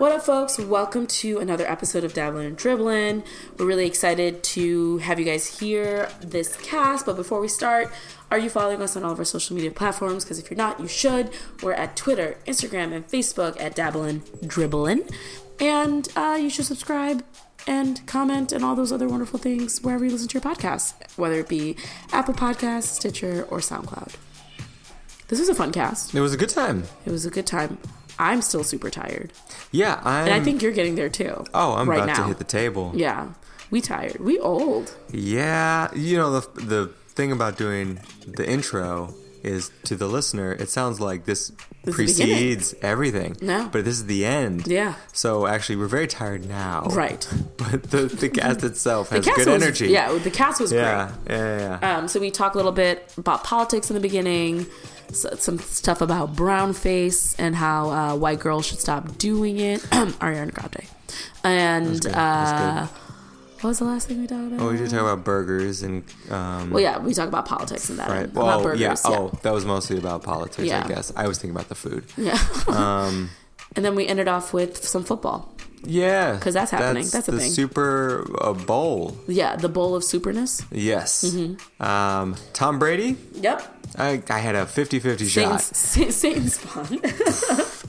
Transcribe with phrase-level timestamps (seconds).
[0.00, 0.56] What up, folks?
[0.58, 3.22] Welcome to another episode of Dabbling and Dribbling.
[3.58, 7.04] We're really excited to have you guys hear this cast.
[7.04, 7.92] But before we start,
[8.30, 10.24] are you following us on all of our social media platforms?
[10.24, 11.28] Because if you're not, you should.
[11.62, 15.06] We're at Twitter, Instagram, and Facebook at Dabbling Dribbling.
[15.60, 17.22] And uh, you should subscribe
[17.66, 21.40] and comment and all those other wonderful things wherever you listen to your podcasts, whether
[21.40, 21.76] it be
[22.10, 24.16] Apple Podcasts, Stitcher, or SoundCloud.
[25.28, 26.14] This was a fun cast.
[26.14, 26.84] It was a good time.
[27.04, 27.76] It was a good time.
[28.20, 29.32] I'm still super tired.
[29.72, 31.44] Yeah, I'm, And I think you're getting there too.
[31.54, 32.22] Oh, I'm right about now.
[32.22, 32.92] to hit the table.
[32.94, 33.28] Yeah.
[33.70, 34.20] We tired.
[34.20, 34.94] We old.
[35.12, 40.52] Yeah, you know the the thing about doing the intro is to the listener.
[40.52, 41.50] It sounds like this,
[41.84, 42.36] This is the beginning.
[42.36, 43.36] precedes everything.
[43.40, 43.68] No.
[43.72, 44.66] but this is the end.
[44.66, 44.94] Yeah.
[45.12, 46.82] So actually, we're very tired now.
[46.90, 47.26] Right.
[47.56, 49.88] But the the cast itself has cast good was, energy.
[49.88, 51.12] Yeah, the cast was Yeah.
[51.28, 51.58] Yeah.
[51.58, 51.78] Yeah.
[51.78, 51.88] great.
[51.90, 54.66] Um, so we talk a little bit about politics in the beginning,
[55.16, 59.80] some stuff about brown face and how uh, white girls should stop doing it.
[59.90, 60.86] Ariana Grande.
[61.42, 62.86] And uh,
[63.60, 64.60] what was the last thing we talked about?
[64.60, 66.70] Oh, we did talk about burgers and um.
[66.70, 68.08] well, yeah, we talk about politics and that.
[68.08, 68.32] Right.
[68.32, 68.80] Well, about burgers.
[68.80, 68.94] yeah.
[69.04, 69.18] yeah.
[69.18, 70.66] Oh, that was mostly about politics.
[70.66, 70.84] Yeah.
[70.84, 72.04] I guess I was thinking about the food.
[72.16, 72.38] Yeah.
[72.68, 73.30] Um.
[73.76, 75.54] and then we ended off with some football.
[75.84, 76.38] Yeah.
[76.38, 77.06] 'Cause that's happening.
[77.10, 77.50] That's a the thing.
[77.52, 79.16] Super uh, Bowl.
[79.26, 80.62] Yeah, the bowl of superness.
[80.70, 81.24] Yes.
[81.24, 81.82] Mm-hmm.
[81.82, 83.16] Um, Tom Brady.
[83.34, 83.76] Yep.
[83.98, 85.60] I, I had a 50-50 shot.
[85.62, 87.00] Satan's fun.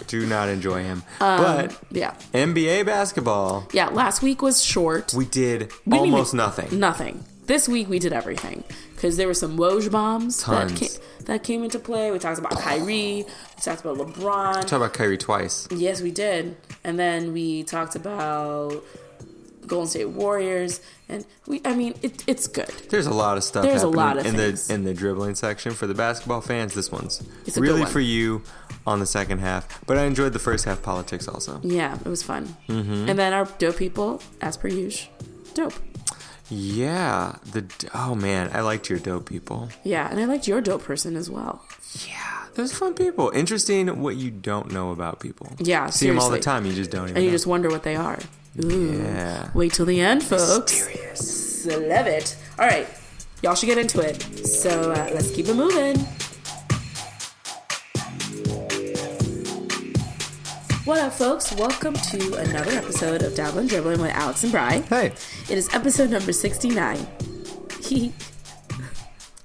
[0.07, 1.03] Do not enjoy him.
[1.19, 2.15] Um, but yeah.
[2.33, 5.13] NBA basketball, Yeah, last week was short.
[5.13, 6.79] we did We almost nothing.
[6.79, 7.23] Nothing.
[7.45, 8.63] This week we did everything
[9.01, 10.89] because there were some Woj bombs that came,
[11.25, 12.11] that came into play.
[12.11, 13.25] We talked about Kyrie.
[13.25, 13.25] We
[13.59, 14.57] talked about LeBron.
[14.57, 15.67] We talked about Kyrie twice.
[15.71, 16.55] yes, we did.
[16.83, 18.83] And then we talked about
[19.65, 20.81] Golden State Warriors.
[21.09, 22.69] And we, I mean, it, it's good.
[22.91, 23.63] There's a lot of stuff.
[23.63, 24.67] There's a lot of in things.
[24.67, 26.75] the in the dribbling section for the basketball fans.
[26.75, 27.89] This one's It's really one.
[27.89, 28.43] for you
[28.85, 29.83] on the second half.
[29.87, 31.59] But I enjoyed the first half politics also.
[31.63, 32.55] Yeah, it was fun.
[32.69, 33.09] Mm-hmm.
[33.09, 35.11] And then our dope people, as per usual,
[35.55, 35.73] dope.
[36.51, 37.37] Yeah.
[37.51, 39.69] The oh man, I liked your dope people.
[39.83, 41.65] Yeah, and I liked your dope person as well.
[42.07, 43.31] Yeah, those fun people.
[43.33, 45.53] Interesting what you don't know about people.
[45.59, 46.65] Yeah, see them all the time.
[46.65, 47.17] You just don't even.
[47.17, 47.35] And you know.
[47.35, 48.19] just wonder what they are.
[48.63, 49.01] Ooh.
[49.01, 49.49] Yeah.
[49.53, 50.71] Wait till the end, folks.
[50.73, 51.65] Mysterious.
[51.65, 52.35] Love it.
[52.59, 52.87] All right,
[53.41, 54.21] y'all should get into it.
[54.45, 56.05] So uh, let's keep it moving.
[60.83, 61.53] What up, folks?
[61.53, 64.79] Welcome to another episode of Dabbling Dribbling with Alex and Bry.
[64.79, 65.13] Hey.
[65.47, 66.97] It is episode number 69.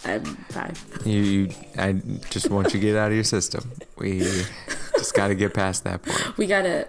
[0.07, 0.83] I'm five.
[1.05, 1.93] You, you, I
[2.31, 3.71] just want you to get out of your system.
[3.99, 6.39] We just got to get past that point.
[6.39, 6.89] We gotta,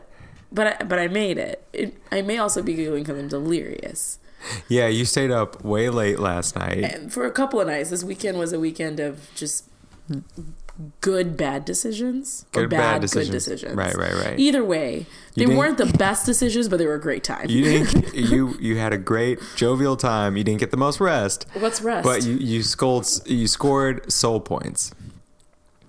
[0.50, 1.68] but I, but I made it.
[1.74, 1.98] it.
[2.10, 4.20] I may also be giggling because I'm delirious.
[4.70, 6.86] Yeah, you stayed up way late last night.
[6.86, 9.66] And for a couple of nights, this weekend was a weekend of just
[11.02, 13.30] good bad decisions or Good, bad, bad good decisions.
[13.32, 13.76] decisions.
[13.76, 14.40] Right, right, right.
[14.40, 15.06] Either way,
[15.36, 17.50] they weren't the best decisions, but they were a great time.
[17.50, 18.14] You didn't.
[18.14, 20.38] You you had a great jovial time.
[20.38, 22.04] You didn't get the most rest, What's rest?
[22.04, 24.92] but you you scored you scored soul points.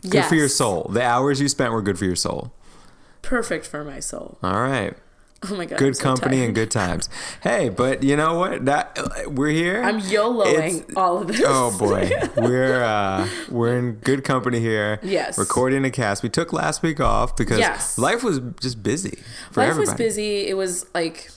[0.03, 0.29] Good yes.
[0.29, 0.89] for your soul.
[0.93, 2.53] The hours you spent were good for your soul.
[3.23, 4.39] Perfect for my soul.
[4.43, 4.95] All right.
[5.43, 5.79] Oh my god.
[5.79, 6.47] Good so company tired.
[6.47, 7.09] and good times.
[7.43, 8.65] Hey, but you know what?
[8.65, 9.83] That we're here.
[9.85, 11.41] I'm YOLOing It's- all of this.
[11.45, 14.99] Oh boy, we're uh, we're in good company here.
[15.03, 15.39] Yes.
[15.39, 16.23] recording a cast.
[16.25, 17.99] We took last week off because Yes.
[17.99, 19.19] life was just busy
[19.53, 19.91] for Life everybody.
[19.93, 20.49] was busy.
[20.49, 21.31] It was like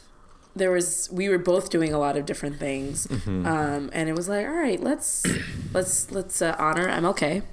[0.56, 3.46] there was we were both doing a lot of different things, Mm-hmm.
[3.46, 5.24] um, and it was like, all right, let's
[5.74, 7.44] let's let's uh, honor MLK.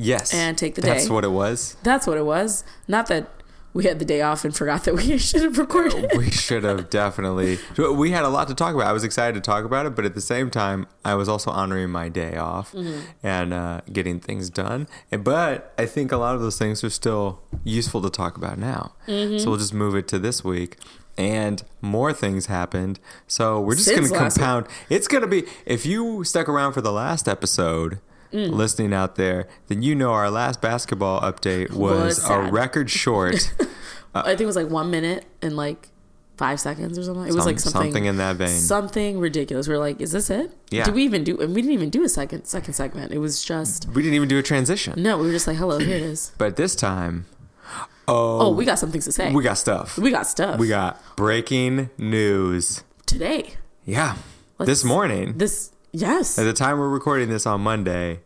[0.00, 0.98] Yes, And take the That's day.
[1.00, 1.76] That's what it was.
[1.82, 2.62] That's what it was.
[2.86, 3.28] Not that
[3.74, 6.10] we had the day off and forgot that we should have recorded.
[6.16, 7.58] We should have definitely.
[7.76, 8.86] We had a lot to talk about.
[8.86, 11.50] I was excited to talk about it, but at the same time, I was also
[11.50, 13.00] honoring my day off Mm-hmm.
[13.22, 14.88] and uh, getting things done.
[15.10, 18.94] But I think a lot of those things are still useful to talk about now.
[19.06, 19.38] Mm-hmm.
[19.38, 20.76] So we'll just move it to this week.
[21.16, 23.00] And more things happened.
[23.26, 24.44] So we're just going to last week.
[24.46, 24.66] compound.
[24.88, 27.98] It's going to be, if you stuck around for the last episode,
[28.32, 28.52] Mm.
[28.52, 33.52] listening out there, then you know our last basketball update Was was, a record short.
[34.14, 35.88] I think it was like one minute and like
[36.36, 37.22] five seconds or something.
[37.24, 38.48] It was Some- like something, something in that vein.
[38.48, 39.66] Something ridiculous.
[39.68, 40.52] We are like, is this it?
[40.70, 40.84] Yeah.
[40.84, 41.38] Did we even do?
[41.40, 43.12] And we didn't even do a second second segment.
[43.12, 44.94] It was just we didn't even do a transition.
[45.02, 45.16] no.
[45.18, 46.32] We were just like, hello, here it is.
[46.38, 47.26] But this time,
[48.08, 49.32] oh, Oh, we got some things to say.
[49.32, 49.96] we got stuff.
[49.98, 50.58] we got stuff.
[50.60, 52.82] We got breaking news.
[53.06, 53.54] today.
[53.84, 54.16] Yeah.
[54.58, 58.20] Let's- this morning, This yes, at the time we're recording this on Monday,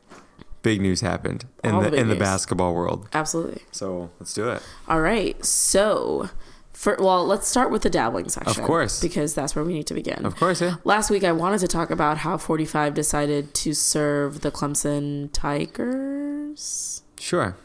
[0.63, 3.09] big news happened in All the, the in the basketball world.
[3.13, 3.63] absolutely.
[3.73, 4.63] So let's do it.
[4.89, 6.31] All right, so.
[6.75, 8.61] For, well, let's start with the dabbling section.
[8.61, 9.01] Of course.
[9.01, 10.27] Because that's where we need to begin.
[10.27, 10.77] Of course, yeah.
[10.83, 17.03] Last week, I wanted to talk about how 45 decided to serve the Clemson Tigers.
[17.21, 17.57] Sure.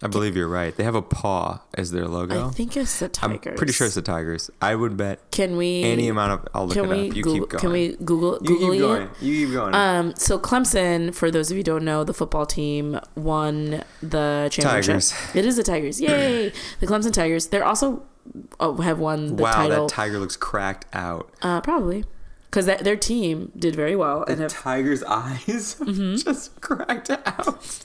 [0.00, 0.76] I believe you're right.
[0.76, 2.46] They have a paw as their logo.
[2.46, 3.40] I think it's the tigers.
[3.48, 4.48] I'm pretty sure it's the Tigers.
[4.62, 6.48] I would bet Can we any amount of.
[6.54, 7.16] I'll look Can it we up.
[7.16, 7.60] You Google, keep going.
[7.60, 8.80] Can we Google you Google keep it?
[8.82, 9.08] going.
[9.20, 9.74] You keep going.
[9.74, 14.48] Um, so Clemson, for those of you who don't know, the football team won the
[14.52, 14.86] championship.
[15.14, 15.14] Tigers.
[15.34, 16.00] It is the Tigers.
[16.00, 16.52] Yay!
[16.78, 17.48] the Clemson Tigers.
[17.48, 18.04] They're also
[18.60, 19.86] oh, have won the wow, title.
[19.88, 21.28] that tiger looks cracked out.
[21.42, 22.04] uh, probably
[22.50, 26.16] because their team did very well and The have tiger's eyes Mm-hmm.
[26.16, 27.84] just cracked out.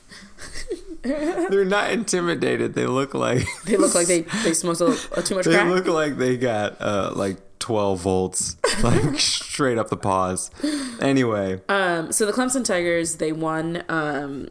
[1.50, 2.76] They're not intimidated.
[2.76, 5.68] They look like they look like they they smoked a, a too much they crack.
[5.68, 10.50] look like they got uh, like 12 volts, like straight up the paws.
[11.02, 14.48] Anyway, Um, so the Clemson Tigers they won um,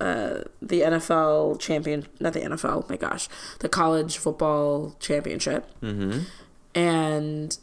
[0.00, 2.88] uh, the NFL champion, not the NFL.
[2.88, 3.28] My gosh,
[3.60, 6.20] the college football championship, mm-hmm.
[6.74, 7.58] and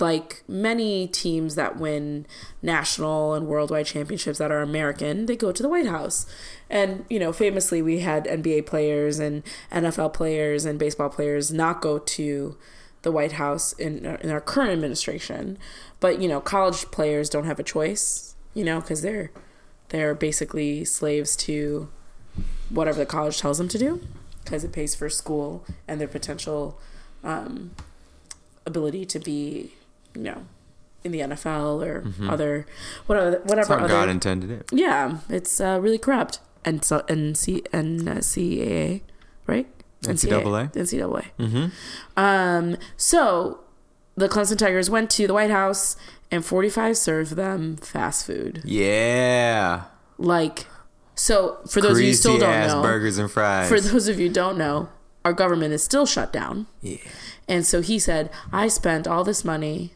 [0.00, 2.26] like many teams that win
[2.60, 6.26] national and worldwide championships that are American, they go to the White House.
[6.68, 11.80] And, you know, famously, we had NBA players and NFL players and baseball players not
[11.80, 12.56] go to
[13.02, 15.56] the White House in, in our current administration.
[16.00, 19.30] But, you know, college players don't have a choice, you know, because they're,
[19.90, 21.88] they're basically slaves to
[22.70, 24.00] whatever the college tells them to do
[24.42, 26.78] because it pays for school and their potential
[27.22, 27.72] um,
[28.66, 29.72] ability to be,
[30.14, 30.46] you know,
[31.04, 32.66] in the NFL or other
[33.06, 34.68] whatever whatever other God intended it.
[34.72, 36.40] yeah, it's uh, really corrupt.
[36.64, 39.02] And so and C and uh, CAA,
[39.46, 39.68] right?
[40.02, 40.72] NCAA.
[40.72, 41.26] NCAA.
[41.38, 41.66] Mm-hmm.
[42.18, 42.76] Um.
[42.96, 43.60] So
[44.16, 45.96] the Clemson Tigers went to the White House,
[46.30, 48.62] and 45 served them fast food.
[48.64, 49.84] Yeah.
[50.18, 50.66] Like,
[51.14, 53.68] so for those of you who still don't know, burgers and fries.
[53.68, 54.88] for those of you don't know,
[55.24, 56.66] our government is still shut down.
[56.80, 56.96] yeah.
[57.48, 59.92] And so he said, I spent all this money,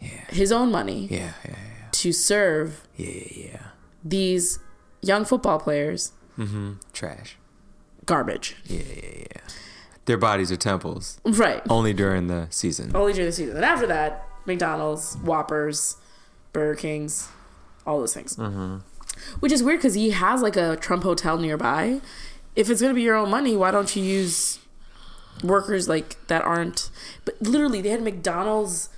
[0.00, 0.08] Yeah.
[0.28, 1.32] his own money, Yeah.
[1.44, 1.54] Yeah.
[1.92, 3.08] to serve Yeah.
[3.10, 3.46] Yeah.
[3.52, 3.62] yeah.
[4.04, 4.58] these
[5.00, 6.74] young football players Mm-hmm.
[6.92, 7.36] Trash.
[8.06, 8.56] garbage.
[8.64, 8.80] Yeah.
[8.86, 9.18] Yeah.
[9.34, 9.40] Yeah.
[10.06, 11.62] Their bodies are temples Right.
[11.68, 12.92] only during the season.
[12.94, 13.56] Only during the season.
[13.56, 15.96] And after that, McDonald's, Whoppers,
[16.52, 17.28] Burger Kings,
[17.86, 18.36] all those things.
[18.36, 18.78] Mm-hmm.
[19.40, 22.00] Which is weird because he has like a Trump hotel nearby.
[22.56, 24.58] If it's going to be your own money, why don't you use
[25.42, 26.90] workers like that aren't.
[27.24, 28.88] But literally, they had McDonald's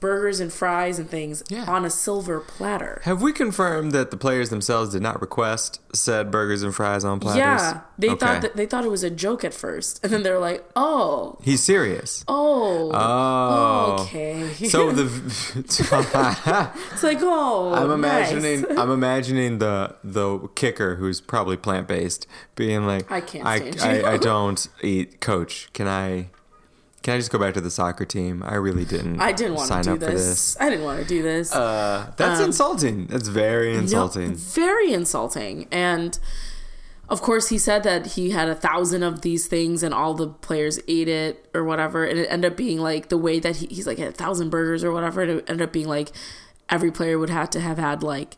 [0.00, 1.64] burgers and fries and things Yeah.
[1.68, 3.00] on a silver platter.
[3.04, 7.20] Have we confirmed that the players themselves did not request said burgers and fries on
[7.20, 7.38] platters?
[7.38, 8.18] Yeah, they Okay.
[8.18, 11.36] thought that they thought it was a joke at first, and then they're like, "Oh,
[11.42, 12.24] he's serious.
[12.28, 14.02] oh, Oh.
[14.02, 15.04] okay." So the
[16.92, 18.30] it's like, oh, I'm nice.
[18.32, 22.26] imagining I'm imagining the the kicker who's probably plant based
[22.56, 25.68] being like I can't I, stand you." I, I don't eat coach.
[25.72, 26.30] Can I
[27.02, 28.42] can I just go back to the soccer team?
[28.44, 30.26] I really didn't I didn't want sign to do up for this.
[30.54, 30.56] this.
[30.60, 31.54] I didn't want to do this.
[31.54, 33.06] Uh, that's insulting.
[33.06, 34.34] That's very No, insulting.
[34.34, 35.66] very insulting.
[35.70, 36.18] And
[37.08, 40.28] of course, he said that he had a thousand of these things and all the
[40.28, 42.04] players ate it or whatever.
[42.04, 44.84] And it ended up being like the way that he, he's like, a thousand burgers
[44.84, 45.22] or whatever.
[45.22, 46.10] And it ended up being like
[46.68, 48.36] every player would have to have had like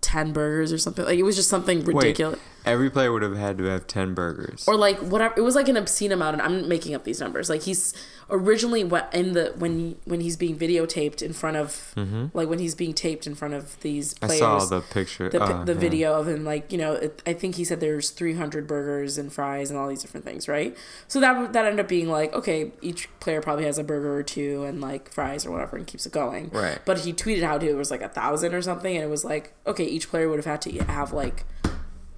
[0.00, 1.04] 10 burgers or something.
[1.04, 2.38] Like it was just something Wait, ridiculous.
[2.64, 4.64] every player would have had to have ten burgers.
[4.68, 7.48] or like whatever it was like an obscene amount and i'm making up these numbers
[7.48, 7.94] like he's
[8.30, 12.26] originally what in the when when he's being videotaped in front of mm-hmm.
[12.32, 15.28] like when he's being taped in front of these I saw the picture.
[15.28, 15.78] the, oh, the yeah.
[15.78, 19.32] video of him like you know it, i think he said there's 300 burgers and
[19.32, 20.76] fries and all these different things right
[21.08, 24.22] so that that ended up being like okay each player probably has a burger or
[24.22, 26.78] two and like fries or whatever and keeps it going Right.
[26.84, 29.52] but he tweeted out it was like a thousand or something and it was like
[29.66, 31.44] okay each player would have had to have like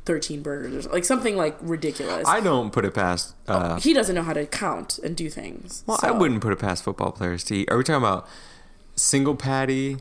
[0.05, 3.35] 13 burgers or like something like ridiculous I don't put it past.
[3.47, 6.59] Uh, he doesn't know how to count and do things well, I wouldn't put it
[6.59, 7.71] past football players to eat.
[7.71, 8.27] Are we talking about
[8.97, 9.99] single patty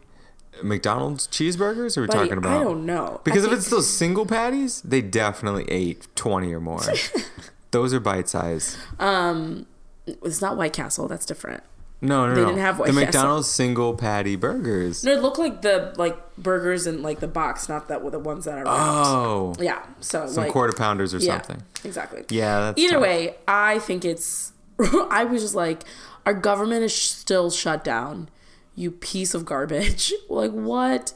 [0.64, 1.98] McDonald's cheeseburgers?
[1.98, 2.60] Or are we Buddy, talking about?
[2.62, 6.54] i don't know Because I if think- it's those single patties, they definitely ate 20
[6.54, 6.82] or more.
[7.72, 8.78] Those are bite size.
[9.00, 9.66] um
[10.08, 11.64] it's not white castle that's different
[12.04, 12.48] No, no, They no.
[12.48, 12.92] didn't have the.
[12.94, 15.04] McDonald's single patty burgers.
[15.04, 18.46] no it looked like the like burgers in like the box not that the ones
[18.46, 18.80] that are wrapped.
[19.08, 19.86] Oh, Yeah.
[20.00, 21.64] So some like quarter pounders or yeah, something.
[21.84, 22.26] Exactly.
[22.30, 23.02] Yeah, that's Either tough.
[23.04, 24.52] way, I think it's.
[25.12, 25.84] I was just like,
[26.26, 28.30] our government is still shut down.
[28.74, 30.12] You piece of garbage.
[30.30, 31.14] like what?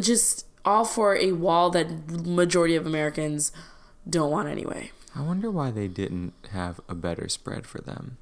[0.00, 3.52] Just all for a wall that majority of Americans
[4.08, 4.90] don't want anyway.
[5.14, 8.16] I wonder why they didn't have a better spread for them.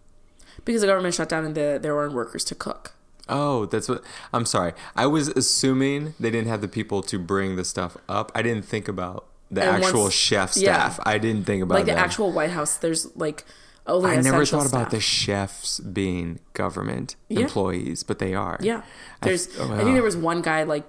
[0.64, 2.92] Because the government shut down and the, there weren't workers to cook.
[3.28, 4.02] Oh, that's what.
[4.32, 4.72] I'm sorry.
[4.96, 8.32] I was assuming they didn't have the people to bring the stuff up.
[8.34, 10.90] I didn't think about the And actual once- chef yeah.
[10.90, 11.00] staff.
[11.06, 13.44] I didn't think about Like the actual White House, there's like
[13.86, 17.40] only I never thought about the chefs being government Yeah.
[17.40, 18.58] employees, but they are.
[18.60, 18.82] Yeah.
[19.22, 20.84] I There's th- oh, I think there was one guy like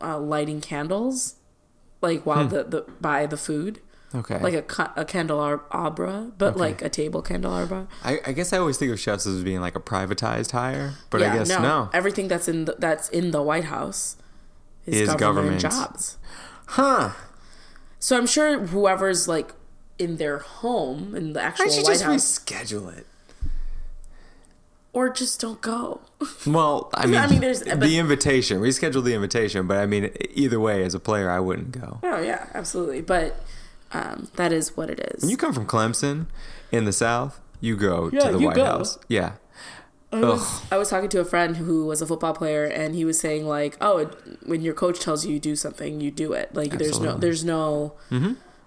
[0.00, 1.36] uh, lighting candles
[2.02, 2.54] like while Hmm.
[2.54, 3.80] the, the by the food.
[4.14, 4.38] Okay.
[4.40, 7.88] like a a candelabra, but like a table candelabra.
[8.04, 11.20] I, I guess I always think of chefs as being like a privatized hire, but
[11.20, 11.90] yeah, I guess no.
[11.92, 14.16] Everything that's in the, that's in the White House
[14.86, 15.60] is, Is government, government.
[15.60, 16.18] jobs.
[16.66, 17.10] Huh.
[17.98, 19.52] So I'm sure whoever's like
[19.98, 23.06] in their home in the actual I should White just House, reschedule it.
[24.92, 26.00] or just don't go.
[26.46, 28.60] Well, I mean, I mean, there's- the invitation.
[28.60, 31.98] Reschedule the invitation, but I mean, either way, as a player, I wouldn't go.
[32.02, 33.00] oh yeah, absolutely.
[33.00, 33.36] But
[33.94, 35.22] um, that is what it is.
[35.22, 36.26] When you come from Clemson
[36.70, 38.64] in the South, you go Yeah, to the White go.
[38.66, 38.98] House.
[39.08, 39.32] Yeah.
[40.12, 43.04] I was, I was talking to a friend who was a football player, and he
[43.04, 46.32] was saying like, "Oh, it, when your coach tells you you do something, you do
[46.34, 46.54] it.
[46.54, 47.94] Like, there's no, there's no,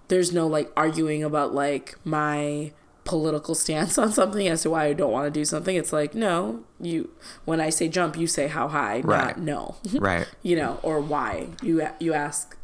[0.09, 2.73] there's no like arguing about like my
[3.05, 5.73] political stance on something as to why I don't want to do something.
[5.77, 7.11] It's like, no, you.
[7.45, 9.37] When I say jump, you say how high, Right.
[9.37, 9.75] not no.
[10.01, 10.27] Right.
[10.43, 12.56] you know, or why you you ask.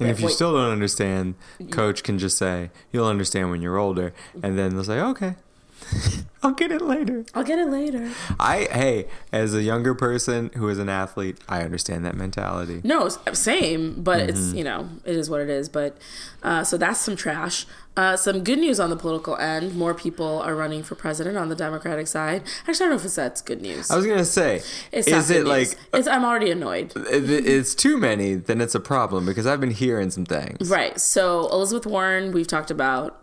[0.00, 1.34] And if you still don't understand,
[1.70, 5.36] coach can just say, "You'll understand when you're older," and then they'll say, "Okay,
[6.42, 8.10] I'll get it later." I'll get it later.
[8.38, 12.80] I hey, as a younger person who is an athlete, I understand that mentality.
[12.84, 14.28] No, same, but Mm-hmm.
[14.30, 15.68] it's you know it is what it is.
[15.68, 15.98] But
[16.42, 17.66] uh, so that's some trash.
[17.96, 19.74] Uh, some good news on the political end.
[19.74, 22.42] More people are running for president on the Democratic side.
[22.66, 23.90] Actually, I don't know if it's that's good news.
[23.90, 26.92] I was gonna say, It's is it like it's, I'm already annoyed.
[26.96, 28.36] if it's too many?
[28.36, 30.70] Then it's a problem because I've been hearing some things.
[30.70, 30.98] Right.
[30.98, 33.19] So Elizabeth Warren, we've talked about,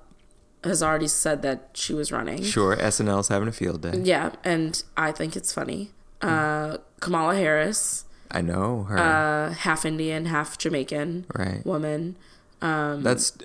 [0.68, 2.44] has already said that she was running.
[2.44, 3.94] Sure, SNL's having a field day.
[4.02, 5.92] Yeah, and I think it's funny.
[6.22, 8.98] Uh, Kamala Harris, I know her.
[8.98, 11.66] uh, half Indian, half Jamaican right.
[11.66, 12.16] woman,
[12.60, 13.38] that's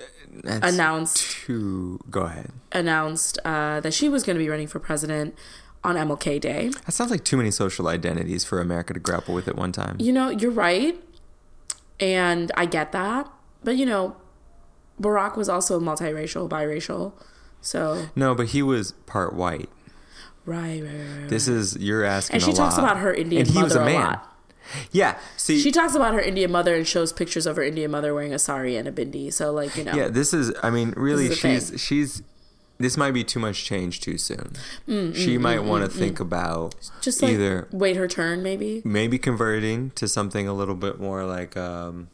[0.44, 2.50] that's announced To Go ahead.
[2.72, 5.36] announced uh, that she was going to be running for president
[5.84, 6.68] on MLK Day.
[6.86, 9.96] That sounds like too many social identities for America to grapple with at one time.
[10.00, 10.98] You know, you're right,
[12.00, 13.28] and I get that,
[13.62, 14.16] but you know,
[15.02, 17.12] Barack was also multiracial, biracial,
[17.60, 19.68] so No, but he was part white.
[20.46, 21.20] right, right, right.
[21.20, 21.28] right.
[21.28, 22.34] This is you're asking.
[22.34, 22.84] and she talks lot.
[22.84, 23.94] about her Indian and he mother was a a, man.
[24.06, 24.28] lot.
[24.92, 25.18] Yeah.
[25.36, 25.58] See.
[25.58, 28.38] She talks about her Indian mother and shows pictures of her Indian mother wearing a
[28.38, 29.32] sari and a bindi.
[29.32, 30.08] So, like, you know, yeah.
[30.08, 30.52] This is.
[30.62, 31.78] I mean, really, This is the she's thing.
[31.78, 32.22] she's.
[32.78, 34.52] This might be too much change too soon.
[35.14, 38.82] she might want to think about Mm, just like either wait her turn, maybe.
[38.84, 41.56] maybe converting to something a little bit more like.
[41.56, 42.08] um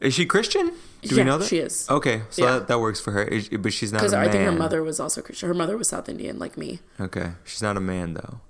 [0.00, 0.72] Is she Christian?
[1.02, 1.88] Do Yeah, we know that she is.
[1.90, 2.52] Okay, so Yeah.
[2.58, 3.22] that, that works for her.
[3.22, 4.14] Is- But she's not a Because.
[4.14, 5.48] I think her mother was also Christian.
[5.48, 6.80] Her mother was South Indian, like me.
[7.00, 8.40] Okay, she's not a man though.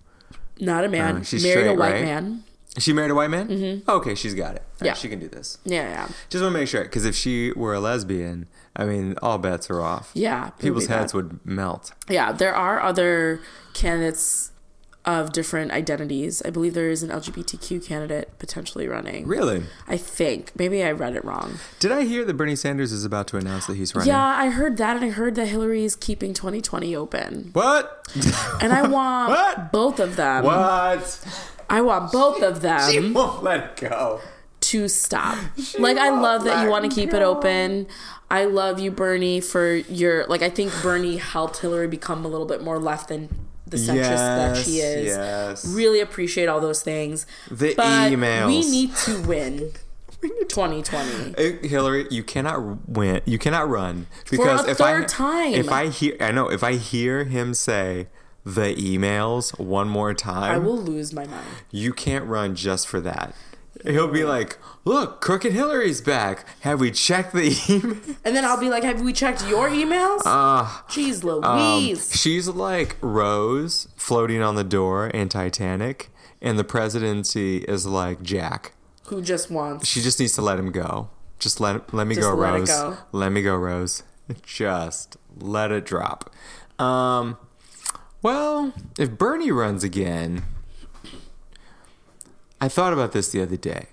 [0.61, 1.19] Not a man.
[1.19, 2.04] Uh, she's married a white right?
[2.04, 2.45] man.
[2.78, 3.49] She married a white man?
[3.49, 3.90] Mm-hmm.
[3.90, 4.62] Okay, she's got it.
[4.62, 4.95] All right, Yeah.
[4.95, 5.59] she can do this.
[5.64, 9.16] Yeah, yeah, Just want to make sure, because if she were a lesbian, I mean,
[9.23, 10.12] all bets are off.
[10.14, 10.50] yeah.
[10.50, 11.16] People's heads bad.
[11.16, 11.92] would melt.
[12.09, 13.40] Yeah, there are other
[13.75, 14.52] candidates
[15.07, 16.42] of different identities.
[16.45, 19.26] I believe there is an LGBTQ candidate potentially running.
[19.26, 19.62] Really?
[19.88, 20.52] I think.
[20.57, 21.54] Maybe I read it wrong.
[21.78, 24.09] Did I hear that Bernie Sanders is about to announce that he's running?
[24.09, 27.50] Yeah, I heard that, and I heard that Hillary is keeping 2020 open.
[27.54, 28.07] What?
[28.61, 29.73] And I want What?
[29.73, 30.45] both of them.
[30.45, 31.25] what?
[31.71, 32.90] I want both of them.
[32.90, 34.21] She won't let go.
[34.61, 35.38] to stop.
[35.78, 37.87] Like, I love that you want to keep it open.
[38.30, 40.26] I love you, Bernie, for your.
[40.26, 43.28] Like, I think Bernie helped Hillary become a little bit more left than
[43.71, 45.07] the centrist that she is.
[45.09, 45.67] yes.
[45.67, 47.27] Really appreciate all those things.
[47.50, 48.47] The but emails.
[48.50, 49.73] We need to win
[50.21, 51.35] 2020.
[51.37, 53.23] Uh, Hillary, you cannot win.
[53.25, 55.55] You cannot run because if I time.
[55.55, 58.09] if I hear, I know if I hear him say
[58.45, 61.47] the emails one more time, I will lose my mind.
[61.71, 63.35] you can't run just for that.
[63.84, 66.44] He'll be like, "Look, Crooked Hillary's back.
[66.60, 70.20] Have we checked the email?" And then I'll be like, Have we checked your emails?
[70.26, 72.14] Ah, Jeez um, Louise.
[72.14, 76.10] she's like Rose floating on the door in Titanic,
[76.42, 78.72] and the presidency is like Jack.
[79.06, 79.88] who just wants.
[79.88, 81.08] She just needs to let him go.
[81.38, 82.68] Just let let me Just go, let Rose.
[82.68, 82.96] go.
[83.12, 84.02] Let me go, Rose.
[84.42, 86.30] Just let it drop.
[86.78, 87.37] Um,
[88.22, 90.44] well, if Bernie runs again,
[92.61, 93.87] I thought about this the other day.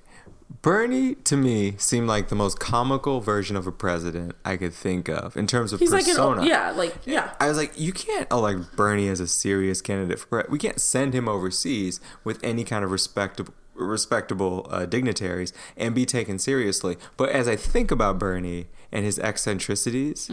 [0.61, 5.09] Bernie, to me, seemed like the most comical version of a president I could think
[5.09, 6.41] of in terms of He's like persona.
[6.41, 6.47] an.
[6.47, 7.31] Yeah, like, yeah.
[7.39, 10.51] I was like, you can't elect Bernie as a serious candidate for president.
[10.51, 16.03] we can't send him overseas with any kind of respectable respectable uh, dignitaries and be
[16.05, 16.97] taken seriously.
[17.15, 20.31] But as I think about Bernie and his eccentricities,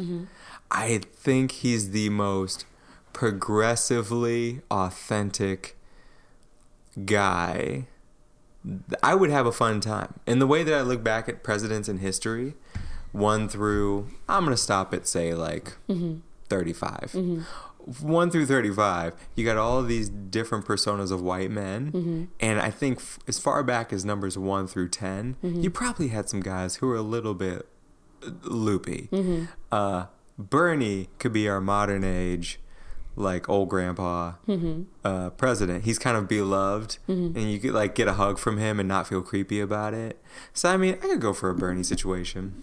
[0.70, 2.64] I think he's the most
[3.12, 5.76] progressively authentic
[7.04, 7.86] guy.
[9.02, 10.14] I would have a fun time.
[10.26, 12.54] And the way that I look back at presidents in history,
[13.12, 16.18] one through I'm gonna stop at say like mm-hmm.
[16.48, 17.12] 35.
[17.12, 17.42] Mm-hmm.
[18.08, 21.92] One through 35, you got all these different personas of white men.
[21.92, 22.24] Mm-hmm.
[22.40, 26.30] And I think f- as far back as numbers one through 10, you probably had
[26.30, 27.68] some guys who were a little bit
[28.26, 29.10] uh, loopy.
[29.12, 29.44] Mm-hmm.
[29.70, 30.06] Uh,
[30.38, 32.58] Bernie could be our modern age,
[33.16, 34.82] like old grandpa Mm-hmm.
[35.04, 35.84] uh, president.
[35.84, 39.06] He's kind of beloved, and you could like get a hug from him and not
[39.08, 40.20] feel creepy about it.
[40.52, 42.62] So I mean, I could go for a Bernie situation.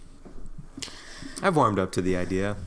[1.41, 2.57] I've warmed up to the idea.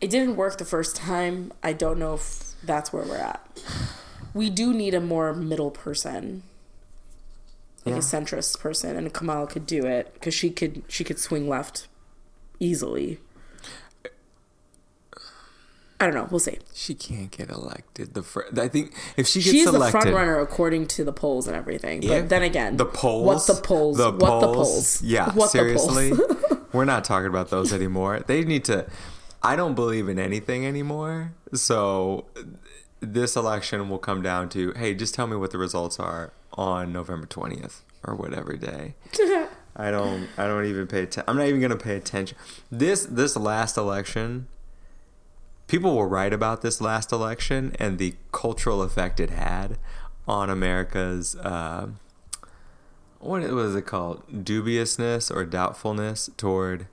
[0.00, 1.52] It didn't work the first time.
[1.62, 3.62] I don't know if that's where we're at.
[4.34, 6.42] We do need a more middle person,
[7.84, 7.98] like Yeah.
[7.98, 11.88] a centrist person, and Kamala could do it because she could she could swing left
[12.60, 13.18] easily.
[16.00, 16.28] I don't know.
[16.30, 16.58] We'll see.
[16.74, 18.14] She can't get elected.
[18.14, 21.12] The fr- I think if she gets She's the elected, front runner according to the
[21.12, 22.02] polls and everything.
[22.02, 22.20] Yeah.
[22.20, 23.96] But then again, the polls, What the polls?
[23.96, 25.02] the what the polls, polls?
[25.02, 26.16] Yeah, What seriously, the
[26.50, 26.60] polls?
[26.72, 28.20] we're not talking about those anymore.
[28.26, 28.86] They need to.
[29.42, 31.32] I don't believe in anything anymore.
[31.52, 32.26] So
[33.00, 36.92] this election will come down to, hey, just tell me what the results are on
[36.92, 38.94] November twentieth or whatever day.
[39.76, 40.28] I don't.
[40.36, 41.02] I don't even pay.
[41.02, 41.24] attention.
[41.26, 42.38] I'm not even gonna pay attention.
[42.70, 44.46] This this last election.
[45.68, 49.78] People were right about this last election and the cultural effect it had
[50.26, 51.36] on America's.
[51.36, 51.88] Uh,
[53.20, 54.44] what was it called?
[54.44, 56.86] Dubiousness or doubtfulness toward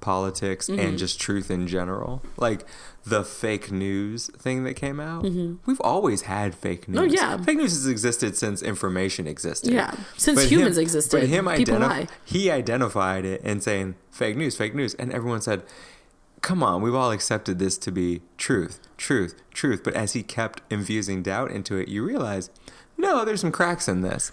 [0.00, 0.80] politics Mm-hmm.
[0.80, 2.22] and just truth in general.
[2.38, 2.64] Like
[3.04, 5.24] the fake news thing that came out.
[5.24, 5.56] Mm-hmm.
[5.66, 6.98] We've always had fake news.
[7.00, 7.36] Oh, yeah.
[7.42, 9.72] fake news has existed since information existed.
[9.72, 9.94] Yeah.
[10.16, 14.56] Since But humans him- existed, But him identif- he identified it and saying fake news,
[14.56, 15.64] fake news, and everyone said,
[16.42, 20.62] "Come on, we've all accepted this to be truth, truth, truth." But as he kept
[20.70, 22.50] infusing doubt into it, you realize,
[22.96, 24.32] no, there's some cracks in this.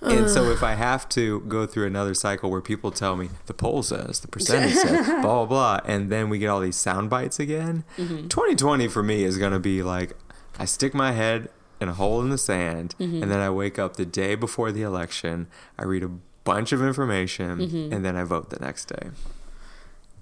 [0.00, 3.52] And so, if I have to go through another cycle where people tell me the
[3.52, 7.10] poll says, the percentage says, blah blah blah, and then we get all these sound
[7.10, 8.28] bites again, mm-hmm.
[8.28, 10.16] 2020 for me is going to be like
[10.58, 13.22] I stick my head in a hole in the sand, mm-hmm.
[13.22, 15.48] and then I wake up the day before the election.
[15.78, 16.10] I read a
[16.44, 17.92] bunch of information, mm-hmm.
[17.92, 19.10] and then I vote the next day.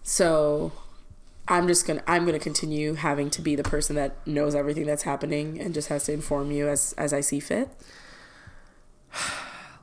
[0.02, 0.72] So
[1.48, 5.04] I'm just gonna I'm gonna continue having to be the person that knows everything that's
[5.04, 7.68] happening and just has to inform you as as I see fit.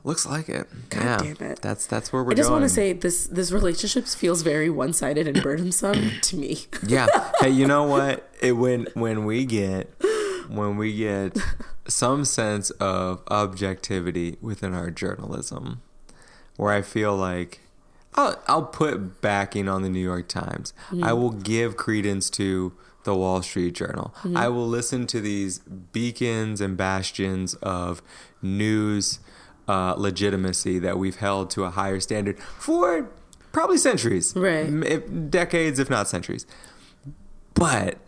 [0.04, 0.66] Looks like it.
[0.90, 1.62] God yeah, damn it.
[1.62, 2.60] That's that's where we're I just going.
[2.60, 6.66] want to say this this relationship feels very one sided and burdensome to me.
[6.86, 7.06] yeah.
[7.40, 8.28] Hey, you know what?
[8.42, 9.90] It when when we get
[10.48, 11.38] when we get
[11.88, 15.80] some sense of objectivity within our journalism,
[16.56, 17.60] where I feel like
[18.14, 20.72] I'll I'll put backing on the New York Times.
[21.02, 22.72] I will give credence to
[23.04, 24.14] the Wall Street Journal.
[24.34, 28.02] I will listen to these beacons and bastions of
[28.40, 29.18] news
[29.68, 33.10] uh, legitimacy that we've held to a higher standard for
[33.52, 34.68] probably centuries, Right.
[34.68, 36.46] If, decades, if not centuries.
[37.54, 37.98] But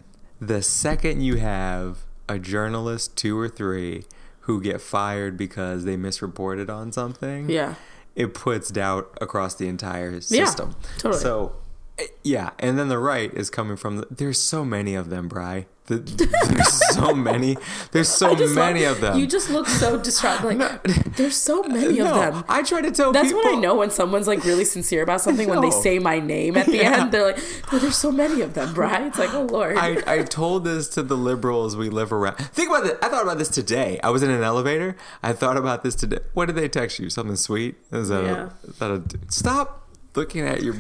[0.40, 4.05] the second you have a journalist, two or three,
[4.40, 7.75] who get fired because they misreported on something, Yeah.
[8.16, 10.70] It puts doubt across the entire system.
[10.70, 11.22] Yeah, totally.
[11.22, 11.52] So,
[11.98, 13.98] eh, yeah, and then the right is coming from.
[13.98, 15.66] The, there's so many of them, Bry.
[15.87, 17.57] The, there's so many.
[17.92, 19.18] There's so many love- of them.
[19.20, 20.42] You just look so distraught.
[20.42, 20.83] Like
[21.16, 22.44] there's so uh, many of them.
[22.49, 23.42] I try to tell That's people.
[23.44, 26.57] when I know when someone's like really sincere about something when they say my name
[26.57, 27.03] at the Yeah.
[27.03, 27.12] end.
[27.12, 27.38] They're like,
[27.72, 29.77] "Oh, there's so many of them, right?" It's like, oh lord.
[29.77, 32.37] I, I told this to the liberals we live around.
[32.37, 32.99] Think about this.
[33.01, 34.01] I thought about this today.
[34.03, 34.96] I was in an elevator.
[35.22, 36.18] I thought about this today.
[36.35, 37.11] What did they text you?
[37.11, 37.77] Something sweet?
[37.92, 38.49] Is that, Yeah.
[38.64, 40.75] a, is that a stop looking at your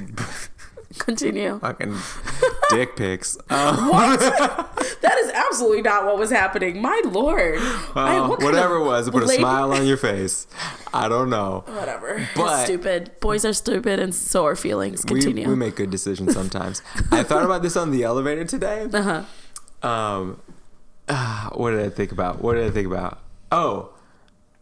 [0.98, 1.58] Continue.
[1.58, 1.96] fucking
[2.70, 3.36] dick pics?
[3.50, 3.90] Um,
[5.02, 6.80] That is absolutely not what was happening.
[6.80, 7.58] My lord.
[7.94, 10.46] I- what whatever it was, put a smile on your face.
[10.94, 11.64] I don't know.
[11.66, 12.26] Whatever.
[12.34, 13.10] But- stupid.
[13.20, 15.04] Boys are stupid, and so are feelings.
[15.04, 15.48] Continue.
[15.48, 16.82] we make good decisions sometimes.
[17.12, 18.88] I thought about this on the elevator today.
[18.92, 19.02] uh
[19.82, 19.88] huh.
[19.88, 20.40] Um,
[21.08, 22.40] ah, what did I think about?
[22.42, 23.20] What did I think about?
[23.52, 23.90] Oh,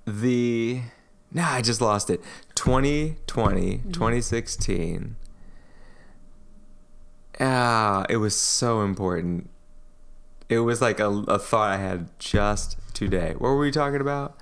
[0.07, 0.83] the.
[1.33, 2.21] Nah, I just lost it.
[2.55, 5.17] 2020, 2016.
[7.41, 9.51] Ah, it was so important.
[10.49, 13.33] It was like a, a thought I had just today.
[13.33, 14.37] What were we talking about?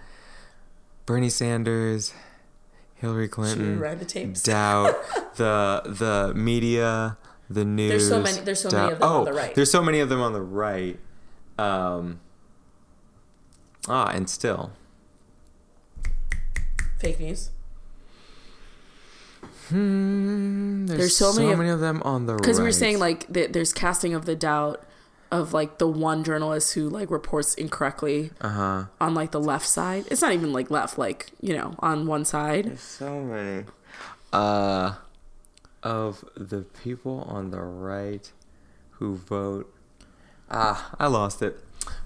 [1.06, 2.12] Bernie Sanders,
[2.94, 4.94] Hillary Clinton, the doubt,
[5.36, 7.16] the the media,
[7.48, 7.90] the news.
[7.90, 9.54] There's so many- there's so many of them oh, on the right.
[9.54, 10.98] There's so many of them on the right.
[11.58, 12.20] Um,
[13.88, 14.72] ah, and still,
[16.98, 17.50] Fake news.
[19.72, 22.42] Hmm, there's, There's so so, many many, of- of them on the right.
[22.42, 24.84] Because we were saying like th- there's casting of the doubt
[25.30, 28.84] of like the one journalist who like reports incorrectly uh huh.
[29.00, 30.04] on like the left side.
[30.10, 32.66] It's not even like left, like you know, on one side.
[32.66, 33.64] There's so many.
[34.32, 34.94] Uh,
[35.82, 38.30] of the people on the right
[38.92, 39.72] who vote.
[40.50, 41.58] Ah, I lost it.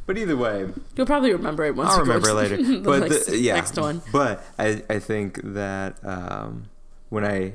[0.07, 1.91] But either way, You'll probably remember it once.
[1.91, 2.57] I'll remember to later.
[2.63, 4.01] the but next, the, yeah, next one.
[4.13, 6.71] But I, I think that um,
[7.09, 7.55] when I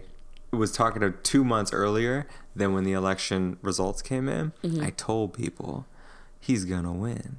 [0.52, 4.52] was talking to two months earlier than when the election results came in.
[4.64, 4.84] Mm-hmm.
[4.84, 5.86] I told people
[6.40, 7.38] he's gonna win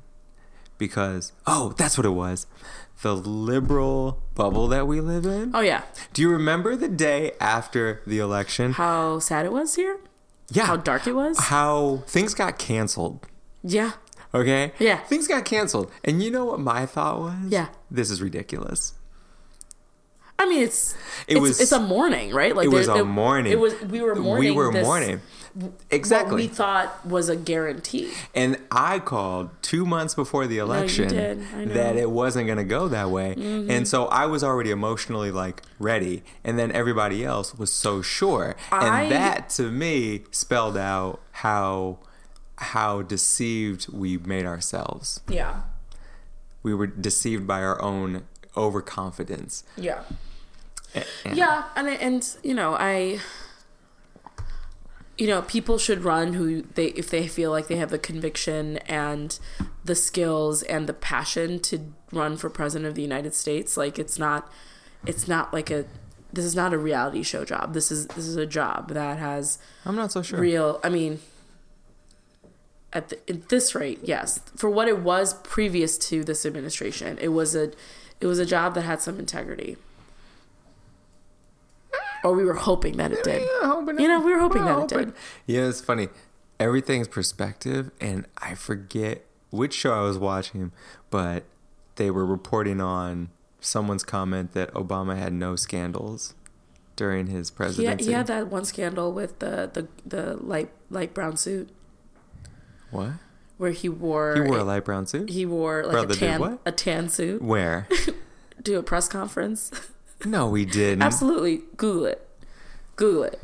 [0.78, 2.46] because oh, that's what it was.
[3.02, 5.50] The liberal bubble that we live in.
[5.54, 5.82] Oh yeah.
[6.12, 8.72] Do you remember the day after the election?
[8.72, 9.98] How sad it was here.
[10.50, 11.38] yeah, How dark it was.
[11.38, 13.26] how things got canceled.
[13.62, 13.92] Yeah.
[14.34, 14.72] Okay.
[14.78, 14.96] Yeah.
[14.98, 17.34] Things got canceled, and you know what my thought was?
[17.48, 17.68] Yeah.
[17.90, 18.94] This is ridiculous.
[20.42, 20.94] I mean, it's
[21.26, 22.54] It it's, was- it's a mourning, right?
[22.56, 23.52] Like It was a mourning.
[23.52, 24.50] It was we were mourning.
[24.50, 25.20] We were this- mourning.
[25.54, 26.36] What Exactly.
[26.36, 28.10] we thought was a guarantee.
[28.34, 31.38] And I called two months before the election did.
[31.38, 31.44] I know.
[31.66, 31.74] Mm-hmm.
[31.74, 33.34] that it wasn't going to go that way.
[33.34, 36.22] And so I was already emotionally like ready.
[36.42, 38.56] And then everybody else was so sure.
[38.70, 41.98] I- and that to me spelled out how
[42.56, 45.20] how deceived we made ourselves.
[45.28, 45.62] Yeah.
[46.62, 48.22] We were deceived by our own
[48.56, 49.64] overconfidence.
[49.76, 50.04] Yeah.
[51.32, 53.20] Yeah, and I- and you know, I
[55.18, 58.78] you know, people should run who they if they feel like they have the conviction
[58.78, 59.38] and
[59.84, 63.76] the skills and the passion to run for president of the United States.
[63.76, 64.50] Like it's not
[65.06, 65.84] it's not like a
[66.32, 67.74] this is not a reality show job.
[67.74, 70.40] This is this is a job that has I'm not so sure.
[70.40, 71.20] real I mean
[72.94, 74.40] at, the, at this rate, yes.
[74.56, 77.72] For what it was previous to this administration, it was a
[78.20, 79.76] it was a job that had some integrity.
[82.24, 83.42] Or we were hoping that it did.
[83.42, 85.04] Yeah, hoping You know, we were hoping we're that it hoping.
[85.10, 85.14] did.
[85.46, 86.08] Yeah, it's funny.
[86.60, 90.70] Everything's perspective, and I forget which show I was watching,
[91.10, 91.44] but
[91.96, 93.30] they were reporting on
[93.60, 96.34] someone's comment that Obama had no scandals
[96.96, 98.04] during his He had, presidency.
[98.06, 101.70] he had that one scandal with the, the, the light light brown suit
[102.90, 103.12] what?
[103.56, 105.30] where he wore He wore a light brown suit.
[105.30, 107.88] he wore like Brother a tan a tan suit Where?
[108.62, 109.70] do a press conference.
[110.24, 111.02] No, he didn't.
[111.02, 112.28] Absolutely, Google it.
[112.96, 113.40] Google it.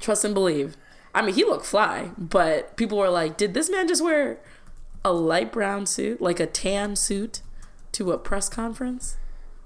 [0.00, 0.76] Trust and believe.
[1.14, 4.38] I mean, he looked fly, but people were like, "Did this man just wear
[5.04, 7.42] a light brown suit, like a tan suit,
[7.92, 9.16] to a press conference?"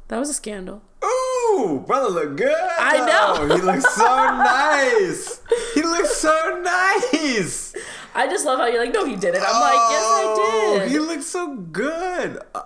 [0.08, 0.82] That was a scandal.
[1.04, 2.54] Ooh, brother look good.
[2.78, 3.54] I know.
[3.56, 5.40] He looks so nice.
[5.74, 7.74] He looks so nice.
[8.14, 10.90] I just love how you're like, "No, he didn't." I'm like, "Yes, I Oh, did."
[10.90, 12.38] He looks so good.
[12.54, 12.62] Uh,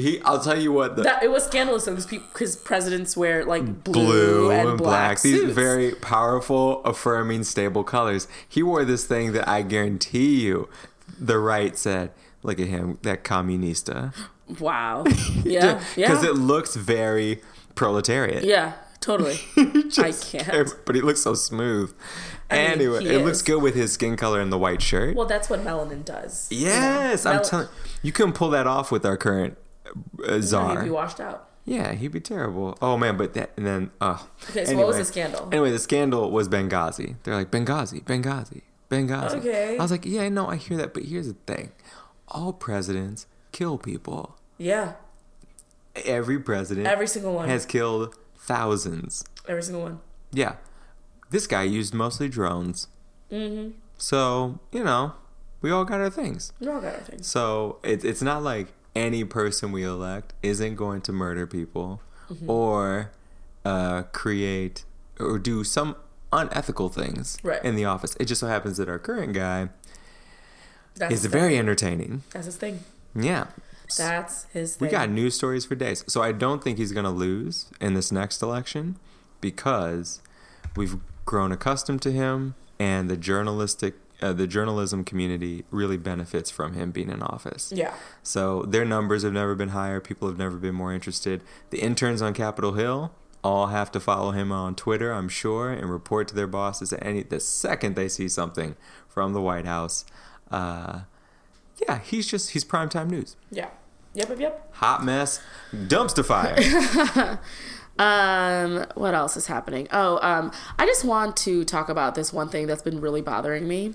[0.00, 0.96] He, I'll tell you what.
[0.96, 5.16] The, that it was scandalous though, because presidents wear like blue, blue and, and, black,
[5.16, 5.22] black.
[5.22, 8.28] These very powerful, affirming, stable colors.
[8.48, 10.68] He wore this thing that I guarantee you,
[11.18, 12.10] the right said,
[12.42, 14.14] "Look at him, that communista."
[14.60, 15.04] wow.
[15.44, 17.40] Yeah, yeah, Because it looks very
[17.74, 18.44] proletariat.
[18.44, 19.38] yeah, totally.
[19.56, 20.74] I can't.
[20.84, 21.94] But he looks so smooth.
[22.50, 25.16] I mean, anyway, it looks good with his skin color and the white shirt.
[25.16, 26.46] Well, that's what melanin does.
[26.50, 26.70] you know?
[26.72, 27.68] yes, I'm Mel- telling
[28.02, 29.56] you, couldn't pull that off with our current
[30.26, 31.50] uh, He'd be washed out.
[31.64, 32.78] Yeah, he'd be terrible.
[32.80, 34.28] Oh man, but that and then oh.
[34.50, 35.48] Okay, so what was the scandal?
[35.50, 37.16] Anyway, the scandal was Benghazi.
[37.24, 39.34] They're like Benghazi, Benghazi, Benghazi.
[39.38, 39.76] Okay.
[39.76, 41.72] I was like, yeah, no, I hear that, but here's the thing:
[42.28, 44.36] all presidents kill people.
[44.58, 44.92] Yeah,
[46.04, 47.48] Every president every single one.
[47.48, 49.24] has killed thousands.
[49.48, 50.00] every single one.
[50.32, 50.56] Yeah,
[51.30, 52.86] this guy used mostly drones.
[53.32, 53.72] Mm-hmm.
[53.98, 55.14] So you know,
[55.62, 56.52] we all got our things.
[56.60, 57.26] We all got our things.
[57.26, 62.50] So it's it's not like any person we elect isn't going to murder people Mm-hmm.
[62.50, 63.12] or
[63.64, 64.84] uh, create
[65.20, 65.94] or do some
[66.32, 67.64] unethical things Right.
[67.64, 68.16] in the office.
[68.18, 69.68] It just so happens that our current guy
[70.96, 71.58] That's is very thing.
[71.60, 72.22] entertaining.
[72.32, 72.80] That's his thing.
[73.14, 73.46] Yeah.
[73.96, 74.86] That's his thing.
[74.88, 76.02] We got news stories for days.
[76.08, 78.96] So I don't think he's going to lose in this next election
[79.40, 80.20] because
[80.74, 86.74] we've grown accustomed to him and the journalistic uh, the journalism community really benefits from
[86.74, 87.72] him being in office.
[87.74, 87.94] Yeah.
[88.22, 90.00] So their numbers have never been higher.
[90.00, 91.42] People have never been more interested.
[91.70, 93.12] The interns on Capitol Hill
[93.44, 97.22] all have to follow him on Twitter, I'm sure, and report to their bosses any
[97.22, 98.76] the second they see something
[99.08, 100.04] from the White House.
[100.50, 101.00] Uh,
[101.86, 103.36] yeah, he's just he's primetime news.
[103.50, 103.68] Yeah.
[104.14, 104.30] Yep.
[104.30, 104.40] Yep.
[104.40, 104.74] Yep.
[104.76, 105.40] Hot mess,
[105.72, 107.38] dumpster fire.
[107.98, 109.88] Um, what else is happening?
[109.90, 113.66] Oh, um, I just want to talk about this one thing that's been really bothering
[113.66, 113.94] me.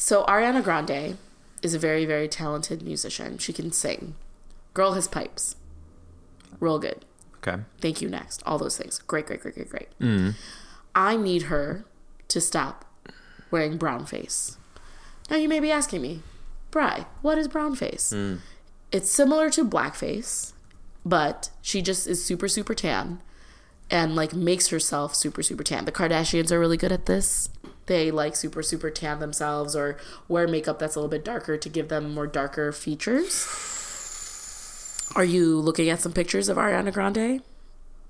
[0.00, 1.18] So Ariana Grande
[1.62, 3.36] is a very, very talented musician.
[3.36, 4.14] She can sing.
[4.72, 5.56] Girl has pipes.
[6.58, 7.04] Real good.
[7.36, 7.62] okay.
[7.82, 8.08] Thank you.
[8.08, 8.42] Next.
[8.46, 9.00] All those things.
[9.00, 9.88] Great, great, great, great, great.
[10.00, 10.36] Mm.
[10.94, 11.84] I need her
[12.28, 12.86] to stop
[13.50, 14.56] wearing brown face.
[15.30, 16.22] Now you may be asking me,
[16.70, 18.10] Bry, what is brown face?
[18.90, 20.54] It's similar to blackface,
[21.04, 23.20] but she just is super, super tan
[23.90, 25.84] and like makes herself super, super tan.
[25.84, 27.50] The Kardashians are really good at this.
[27.86, 29.96] They like super, super tan themselves or
[30.28, 33.46] wear makeup that's a little bit darker to give them more darker features.
[35.16, 37.42] Are you looking at some pictures of Ariana Grande?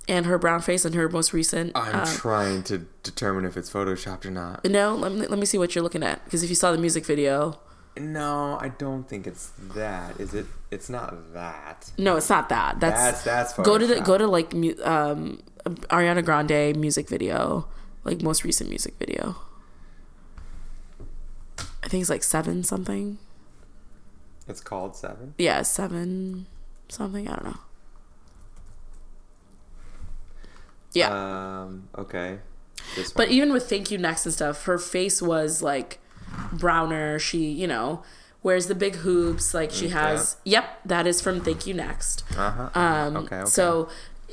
[0.09, 1.73] and her brown face and her most recent.
[1.75, 4.65] I'm uh, trying to determine if it's photoshopped or not.
[4.65, 6.79] no, let me let me see what you're looking at because if you saw the
[6.79, 7.61] music video,
[7.97, 10.19] No, I don't think it's that.
[10.19, 10.47] Is it?
[10.71, 11.91] It's not that.
[11.97, 12.81] no, it's not that.
[12.81, 14.53] That's That's that's go to the go to like
[14.85, 17.69] um Ariana Grande music video,
[18.05, 19.37] like most recent music video.
[21.83, 23.19] I think it's like seven something.
[24.49, 25.35] It's called Seven.
[25.39, 26.47] Yeah, seven
[26.89, 27.29] something.
[27.29, 27.59] I don't know.
[30.93, 31.63] Yeah.
[31.63, 31.89] Um.
[31.97, 32.39] Okay.
[33.15, 36.01] But even with Thank You Next and stuff, her face was like
[36.53, 37.19] browner.
[37.19, 38.03] She, you know,
[38.43, 39.55] wears the big hoops.
[39.55, 40.37] Like she Is has.
[40.45, 42.25] Yep, that is from Thank You Next.
[42.37, 42.71] Uh-huh.
[42.79, 43.37] Um, okay.
[43.37, 43.51] Okay.
[43.51, 43.89] So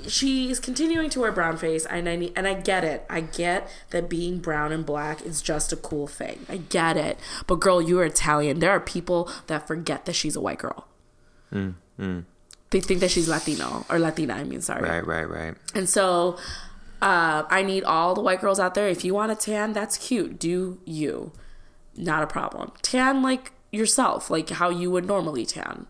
[0.07, 3.05] she's continuing to wear brown face, and I need, and I get it.
[3.09, 6.45] I get that being brown and black is just a cool thing.
[6.49, 7.17] I get it.
[7.47, 8.59] But girl, you are Italian.
[8.59, 10.87] There are people that forget that she's a white girl.
[12.69, 14.33] They think that she's Latino or Latina.
[14.33, 14.81] I mean, sorry.
[14.87, 15.05] right.
[15.05, 15.29] Right.
[15.29, 15.55] Right.
[15.73, 16.37] And so
[17.01, 18.87] uh, I need all the white girls out there.
[18.89, 20.37] If you want a tan, that's cute.
[20.39, 21.31] Do you.
[21.95, 22.73] Not a problem.
[22.81, 25.87] Tan like yourself, like how you would normally tan.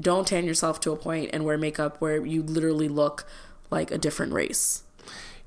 [0.00, 3.24] Don't tan yourself to a point and wear makeup where you literally look
[3.70, 4.82] like a different race.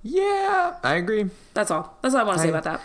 [0.04, 1.30] Yeah, I agree.
[1.54, 1.98] That's all.
[2.02, 2.82] That's all I want to say I- about that.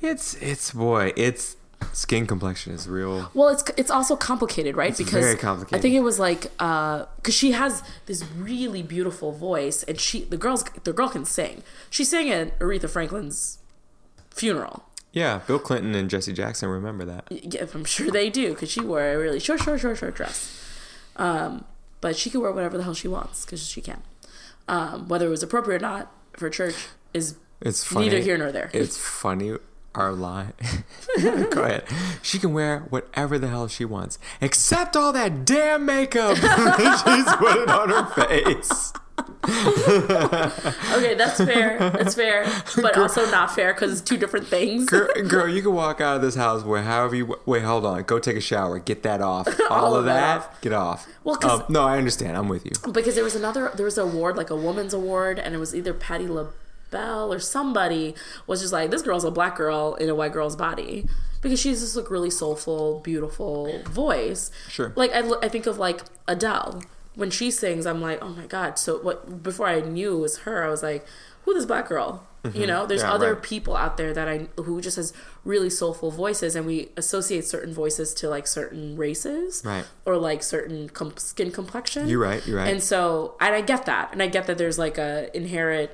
[0.00, 1.56] It's it's boy, it's
[1.92, 3.30] skin complexion is real.
[3.34, 4.96] Well, it's it's also complicated, right?
[4.96, 5.78] because very complicated.
[5.78, 10.24] I think it was like uh, because she has this really beautiful voice, and she
[10.24, 11.62] the girls the girl can sing.
[11.90, 13.58] She sang at Aretha Franklin's
[14.30, 14.84] funeral.
[15.12, 17.24] Yeah, Bill Clinton and Jesse Jackson remember that.
[17.30, 20.54] Yeah, I'm sure they do because she wore a really short, short, short, short dress.
[21.18, 21.64] Um,
[22.00, 24.02] but she can wear whatever the hell she wants because she can.
[24.68, 26.74] Um, whether it was appropriate or not for church
[27.14, 28.06] is It's funny.
[28.06, 28.70] neither here nor there.
[28.72, 29.56] It's funny.
[29.94, 30.52] Our line.
[31.22, 31.84] Go ahead.
[32.22, 37.68] She can wear whatever the hell she wants, except all that damn makeup she's putting
[37.68, 38.92] on her face.
[39.48, 41.78] okay, that's fair.
[41.78, 44.86] That's fair, but also not fair because it's two different things.
[44.86, 47.62] Girl, girl, you can walk out of this house where however you wait.
[47.62, 48.78] Hold on, go take a shower.
[48.78, 49.48] Get that off.
[49.70, 50.60] All, All of that off.
[50.60, 51.06] get off.
[51.24, 52.36] Well, 'cause- Um, no, I understand.
[52.36, 52.72] I'm with you.
[52.92, 55.74] because there was another there was an award like a woman's award and it was
[55.74, 58.14] either Patti LaBelle or somebody
[58.46, 61.06] was just like this girl's a black girl in a white girl's body
[61.42, 64.92] because she's just like really soulful beautiful voice Sure.
[64.96, 66.82] like I, I think of like Adele
[67.18, 70.38] when she sings I'm like oh my god so what before I knew it was
[70.38, 71.06] her I was like
[71.44, 73.08] who this black girl you know there's Mm-hmm.
[73.10, 73.42] Yeah, other right.
[73.42, 75.12] people out there that I who just has
[75.44, 79.84] really soulful voices and we associate certain voices to like certain races Right.
[80.06, 82.40] or like certain com- skin complexion You're right.
[82.46, 82.70] You're right.
[82.72, 85.90] and so, and I get that, and I get that there's like a inherent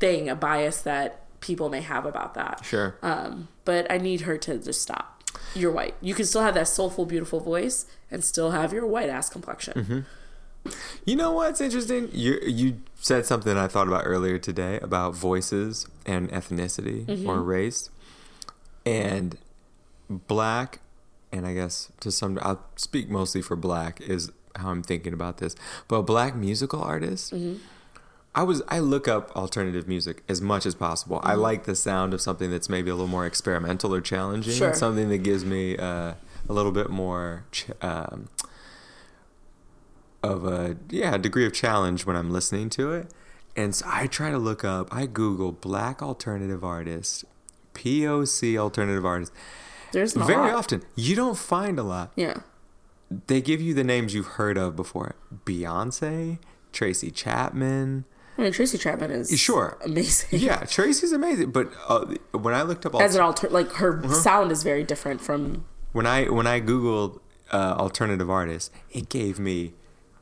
[0.00, 2.64] thing, a bias that people may have about that.
[2.64, 2.96] sure.
[3.02, 5.22] Um, but I need her to just stop.
[5.54, 5.94] You're white.
[6.00, 9.74] You can still have that soulful, beautiful voice, and still have your white ass complexion.
[9.74, 10.00] Mm-hmm.
[11.04, 12.08] You know what's interesting?
[12.12, 17.28] You you said something I thought about earlier today about voices and ethnicity Mm-hmm.
[17.28, 17.90] or race,
[18.84, 19.36] and
[20.08, 20.80] black,
[21.32, 25.38] and I guess to some I'll speak mostly for black is how I'm thinking about
[25.38, 25.54] this.
[25.88, 27.30] But black musical artists.
[27.30, 27.62] Mm-hmm.
[28.34, 31.18] I was I look up alternative music as much as possible.
[31.20, 31.28] Mm-hmm.
[31.28, 34.52] I like the sound of something that's maybe a little more experimental or challenging.
[34.52, 34.74] Sure.
[34.74, 36.12] Something that gives me uh,
[36.46, 38.28] a little bit more ch- um,
[40.26, 43.12] of a yeah degree of challenge when I'm listening to it.
[43.56, 44.88] And so I try to look up.
[44.92, 47.24] I Google black alternative artist,
[47.74, 49.32] POC alternative artist.
[49.92, 52.12] There's not Very often, you don't find a lot.
[52.16, 52.40] Yeah.
[53.28, 55.14] They give you the names you've heard of before:
[55.46, 56.38] Beyonce,
[56.72, 58.04] Tracy Chapman.
[58.36, 59.78] I mean, Tracy Chapman is Sure.
[59.84, 60.40] amazing.
[60.40, 61.52] Yeah, Tracy's amazing.
[61.52, 64.12] But uh, when I looked up As alter- an alter, like her Uh-huh.
[64.14, 65.64] sound is very different from.
[65.92, 67.20] when I when I googled
[67.52, 69.72] uh, alternative artists, it gave me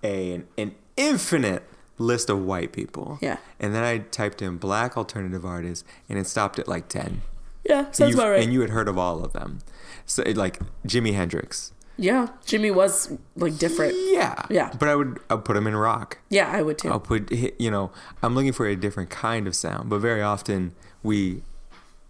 [0.04, 1.64] a, an, an infinite
[1.98, 3.18] list of white people.
[3.20, 3.38] Yeah.
[3.58, 7.22] And then I typed in black alternative artists, and it stopped at like ten.
[7.64, 8.42] Yeah, And sounds you, about right.
[8.42, 9.60] and you had heard of all of them.
[10.04, 11.72] So like Jimi Hendrix.
[11.96, 13.94] yeah, Jimi was like different.
[13.96, 14.42] Yeah.
[14.50, 14.70] Yeah.
[14.78, 16.18] But I would I put him in rock.
[16.28, 16.90] Yeah, I would too.
[16.90, 17.90] I'll put you know
[18.22, 21.42] I'm looking for a different kind of sound, but very often we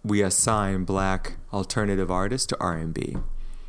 [0.02, 3.16] we assign black alternative artists to R&B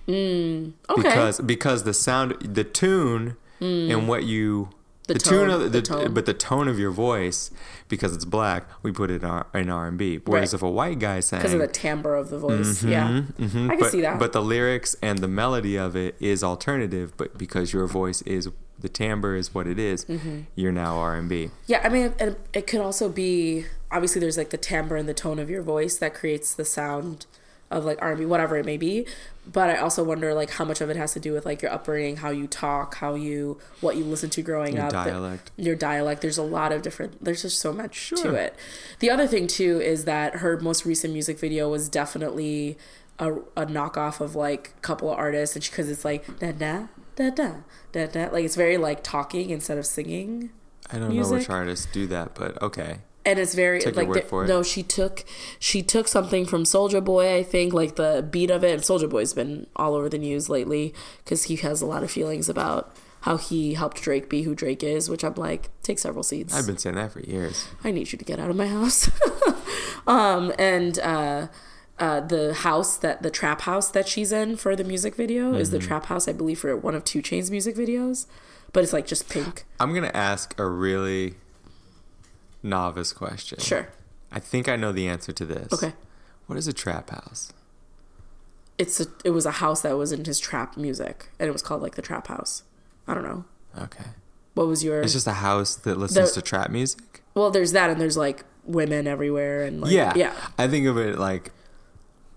[0.05, 1.01] hmm, okay.
[1.01, 4.69] because because the sound the tune and what you
[5.07, 6.13] The the, tone, tune of the, the tone.
[6.13, 7.51] but the tone of your voice
[7.87, 10.57] because it's black we put it in R- in R&B whereas Right.
[10.57, 12.83] if a white guy sang because of the timbre of the voice.
[12.83, 14.17] Yeah, Mhm, I can but, see that.
[14.19, 18.49] but the lyrics and the melody of it is alternative but because your voice is
[18.79, 20.39] the timbre is what it is, Mm-hmm.
[20.55, 24.57] you're now R&B Yeah, I mean, and it could also be obviously there's like the
[24.57, 27.25] timbre and the tone of your voice that creates the sound
[27.71, 29.05] of like R&B, whatever it may be.
[29.51, 31.71] But I also wonder like how much of it has to do with like your
[31.71, 35.75] upbringing, how you talk, how you what you listen to growing Your up, the- your
[35.75, 36.21] dialect.
[36.21, 37.23] There's a lot of different.
[37.23, 38.55] There's just so much to it.
[38.99, 42.77] The other thing too is that her most recent music video was definitely
[43.19, 46.87] a, a knockoff of like a couple of artists, and because it's like da da
[47.15, 47.51] da da
[47.91, 50.49] da da, like it's very like talking instead of singing
[50.91, 51.39] I don't know music.
[51.39, 52.99] which artists do that, but okay.
[53.25, 54.47] And it's very Take like the- for it.
[54.47, 55.23] no she took
[55.59, 59.09] she took something from Soulja Boy i think like the beat of it and Soulja
[59.09, 62.95] Boy's been all over the news lately because he has a lot of feelings about
[63.21, 66.67] how he helped drake be who drake is which i'm like take several seats I've
[66.67, 67.67] been saying that for years.
[67.83, 69.09] i need you to get out of my house
[70.07, 71.47] um and uh
[71.97, 75.69] uh, the house that the trap house that she's in for the music video is
[75.69, 75.77] Mm-hmm.
[75.79, 78.25] the trap house I believe for one of 2 Chainz music videos,
[78.73, 79.63] but it's like just pink.
[79.79, 81.35] I'm gonna ask a really
[82.65, 83.59] novice question.
[83.59, 83.87] Sure,
[84.31, 85.71] I think I know the answer to this.
[85.73, 85.93] okay.
[86.47, 87.51] What is a trap house?
[88.77, 91.61] it's a it was a house that was in his trap music and it was
[91.61, 92.63] called like the trap house
[93.07, 93.45] i don't know
[93.81, 94.03] Okay.
[94.53, 97.23] what was your It's just a house that listens The- to trap music.
[97.35, 100.11] well there's that and there's like women everywhere and like yeah.
[100.17, 101.53] yeah I think of it like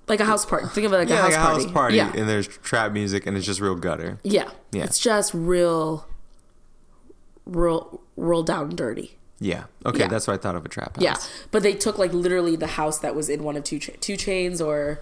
[0.07, 1.73] like a house party think of it like yeah, a house like a party house
[1.73, 4.21] party, yeah and there's trap music, and it's just real gutter.
[4.23, 4.85] yeah Yeah.
[4.85, 6.07] it's just real
[7.47, 9.65] real real down dirty Yeah.
[9.87, 10.09] Okay, Yeah.
[10.09, 11.03] that's what I thought of a trap house.
[11.03, 11.17] yeah
[11.51, 14.15] but they took like literally the house that was in one of two Cha- 2
[14.15, 15.01] Chainz or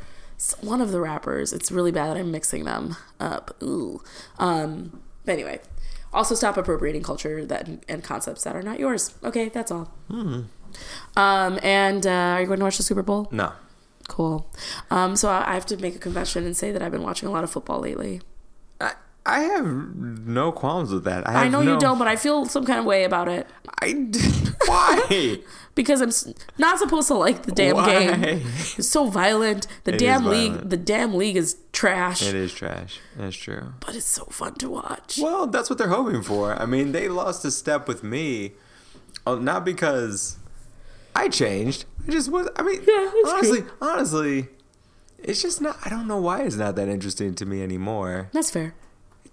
[0.61, 4.03] one of the rappers it's really bad that i'm mixing them up ooh
[4.39, 5.59] um but anyway
[6.13, 10.43] also stop appropriating culture that and concepts that are not yours okay that's all Hmm.
[11.17, 13.53] um and uh, are you going to watch the super bowl No.
[14.09, 14.47] cool
[14.91, 17.27] um so i I have to make a confession and say that i've been watching
[17.29, 18.21] a lot of football lately
[19.27, 21.27] I, have no qualms with that.
[21.29, 23.47] I, have i know you don't but i feel some kind of way about it
[23.83, 23.93] I
[24.67, 25.39] why?
[25.75, 27.87] because i'm not supposed to like the damn Why?
[28.07, 28.43] game
[28.79, 30.71] it's so violent the It damn league violent.
[30.71, 33.01] the damn league is trash It is trash.
[33.17, 33.75] That's true.
[33.85, 35.19] but it's so fun to watch.
[35.21, 36.55] Well, that's what they're hoping for.
[36.61, 38.53] I mean, they lost a step with me,
[39.27, 40.37] uh, not because
[41.15, 41.85] I changed.
[42.07, 42.49] I just was.
[42.57, 43.71] I mean, Yeah, honestly, true.
[43.83, 44.49] honestly,
[45.19, 45.77] it's just not.
[45.85, 48.29] I don't know why it's not that interesting to me anymore.
[48.33, 48.75] That's fair.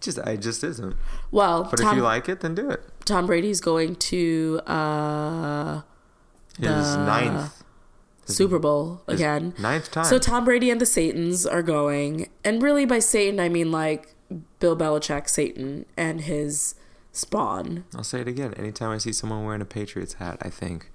[0.04, 0.96] It just, I just isn't.
[1.32, 2.84] Well, But Tom, if you like it, then do it.
[3.06, 5.82] Tom Brady's going to uh,
[6.60, 7.64] His The ninth,
[8.26, 9.54] Super Bowl again.
[9.60, 10.04] ninth time.
[10.06, 14.14] So Tom Brady and the Satans are going, and really by Satan I mean like
[14.60, 16.76] Bill Belichick, Satan, and his
[17.14, 17.86] spawn.
[17.96, 18.54] I'll say it again.
[18.56, 20.92] Anytime I see someone wearing a Patriots hat, I think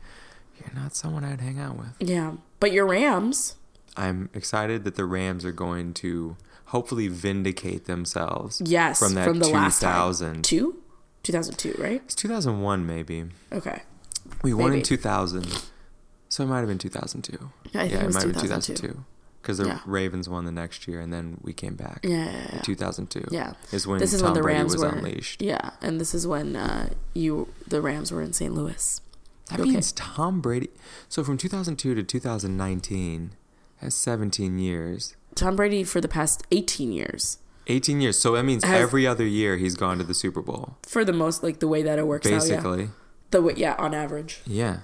[0.58, 1.94] you're not someone I'd hang out with.
[2.00, 3.54] Yeah, but your Rams.
[3.96, 6.36] I'm excited that the Rams are going to
[6.68, 8.62] hopefully vindicate themselves.
[8.64, 9.92] Yes, from that from the last time.
[9.92, 10.44] 2000.
[10.44, 10.82] Two,
[11.22, 12.02] two thousand two, right?
[12.04, 13.24] It's 2001 maybe.
[13.52, 13.82] Okay.
[14.42, 15.62] We won in 2000,
[16.28, 17.50] so it might have been 2002.
[17.74, 18.74] I think yeah, it was might have been 2002.
[18.88, 19.04] 2002
[19.40, 19.80] because the Yeah.
[19.86, 22.00] Ravens won the next year, and then we came back.
[22.02, 22.60] Yeah, yeah, yeah.
[22.60, 23.28] 2002.
[23.30, 23.54] Yeah.
[23.72, 25.40] is when this is Tom when the Brady Rams was were unleashed.
[25.40, 28.52] Yeah, and this is when uh, you the Rams were in St.
[28.54, 29.00] Louis.
[29.48, 29.70] That Okay.
[29.70, 30.68] means Tom Brady.
[31.08, 33.30] So from 2002 to 2019,
[33.80, 35.16] that's 17 years.
[35.38, 37.38] Tom Brady for the past 18 years.
[37.66, 38.18] 18 years.
[38.18, 40.76] So that means Has- every other year he's gone to the Super Bowl.
[40.86, 42.38] For the most, like the way that it works out, yeah.
[42.38, 42.90] Basically.
[43.30, 44.40] The way, yeah, on average.
[44.46, 44.78] Yeah.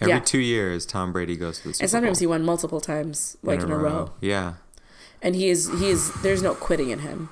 [0.00, 0.20] Every Yeah.
[0.20, 1.84] two years, Tom Brady goes to the Super Bowl.
[1.84, 2.22] And sometimes Bowl.
[2.22, 4.12] he won multiple times, like in, a row.
[4.22, 4.54] Yeah.
[5.20, 6.10] And he is, he is.
[6.22, 7.28] There's no quitting in him.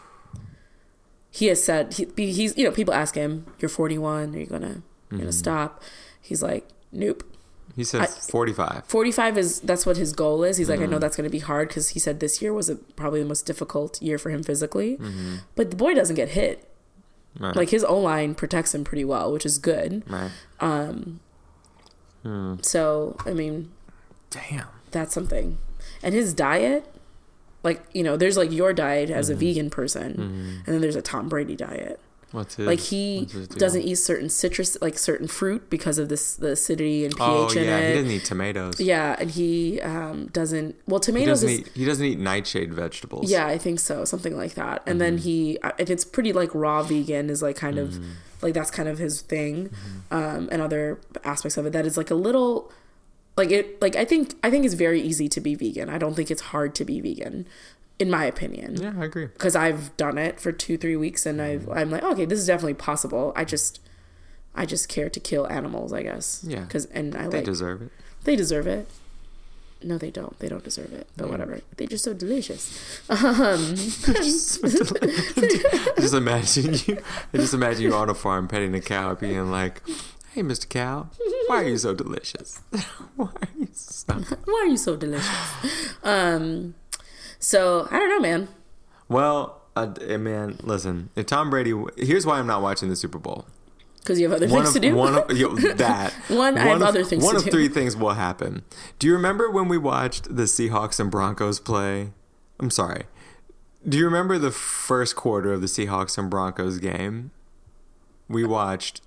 [1.31, 2.57] He has said he, he's.
[2.59, 4.35] You know, people ask him, "You're 41.
[4.35, 4.75] Are you gonna, you
[5.11, 5.19] Mm-hmm.
[5.19, 5.83] gonna stop?"
[6.21, 7.23] He's like, "Nope."
[7.79, 8.85] He says I- 45.
[8.87, 10.57] 45 is that's what his goal is.
[10.57, 10.91] He's like, I Mm-hmm.
[10.93, 13.29] know that's going to be hard because he said this year was a, probably the
[13.29, 14.97] most difficult year for him physically.
[14.97, 15.37] Mm-hmm.
[15.55, 16.69] But the boy doesn't get hit.
[17.39, 17.55] Right.
[17.55, 20.03] Like his O line protects him pretty well, which is good.
[20.11, 20.31] right.
[20.61, 21.21] Um,
[22.25, 22.57] Hmm.
[22.63, 23.71] so I mean,
[24.31, 24.67] Damn.
[24.91, 25.59] that's something.
[26.03, 26.85] And his diet,
[27.63, 29.41] like you know, there's like your diet as a Mm-hmm.
[29.41, 30.11] vegan person,
[30.67, 32.01] and then there's a Tom Brady diet.
[32.31, 32.67] What's his?
[32.67, 37.05] Like he his doesn't eat certain citrus, like certain fruit, because of this the acidity
[37.07, 37.89] and pH Oh in yeah, it.
[37.89, 38.81] he doesn't eat tomatoes.
[38.81, 40.77] yeah, and he um, doesn't.
[40.87, 41.71] Well, He tomatoes doesn't is eat.
[41.75, 43.31] He doesn't eat nightshade vegetables.
[43.31, 44.83] Yeah, I think so, something like that.
[44.87, 44.99] And Mm-hmm.
[44.99, 48.11] then he, and it's pretty like raw vegan is like kind of Mm-hmm.
[48.43, 49.71] like that's kind of his thing,
[50.11, 52.71] um, and other aspects of it that is like a little
[53.39, 55.89] like it like I think I think it's very easy to be vegan.
[55.89, 57.47] I don't think it's hard to be vegan,
[57.99, 59.27] in my opinion, Yeah, I agree.
[59.27, 61.79] because I've done it for two three weeks and I've Mm-hmm.
[61.79, 63.33] I'm like okay, this is definitely possible.
[63.37, 63.81] I just
[64.55, 66.43] I just care to kill animals, I guess.
[66.47, 66.61] Yeah.
[66.63, 67.91] Because and I They like deserve it.
[68.25, 68.89] they deserve it.
[69.81, 70.37] No, they don't.
[70.41, 71.07] They don't deserve it.
[71.17, 71.31] But Yeah.
[71.31, 71.61] whatever.
[71.77, 73.01] They're just so delicious.
[73.11, 73.75] Um,
[74.19, 76.99] I just imagine you.
[77.33, 79.83] I just imagine you on a farm petting a cow, being like,
[80.33, 80.69] "Hey, Mr.
[80.69, 81.09] Cow,
[81.47, 82.61] why are you so delicious?
[83.17, 85.39] why are you so?" why are you so delicious?
[86.03, 86.75] Um,
[87.39, 88.49] So I don't know, man.
[89.09, 91.11] Well, uh, eh, man, listen.
[91.17, 93.47] If Tom Brady, here's why I'm not watching the Super Bowl.
[94.01, 94.95] Because you have other One things of, to do.
[94.97, 97.51] one of yo, that One, I have of- other things One of do.
[97.51, 98.63] three things will happen.
[98.99, 102.11] Do you remember when we watched the Seahawks and Broncos play?
[102.59, 103.05] I'm sorry.
[103.89, 107.31] Do you remember the first quarter of the Seahawks and Broncos game?
[108.29, 109.01] We watched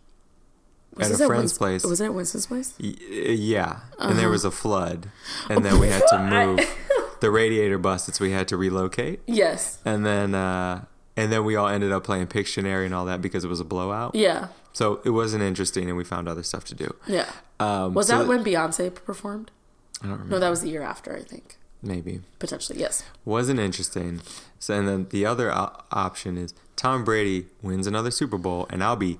[0.95, 1.83] Was at a friend's place.
[1.83, 2.73] Was it at Winston's place?
[2.79, 4.13] Y- yeah, and Uh-huh.
[4.13, 5.09] there was a flood,
[5.49, 6.59] and then we had to move.
[7.21, 9.79] The radiator busted, so we had to relocate, Yes.
[9.85, 10.83] and then uh,
[11.17, 13.65] and then we all ended up playing Pictionary and all that because it was a
[13.65, 14.13] blowout.
[14.15, 14.49] Yeah.
[14.73, 16.95] So it wasn't interesting, and we found other stuff to do.
[17.07, 17.29] Yeah.
[17.59, 19.51] Um, Was so that when Beyonce performed?
[20.01, 20.35] I don't remember.
[20.35, 21.57] No, that was the year after, I think.
[21.83, 23.03] Maybe Potentially, yes.
[23.25, 24.21] wasn't interesting.
[24.59, 28.83] So and then the other o- option is Tom Brady wins another Super Bowl, and
[28.83, 29.17] I'll be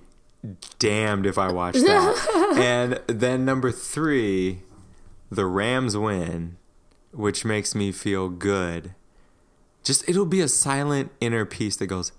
[0.80, 2.54] damned if I watch that.
[2.58, 4.62] and then number three,
[5.30, 6.58] the Rams win,
[7.12, 8.94] which makes me feel good.
[9.84, 12.12] Just it'll be a silent inner peace that goes,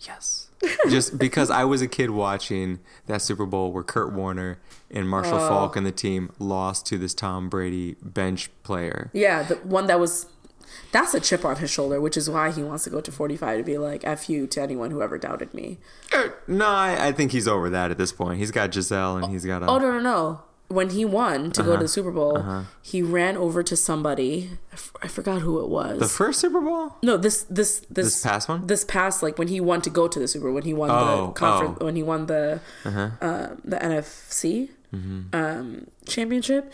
[0.00, 0.46] yes.
[0.90, 4.58] Just because I was a kid watching that Super Bowl where Kurt Warner
[4.90, 5.48] and Marshall Oh.
[5.48, 9.10] Faulk and the team lost to this Tom Brady bench player.
[9.14, 10.26] Yeah, the one that was.
[10.92, 13.58] That's a chip on his shoulder, which is why he wants to go to 45
[13.58, 15.78] to be like, F you to anyone who ever doubted me.
[16.12, 18.38] Uh, No, I, I think he's over that at this point.
[18.38, 19.66] He's got Gisele and he's got a.
[19.66, 20.42] Oh, no, no, no.
[20.70, 21.70] When he won to Uh-huh.
[21.72, 24.50] go to the Super Bowl, he ran over to somebody.
[24.70, 25.98] I, f- I forgot who it was.
[25.98, 26.94] the first Super Bowl?
[27.02, 28.66] no, this, this, this, This past one?
[28.68, 30.90] This past, like when he won to go to the Super Bowl, when he won
[30.90, 31.84] Oh, the conference, oh.
[31.86, 33.10] when he won the, Uh-huh.
[33.20, 35.34] um, the NFC Mm-hmm.
[35.34, 36.72] um, championship,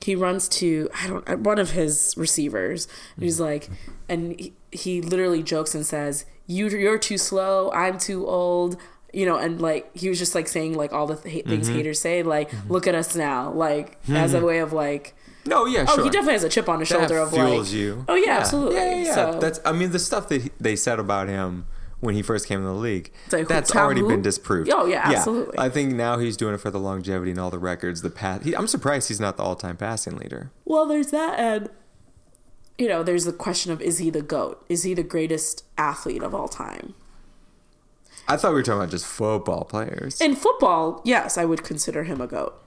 [0.00, 2.86] he runs to I don't uh, one of his receivers.
[3.16, 3.68] And he's like,
[4.08, 7.70] and he, he literally jokes and says, "You you're too slow.
[7.72, 8.76] I'm too old."
[9.12, 11.76] You know, and like he was just like saying like all the th- things Mm-hmm.
[11.78, 15.14] haters say, like "Look at us now," like as a way of like,
[15.46, 16.04] No, yeah, oh, sure.
[16.04, 18.04] he definitely has a chip on his that shoulder of fuels like, you.
[18.06, 18.76] oh yeah, absolutely.
[18.76, 19.14] Yeah, yeah, yeah.
[19.14, 19.60] So That's.
[19.64, 21.66] I mean, the stuff that he, they said about him
[22.00, 24.08] when he first came in the league, like, that's Tom already who?
[24.08, 24.70] been disproved.
[24.72, 25.58] Oh, yeah, absolutely.
[25.58, 28.02] I think now he's doing it for the longevity and all the records.
[28.02, 28.44] The pass.
[28.44, 30.52] He, I'm surprised he's not the all-time passing leader.
[30.66, 31.70] Well, there's that, and
[32.76, 34.64] you know, there's the question of is he the goat?
[34.68, 36.94] Is he the greatest athlete of all time?
[38.28, 42.04] I thought we were talking about just football players, In football, yes, I would consider
[42.04, 42.60] him a goat.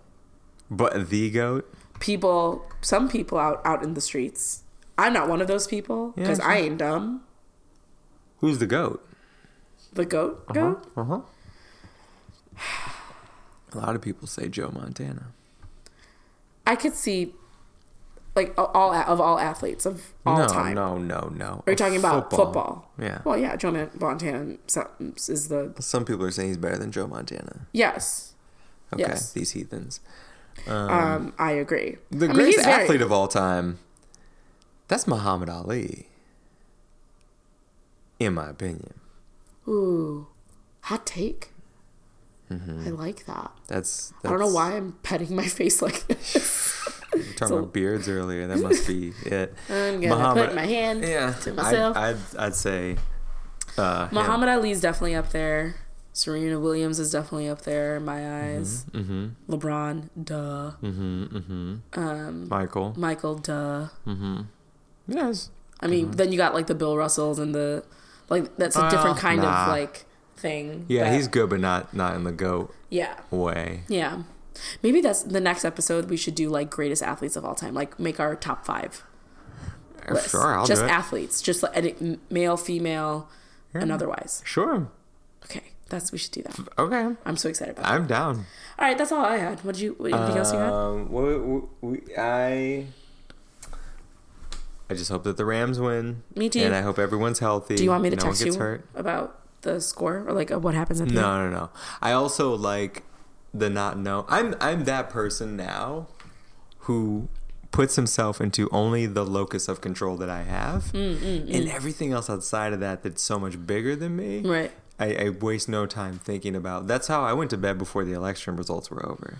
[0.69, 1.71] but the goat.
[1.99, 4.63] People, some people out out in the streets.
[4.97, 6.47] I'm not one of those people Yeah, because sure.
[6.49, 7.21] I ain't dumb.
[8.39, 9.07] Who's the goat?
[9.93, 10.87] The goat, goat.
[10.97, 11.21] Uh huh.
[13.73, 15.27] A lot of people say Joe Montana.
[16.65, 17.33] I could see,
[18.43, 20.73] like all of all athletes of all no, time.
[20.75, 21.63] no, no, no.
[21.65, 22.91] Are you talking about football?
[22.99, 23.21] Yeah.
[23.23, 24.57] Well, yeah, Joe Montana
[25.17, 27.67] is the Some people are saying he's better than Joe Montana.
[27.73, 28.33] yes.
[28.93, 29.31] Okay, Yes.
[29.31, 30.01] these heathens.
[30.67, 31.95] Um, I agree.
[32.11, 33.79] The I mean, greatest very- athlete of all time,
[34.89, 36.09] that's Muhammad Ali.
[38.19, 38.93] In my opinion.
[39.67, 40.27] Ooh,
[40.81, 41.51] hot take.
[42.51, 42.87] Mm-hmm.
[42.87, 43.51] I like that.
[43.67, 46.60] That's, I don't know why I'm petting my face like this.
[47.41, 48.45] Talking So- about beards earlier.
[48.47, 49.53] That must be it.
[49.67, 51.97] I'm gonna put my hand yeah, to myself.
[51.97, 52.97] I'd, I'd, I'd say
[53.77, 54.15] uh, him.
[54.15, 55.75] Muhammad Ali's definitely up there.
[56.13, 58.85] Serena Williams is definitely up there in my eyes.
[58.91, 59.29] Mm-hmm.
[59.51, 60.71] LeBron, duh.
[60.83, 61.23] Mm-hmm.
[61.23, 61.99] Mm-hmm.
[61.99, 62.93] Um, Michael.
[62.97, 63.87] Michael, duh.
[64.05, 64.41] Mm-hmm.
[65.07, 65.49] Yes.
[65.79, 67.83] I mean, then you got like the Bill Russells and the
[68.29, 68.55] like.
[68.57, 69.63] That's a different Well, kind nah.
[69.63, 70.85] of like thing.
[70.89, 73.81] Yeah, he's good, but not not in the goat yeah, way.
[73.87, 74.21] yeah.
[74.83, 76.09] Maybe that's the next episode.
[76.09, 77.73] We should do like greatest athletes of all time.
[77.73, 79.03] Like make our top five.
[80.09, 80.31] list.
[80.31, 80.91] Sure, I'll just do it.
[80.91, 83.29] athletes, just like male, female,
[83.73, 84.41] and otherwise.
[84.45, 84.89] Sure.
[85.45, 86.59] Okay, that's we should do that.
[86.77, 87.15] Okay.
[87.25, 87.85] I'm so excited about.
[87.85, 87.91] That.
[87.93, 88.45] I'm down.
[88.79, 89.63] All right, that's all I had.
[89.63, 89.95] What did you?
[89.97, 90.71] What, anything else you had?
[90.71, 92.85] Um, we, we, we, I
[94.91, 96.21] I just hope that the Rams win.
[96.35, 96.59] Me too.
[96.59, 97.75] And I hope everyone's healthy.
[97.75, 98.85] Do you want me to no one text gets you hurt.
[98.93, 101.21] about the score or like uh, what happens at the end?
[101.21, 101.69] No, no, no.
[102.01, 103.03] I also like
[103.53, 104.25] the not know.
[104.29, 106.07] I'm I'm that person now
[106.79, 107.27] who
[107.71, 112.29] puts himself into only the locus of control that I have, Mm, and everything else
[112.29, 114.39] outside of that that's so much bigger than me.
[114.41, 114.71] Right.
[114.99, 116.87] I, I waste no time thinking about.
[116.87, 119.37] That's how I went to bed before the election results were over.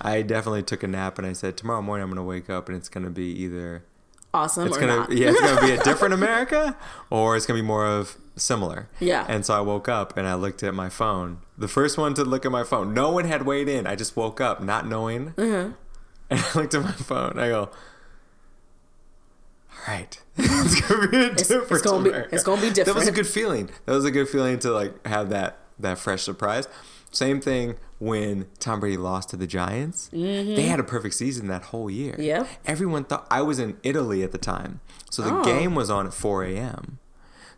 [0.00, 2.68] I definitely took a nap and I said tomorrow morning I'm going to wake up
[2.68, 3.82] and it's going to be either
[4.34, 5.10] Awesome it's or gonna not?
[5.12, 6.76] yeah it's gonna be a different America
[7.08, 8.88] or it's gonna be more of similar.
[9.00, 9.24] Yeah.
[9.28, 11.38] And so I woke up and I looked at my phone.
[11.56, 12.94] The first one to look at my phone.
[12.94, 13.86] No one had weighed in.
[13.86, 15.30] I just woke up not knowing.
[15.32, 15.72] Mm-hmm.
[16.30, 17.38] And I looked at my phone.
[17.38, 17.70] I go,
[19.72, 21.72] all right, it's gonna be It's- different.
[21.72, 23.70] it's gonna be- America." it's gonna be That was a good feeling.
[23.86, 26.68] That was a good feeling to like have that that fresh surprise.
[27.10, 30.08] Same thing when Tom Brady lost to the Giants.
[30.12, 32.14] They had a perfect season that whole year.
[32.18, 32.52] Mm-hmm.
[32.66, 34.80] Everyone thought I was in Italy at the time,
[35.10, 35.44] so the Oh.
[35.44, 36.98] game was on at 4 a.m.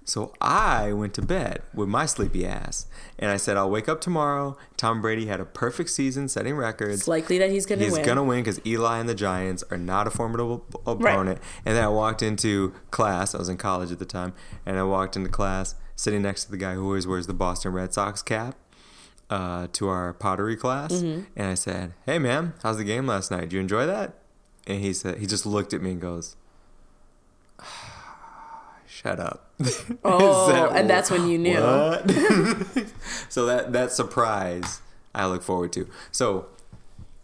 [0.05, 2.86] So I went to bed with my sleepy ass,
[3.18, 4.57] and I said I'll wake up tomorrow.
[4.76, 7.01] Tom Brady had a perfect season, setting records.
[7.01, 7.88] It's likely that he's gonna win.
[7.88, 8.07] He's win.
[8.07, 11.38] gonna win because Eli and the Giants are not a formidable opponent.
[11.64, 13.34] And then I walked into class.
[13.34, 14.32] I was in college at the time,
[14.66, 17.72] and I walked into class sitting next to the guy who always wears the Boston
[17.72, 18.57] Red Sox cap
[19.28, 20.92] uh, to our pottery class.
[20.92, 21.24] Mm-hmm.
[21.36, 23.42] And I said, "Hey, man, how's the game last night?
[23.42, 24.14] Did you enjoy that?"
[24.66, 26.36] And he said, he just looked at me and goes,
[28.86, 29.49] "Shut up."
[30.05, 31.57] Oh, said, and that's when you knew.
[33.29, 34.81] So that that surprise
[35.15, 35.89] I look forward to.
[36.11, 36.47] So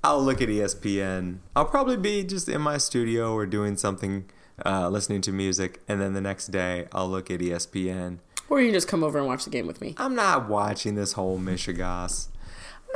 [0.05, 1.39] I'll look at ESPN.
[1.57, 4.26] I'll probably be just in my studio or doing something,
[4.64, 8.18] uh, listening to music, and then the next day I'll look at ESPN.
[8.49, 9.95] Or you can just come over and watch the game with me.
[9.99, 12.28] I'm not watching this whole mishegas.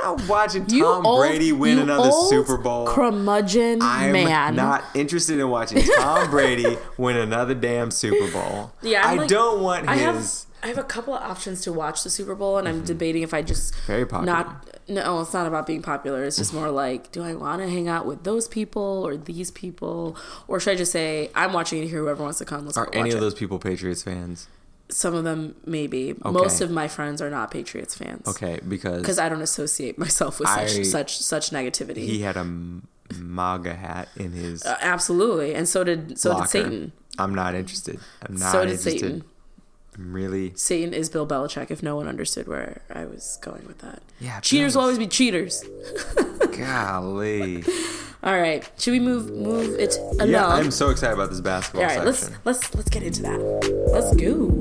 [0.03, 2.87] I'm not watching You Tom old- Brady win you another old Super Bowl.
[2.87, 4.55] Curmudgeon I'm man.
[4.55, 8.71] not interested in watching Tom Brady win another damn Super Bowl.
[8.81, 10.45] Yeah, I'm I like- don't want I have his.
[10.63, 13.33] I have a couple of options to watch the Super Bowl, and I'm debating if
[13.33, 13.87] I just Mm-hmm.
[13.87, 14.25] Very popular.
[14.33, 14.67] not.
[14.87, 16.23] No, it's not about being popular.
[16.23, 19.49] It's just more like, do I want to hang out with those people or these
[19.49, 20.15] people,
[20.47, 21.99] or should I just say I'm watching it here?
[22.01, 23.19] Whoever wants to come, let's Are go any of it.
[23.21, 24.47] those people Patriots fans?
[24.91, 26.11] Some of them maybe.
[26.11, 26.29] Okay.
[26.31, 28.27] Most of my friends are not Patriots fans.
[28.27, 31.97] Okay, because Because I don't associate myself with such I- such such negativity.
[32.05, 32.45] he had a
[33.17, 36.43] MAGA hat in his Uh, absolutely, and so did so locker.
[36.43, 36.91] did Satan.
[37.17, 37.99] I'm not interested.
[38.25, 38.99] I'm not So did interested.
[39.01, 39.23] Satan.
[39.97, 40.53] I'm really.
[40.55, 41.69] Satan is Bill Belichick.
[41.69, 45.07] If no one understood where I was going with that, Yeah, cheaters will always be
[45.07, 45.61] cheaters.
[46.57, 47.63] Golly.
[48.23, 50.29] All right, should we move move it along?
[50.29, 53.39] Yeah, I'm so excited about this basketball All right, let's let's let's get into that.
[53.91, 54.59] Let's go.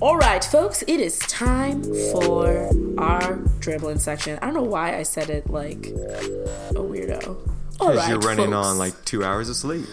[0.00, 2.68] All right, folks, it is time for
[2.98, 4.38] our dribbling section.
[4.42, 7.26] I don't know why I said it like a weirdo.
[7.78, 8.66] All Because right, you're running folks.
[8.66, 9.86] on like two hours of sleep.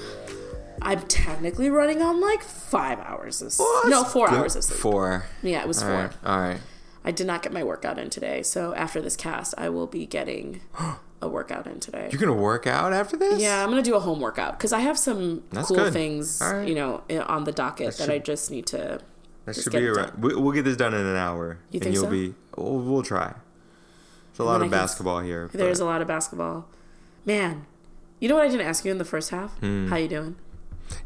[0.81, 3.67] I'm technically running on like five hours of sleep.
[3.85, 4.79] No, four hours of sleep.
[4.79, 5.25] Four.
[5.43, 5.97] Yeah, it was All four.
[5.97, 6.11] right.
[6.25, 6.59] All right.
[7.03, 10.05] I did not get my workout in today, so after this cast, I will be
[10.05, 10.61] getting
[11.21, 12.09] a workout in today.
[12.11, 13.41] You're gonna work out after this?
[13.41, 15.93] Yeah, I'm gonna do a home workout because I have some That's cool good.
[15.93, 16.67] things, right.
[16.67, 18.99] you know, on the docket that, should- I just need to.
[19.45, 20.21] That should be around.
[20.21, 21.59] We, we'll get this done in an hour.
[21.71, 22.09] You and think you'll so?
[22.11, 22.35] be.
[22.57, 23.33] We'll, we'll try.
[24.31, 25.49] There's a lot of I can- basketball here.
[25.53, 26.67] There's but- a lot of basketball.
[27.25, 27.65] Man,
[28.19, 29.57] you know what I didn't ask you in the first half?
[29.59, 29.87] Hmm.
[29.87, 30.35] How you doing?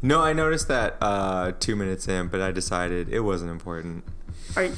[0.00, 4.04] No, I noticed that uh, two minutes in, but I decided it wasn't important.
[4.56, 4.68] Are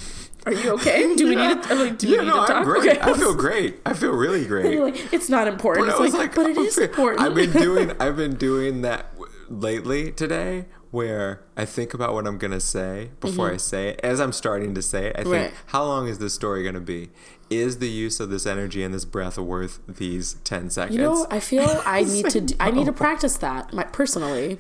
[0.47, 1.15] Are you okay?
[1.17, 1.75] Do we need to?
[1.75, 2.51] Like, do we need no, to talk?
[2.51, 2.91] I'm great.
[2.99, 3.01] Okay.
[3.01, 3.81] I feel great.
[3.87, 4.79] I feel really great.
[4.79, 5.87] Like, it's not important.
[5.87, 7.23] But It's I was like, like, but it I'm is fe- important.
[7.23, 9.07] I've been doing I've been doing that
[9.49, 14.01] lately today where I think about what I'm gonna say before I say it.
[14.05, 15.43] As I'm starting to say it, I think Mm-hmm.
[15.45, 15.55] Right.
[15.67, 17.11] how long is this story gonna be?
[17.51, 20.97] Is the use of this energy and this breath worth these ten seconds?
[20.97, 22.41] you know, I feel I need to.
[22.43, 24.59] do- I need to practice that my, personally.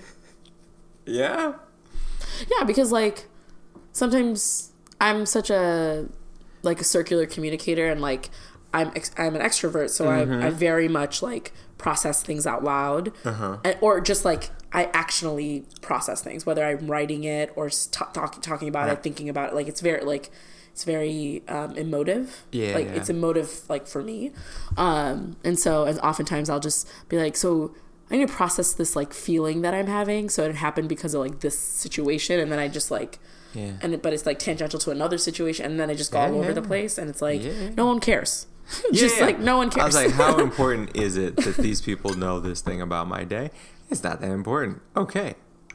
[1.07, 1.55] yeah.
[2.51, 3.27] Yeah, because like
[3.93, 6.07] sometimes I'm such a
[6.63, 8.31] like a circular communicator, and like
[8.73, 13.13] I'm ex- I'm an extrovert, so I I very much like process things out loud,
[13.65, 18.11] and, or just like I actionally process things, whether I'm writing it or s- ta-
[18.13, 19.55] talking talking about it, thinking about it.
[19.55, 20.31] Like it's very like
[20.73, 22.45] it's very um, emotive.
[22.51, 22.95] Yeah, like yeah.
[22.95, 24.33] it's emotive like for me,
[24.77, 27.75] um, and so and oftentimes I'll just be like so.
[28.11, 30.29] I need to process this like feeling that I'm having.
[30.29, 33.19] So it happened because of like this situation, and then I just like,
[33.55, 33.73] Yeah.
[33.81, 36.27] and it, but it's like tangential to another situation, and then it just go Yeah,
[36.31, 36.55] all over yeah.
[36.55, 37.71] the place, and it's like Yeah.
[37.77, 38.47] no one cares.
[38.95, 39.83] Just like no one cares.
[39.83, 43.23] I was like, how important is it that these people know this thing about my
[43.23, 43.51] day?
[43.91, 44.81] It's not that important.
[44.97, 45.35] Okay.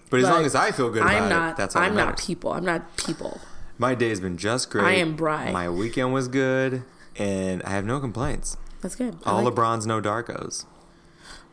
[0.09, 1.51] But as But long as I feel good I'm not.
[1.51, 2.51] it, that's all I'm that not people.
[2.51, 3.39] I'm not people.
[3.77, 4.83] My day's been just great.
[4.85, 5.51] I am Bri.
[5.51, 6.81] My weekend was good,
[7.15, 8.57] and I have no complaints.
[8.81, 9.17] That's good.
[9.23, 10.65] I All like- LeBron's no Darkos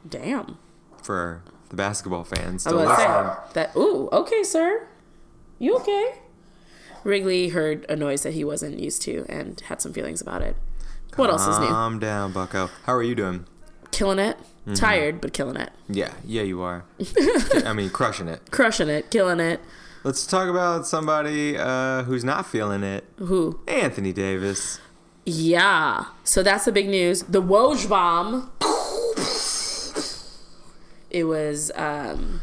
[0.08, 0.56] Damn.
[1.02, 3.76] for the basketball fans I was about say that.
[3.76, 4.88] Ooh, okay, sir.
[5.58, 6.14] You okay?
[7.04, 10.56] Wrigley heard a noise that he wasn't used to and had some feelings about it.
[11.16, 11.68] What else is new?
[11.68, 12.68] Calm down, Bucko.
[12.84, 13.46] How are you doing?
[13.90, 14.36] Killing it.
[14.36, 14.74] Mm-hmm.
[14.74, 15.70] Tired, but killing it.
[15.88, 16.84] Yeah, yeah, you are.
[17.64, 18.50] I mean, crushing it.
[18.50, 19.10] Crushing it.
[19.10, 19.60] Killing it.
[20.02, 23.04] Let's talk about somebody uh, who's not feeling it.
[23.18, 23.60] Who?
[23.66, 24.80] Anthony Davis.
[25.24, 26.06] Yeah.
[26.24, 27.22] So that's the big news.
[27.22, 28.50] The Woj bomb.
[31.10, 32.40] It was um,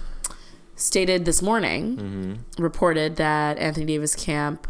[0.83, 2.61] stated this morning, mm-hmm.
[2.61, 4.67] reported that Anthony Davis camp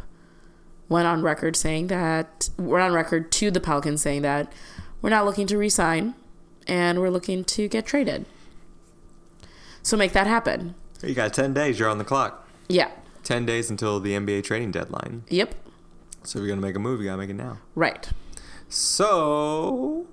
[0.88, 4.54] went on record saying that we're on record to the Pelicans saying that
[5.02, 6.14] we're not looking to resign
[6.68, 8.28] and we're looking to get traded.
[9.82, 10.76] So make that happen.
[11.02, 11.80] You got 10 days.
[11.80, 12.48] You're on the clock.
[12.70, 12.92] Yeah.
[13.24, 15.24] 10 days until the NBA trading deadline.
[15.30, 15.56] Yep.
[16.22, 17.58] So if you're gonna make a move, you gotta make it now.
[17.74, 18.08] Right.
[18.70, 20.06] So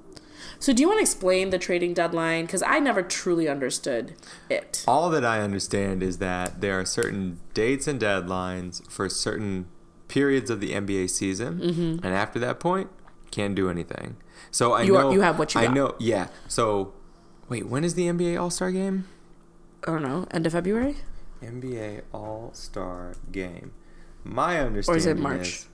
[0.60, 2.44] So do you want to explain the trading deadline?
[2.44, 4.14] Because I never truly understood
[4.48, 4.84] it.
[4.86, 9.66] all that I understand is that there are certain dates and deadlines for certain
[10.08, 12.04] periods of the NBA season, Mm-hmm.
[12.04, 12.90] and after that point,
[13.30, 14.16] can't do anything.
[14.50, 15.74] So I You are- know you have what you I got.
[15.74, 15.94] know.
[15.98, 16.28] Yeah.
[16.46, 16.92] So
[17.48, 19.06] wait, when is the NBA All Star Game?
[19.86, 20.26] I don't know.
[20.30, 20.96] End of February?
[21.42, 23.72] NBA All Star Game.
[24.24, 25.48] My understanding or is it March?
[25.48, 25.68] is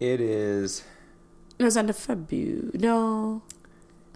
[0.00, 0.82] it is.
[1.60, 2.70] No, it's end of February.
[2.74, 3.42] No.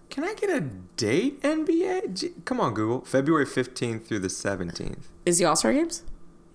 [0.09, 1.41] Can I get a date?
[1.41, 2.13] NBA?
[2.13, 3.01] Gee, Come on, Google.
[3.01, 5.09] February fifteenth through the seventeenth.
[5.25, 6.03] Is the All Star Games?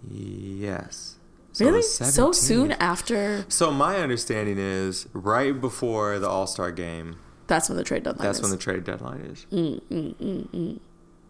[0.09, 1.17] Yes.
[1.53, 1.83] So Really?
[1.83, 3.45] So soon after?
[3.49, 7.17] So my understanding is right before the All Star game.
[7.47, 8.43] That's when the trade deadline That's is.
[8.43, 9.47] when the trade deadline is.
[9.51, 10.79] Mm, mm, mm, mm.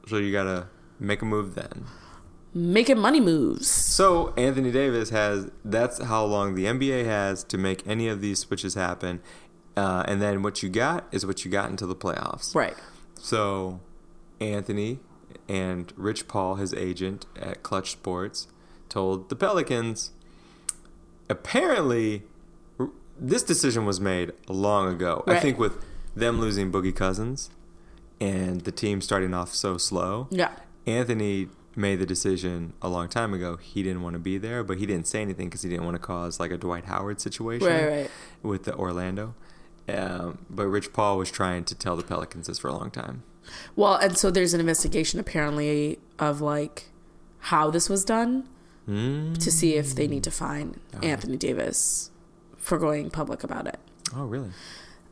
[0.07, 0.68] So you gotta
[0.99, 1.87] make a move then.
[2.53, 3.68] Making money moves.
[3.68, 5.51] So Anthony Davis has.
[5.64, 9.23] That's how long the NBA has to make any of these switches happen.
[9.81, 12.55] Uh, and then what you got is what you got until the playoffs.
[12.55, 12.76] Right.
[13.18, 13.81] So
[14.41, 14.99] Anthony
[15.49, 18.47] and Rich Paul, his agent at Clutch Sports,
[18.89, 20.11] told the Pelicans
[21.28, 22.24] apparently
[22.78, 25.24] r- this decision was made long ago.
[25.26, 25.74] I think with
[26.14, 27.51] them losing Boogie Cousins
[28.20, 30.51] and the team starting off so slow, Yeah.
[30.87, 33.57] Anthony made the decision a long time ago.
[33.57, 35.95] He didn't want to be there, but he didn't say anything because he didn't want
[35.95, 38.11] to cause like a Dwight Howard situation Right, right.
[38.43, 39.35] with the Orlando.
[39.97, 43.22] Um, but Rich Paul was trying to tell the Pelicans this for a long time.
[43.76, 46.91] Well, and so there's an investigation apparently of like
[47.45, 48.49] how this was done
[48.88, 49.38] Mm.
[49.38, 52.11] to see if they need to fine Anthony Davis
[52.57, 53.78] for going public about it.
[54.16, 54.51] Oh, really?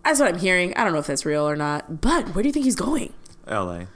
[0.04, 0.74] That's what I'm hearing.
[0.74, 3.12] I don't know if that's real or not, but where do you think he's going?
[3.46, 3.86] L.A.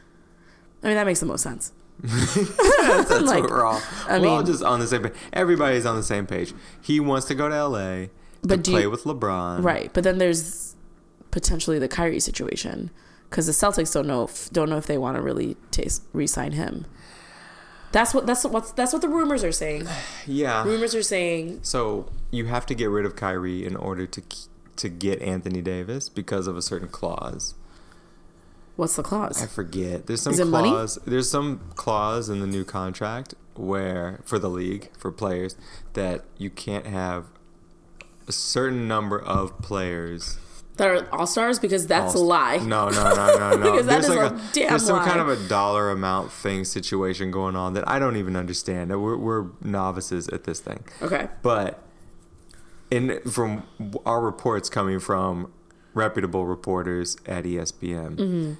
[0.85, 1.72] I mean, that makes the most sense.
[2.03, 3.80] That's Like, what we're all.
[4.09, 5.12] I we're all just on the same page.
[5.33, 6.53] Everybody's on the same page.
[6.80, 8.11] He wants to go to L.A.
[8.43, 9.62] But do play you- with LeBron.
[9.64, 10.72] Right, but then there's
[11.33, 12.91] potentially the Kyrie situation
[13.28, 16.53] because the Celtics don't know if, don't know if they want to really taste, re-sign
[16.53, 16.87] him.
[17.91, 19.87] That's what that's what that's what the rumors are saying.
[20.26, 20.64] Yeah.
[20.64, 24.22] Rumors are saying So you have to get rid of Kyrie in order to
[24.76, 27.55] to get Anthony Davis because of a certain clause.
[28.76, 29.43] what's the clause?
[29.43, 30.07] I forget.
[30.07, 30.70] There's some Is it money?
[30.70, 30.99] clause.
[31.07, 35.57] There's some clause in the new contract where for the league for players
[35.93, 37.26] that you can't have
[38.26, 40.39] a certain number of players.
[40.77, 42.57] That are all stars because that's a lie.
[42.57, 43.70] No, no, no, no, no.
[43.73, 45.05] Because that there's is like a damn there's some lie.
[45.07, 48.91] kind of a dollar amount thing situation going on that I don't even understand.
[48.91, 50.85] We're we're novices at this thing.
[51.03, 51.29] Okay.
[51.43, 51.83] But
[52.91, 53.64] in from
[54.07, 55.53] our reports coming from
[55.95, 58.53] reputable reporters at ESPN, Mm-hmm.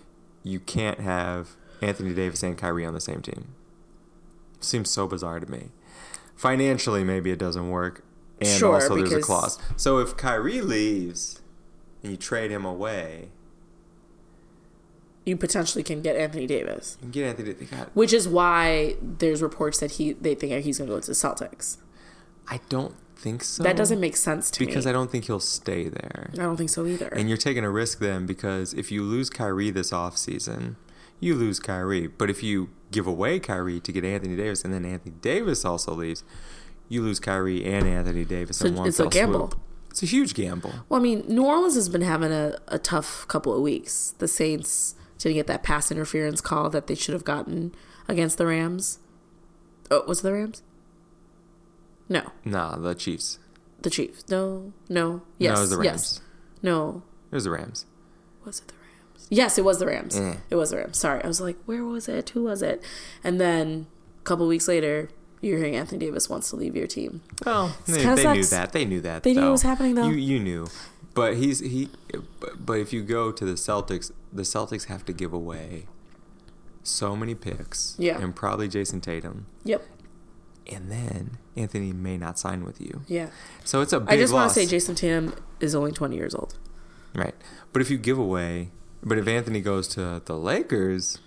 [0.43, 1.51] you can't have
[1.81, 3.55] Anthony Davis and Kyrie on the same team.
[4.61, 5.71] Seems so bizarre to me.
[6.37, 8.05] Financially, maybe it doesn't work,
[8.41, 9.59] and Sure, also there's a clause.
[9.77, 11.41] So if Kyrie leaves
[12.03, 13.29] and you trade him away,
[15.25, 17.53] You potentially can get Anthony Davis, you can get Anthony.
[17.53, 21.01] They got, which is why there's reports that he they think he's going to go
[21.01, 21.77] to the Celtics.
[22.49, 23.63] I don't think so.
[23.63, 24.73] that doesn't make sense to because me.
[24.73, 26.31] Because I don't think he'll stay there.
[26.33, 27.07] I don't think so either.
[27.07, 30.75] And you're taking a risk then because if you lose Kyrie this offseason,
[31.21, 32.09] you lose Kyrie.
[32.09, 35.95] But if you give away Kyrie to get Anthony Davis and then Anthony Davis also
[35.95, 36.25] leaves,
[36.89, 39.51] you lose Kyrie and Anthony Davis So in one it's a gamble.
[39.51, 39.61] swoop.
[39.93, 40.73] It's a huge gamble.
[40.89, 44.15] Well, I mean, New Orleans has been having a, a tough couple of weeks.
[44.19, 47.75] The Saints didn't get that pass interference call that they should have gotten
[48.09, 48.99] against the Rams.
[49.91, 50.63] Oh, was it the Rams?
[52.09, 53.39] No, Nah, the Chiefs.
[53.83, 54.25] the Chiefs.
[54.29, 55.23] No, no.
[55.39, 55.87] Yes, no, it was the Rams.
[55.87, 56.21] yes.
[56.63, 57.87] No, It was the Rams.
[58.45, 59.27] was it the Rams?
[59.31, 60.17] Yes, it was the Rams.
[60.17, 60.37] Eh.
[60.51, 60.99] It was the Rams.
[60.99, 62.31] Sorry, I was like, where was it?
[62.31, 62.83] Who was it?
[63.23, 63.87] And then
[64.21, 65.09] a couple weeks later,
[65.43, 67.21] you're hearing Anthony Davis wants to leave your team.
[67.45, 68.73] Oh, they, they knew that.
[68.73, 69.23] They knew that.
[69.25, 69.51] They knew it though.
[69.53, 70.09] was happening, though.
[70.09, 70.69] You you knew,
[71.13, 71.91] but he's he.
[72.41, 75.87] But, but if you go to the Celtics, the Celtics have to give away
[76.83, 77.95] so many picks.
[77.99, 78.19] Yeah.
[78.19, 79.47] and probably Jayson Tatum.
[79.65, 79.85] Yep.
[80.73, 83.03] and then Anthony may not sign with you.
[83.09, 83.31] Yeah.
[83.65, 86.35] So it's a big I just want to say Jayson Tatum is only 20 years
[86.35, 86.57] old.
[87.15, 87.35] right.
[87.73, 88.71] But if you give away,
[89.03, 91.19] but if Anthony goes to the Lakers,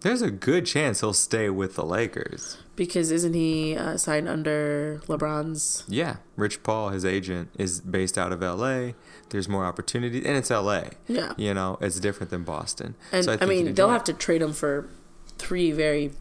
[0.00, 2.58] there's a good chance he'll stay with the Lakers.
[2.78, 5.82] Because isn't he uh, signed under LeBron's?
[5.88, 8.94] Yeah, Rich Paul, his agent, is based out of L.A.
[9.30, 10.90] There's more opportunity, and it's L.A.
[11.08, 11.32] Yeah.
[11.36, 12.94] You know, it's different than Boston.
[13.10, 14.88] And so I, think mean, they'll have to trade him for
[15.38, 16.12] three very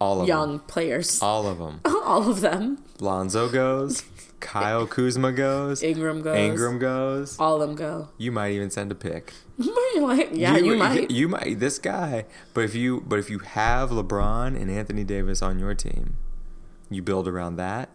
[0.00, 0.60] all of young them.
[0.66, 1.22] players.
[1.22, 1.80] All of them.
[1.84, 2.82] All of them.
[2.98, 4.02] Lonzo goes.
[4.40, 5.82] Kyle Kuzma goes.
[5.82, 6.38] Ingram goes.
[6.38, 7.38] Ingram goes.
[7.38, 8.08] All of them go.
[8.18, 9.32] You might even send a pick.
[9.98, 11.10] like, yeah, you, might.
[11.10, 11.58] You might.
[11.58, 12.26] This guy.
[12.54, 16.16] But if you, but if you have LeBron and Anthony Davis on your team,
[16.90, 17.88] you build around that.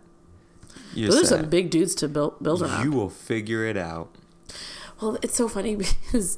[0.96, 2.84] Those are some big dudes to build build around.
[2.84, 4.10] You will figure it out.
[5.02, 5.76] Well, it's so funny
[6.06, 6.38] because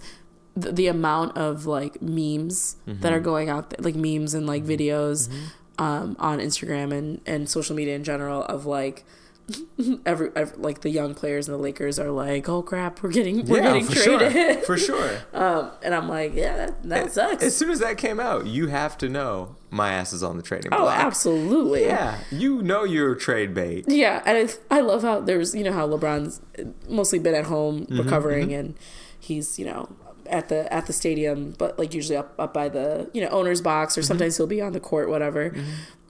[0.56, 3.26] the, the amount of like memes that are mm-hmm.
[3.26, 4.72] going out there, like memes and like mm-hmm.
[4.72, 5.84] videos mm-hmm.
[5.84, 9.06] um, on Instagram and, and social media in general of like
[10.06, 13.46] every, every like the young players in the Lakers are like, oh crap, we're getting
[13.46, 14.32] we're getting for traded.
[14.32, 14.62] sure.
[14.64, 15.20] For sure.
[15.34, 17.44] um, and I'm like, yeah, that, that sucks.
[17.44, 20.44] As soon as that came out, you have to know my ass is on the
[20.44, 20.98] trading oh, block.
[20.98, 21.86] absolutely.
[21.86, 23.86] Yeah, you know you're trade bait.
[23.88, 26.42] Yeah, and I, I love how there's you know how LeBron's
[26.88, 28.76] mostly been at home Mm-hmm, recovering, and
[29.20, 29.90] he's you know
[30.28, 33.62] at the at the stadium, but like usually up up by the you know owner's
[33.62, 34.08] box, or Mm-hmm.
[34.08, 35.54] sometimes he'll be on the court, whatever,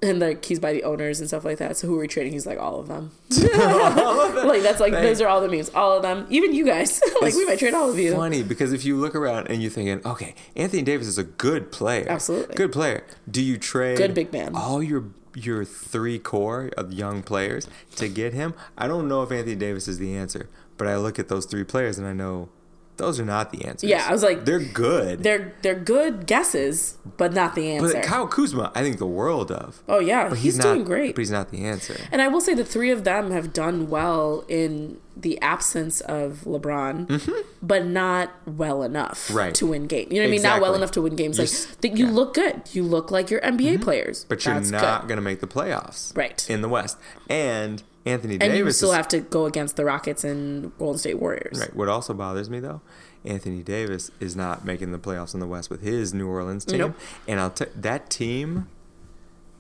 [0.02, 1.78] and like he's by the owners and stuff like that.
[1.78, 2.34] So who are we trading?
[2.34, 3.12] He's like all of them.
[3.32, 7.02] like that's like those are all the memes, all of them, even you guys.
[7.22, 8.14] like we might trade all of you.
[8.16, 11.72] Funny because if you look around and you're thinking, okay, Anthony Davis is a good
[11.72, 12.56] player, Absolutely.
[12.56, 13.04] good player.
[13.30, 14.56] Do you trade Good big man.
[14.56, 15.06] all your
[15.36, 18.54] your three core of young players to get him?
[18.78, 21.64] I don't know if Anthony Davis is the answer, but I look at those three
[21.64, 22.50] players and I know
[22.98, 23.90] those are not the answers.
[23.90, 25.24] Yeah, I was like, they're good.
[25.24, 27.94] They're they're good guesses, but not the answer.
[27.94, 29.82] but Kyle Kuzma, I think the world of.
[29.90, 31.16] oh yeah, But he's, not, doing great.
[31.16, 31.96] But he's not the answer.
[32.12, 36.42] And I will say the three of them have done well in the absence of
[36.46, 39.38] LeBron, but not well enough Mm-hmm.
[39.38, 39.56] Right.
[39.56, 40.12] to win games.
[40.12, 40.42] You know what I mean?
[40.42, 41.38] Not well enough to win games.
[41.38, 42.06] You're Like that you yeah.
[42.06, 42.16] Mm-hmm.
[42.16, 42.62] look good.
[42.74, 44.26] You look like your NBA players.
[44.28, 46.16] But you're That's not going to make the playoffs.
[46.18, 46.48] Right.
[46.50, 46.98] In the West.
[47.30, 51.00] And Anthony And Davis you still is, have to go against the Rockets and Golden
[51.00, 51.60] State Warriors.
[51.60, 51.76] Right.
[51.76, 52.82] What also bothers me though,
[53.24, 56.80] Anthony Davis is not making the playoffs in the West with his New Orleans team.
[56.80, 56.96] Nope.
[57.28, 58.68] And I'll tell that team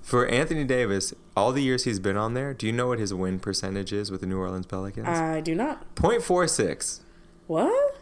[0.01, 3.13] for Anthony Davis, all the years he's been on there, do you know what his
[3.13, 5.07] win percentage is with the New Orleans Pelicans?
[5.07, 5.95] I do not.
[5.95, 6.99] 0.46.
[7.47, 7.97] What?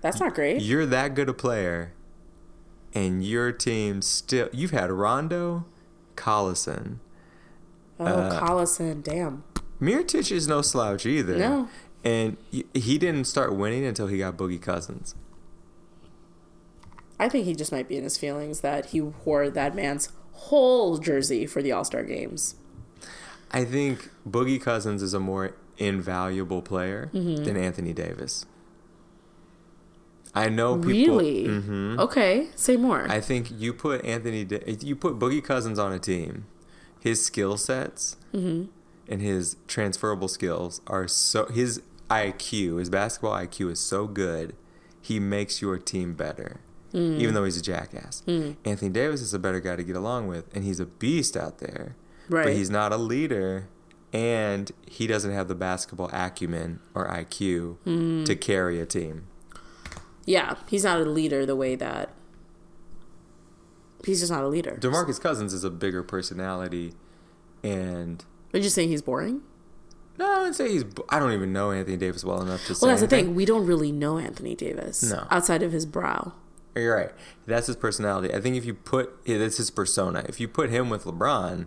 [0.00, 0.62] That's not great.
[0.62, 1.92] You're that good a player,
[2.94, 4.48] and your team still.
[4.52, 5.66] You've had Rondo,
[6.16, 6.96] Collison.
[8.00, 9.44] Oh, uh, Collison, damn.
[9.80, 11.36] Mirotic is no slouch either.
[11.36, 11.68] No.
[12.02, 15.14] And he- didn't start winning until he got Boogie Cousins.
[17.18, 20.96] I think he just might be in his feelings that he wore that man's whole
[20.98, 22.54] jersey for the All Star games.
[23.50, 27.44] I think Boogie Cousins is a more invaluable player Mm-hmm.
[27.44, 28.46] than Anthony Davis.
[30.34, 31.18] I know people.
[31.18, 31.44] Really?
[31.48, 31.98] Mhm.
[31.98, 33.06] Okay, say more.
[33.10, 36.46] I think you put Anthony, Da- you put Boogie Cousins on a team,
[37.00, 38.66] his skill sets Mm-hmm.
[39.08, 41.46] and his transferable skills are so.
[41.46, 44.54] His IQ, his basketball IQ, is so good.
[45.00, 46.60] He makes your team better,
[46.92, 47.18] Mm.
[47.18, 48.22] even though he's a jackass.
[48.64, 51.58] Anthony Davis is a better guy to get along with, and he's a beast out
[51.58, 51.96] there.
[52.28, 52.44] Right.
[52.44, 53.68] But he's not a leader,
[54.12, 58.24] and he doesn't have the basketball acumen or IQ Mm.
[58.26, 59.24] to carry a team.
[60.26, 62.10] yeah, he's not a leader the way that
[64.04, 64.78] he's just not a leader.
[64.80, 66.94] Demarcus Cousins is a bigger personality,
[67.62, 69.42] and Are you just saying he's boring?
[70.18, 70.84] no, I wouldn't say he's.
[71.08, 72.84] I don't even know Anthony Davis well enough to say.
[72.86, 73.34] Well, that's the thing.
[73.34, 75.26] We don't really know Anthony Davis No.
[75.30, 76.34] outside of his brow.
[76.76, 77.10] You're right.
[77.46, 78.32] That's his personality.
[78.34, 80.24] I think if you put yeah, that's his persona.
[80.28, 81.66] If you put him with LeBron,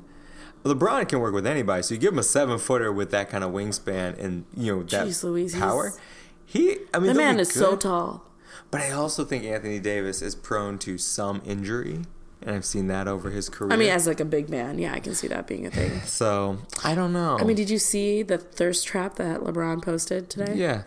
[0.64, 1.84] LeBron can work with anybody.
[1.84, 4.84] So you give him a seven footer with that kind of wingspan and you know
[4.84, 5.92] that Jeez Louise, power.
[6.46, 8.24] He, I mean, The man is so tall.
[8.72, 12.02] But I also think Anthony Davis is prone to some injury,
[12.46, 13.72] and I've seen that over his career.
[13.74, 16.02] I mean, as like a big man, yeah, I can see that being a thing.
[16.06, 17.38] so I don't know.
[17.40, 20.54] I mean, did you see the thirst trap that LeBron posted today?
[20.56, 20.84] yeah,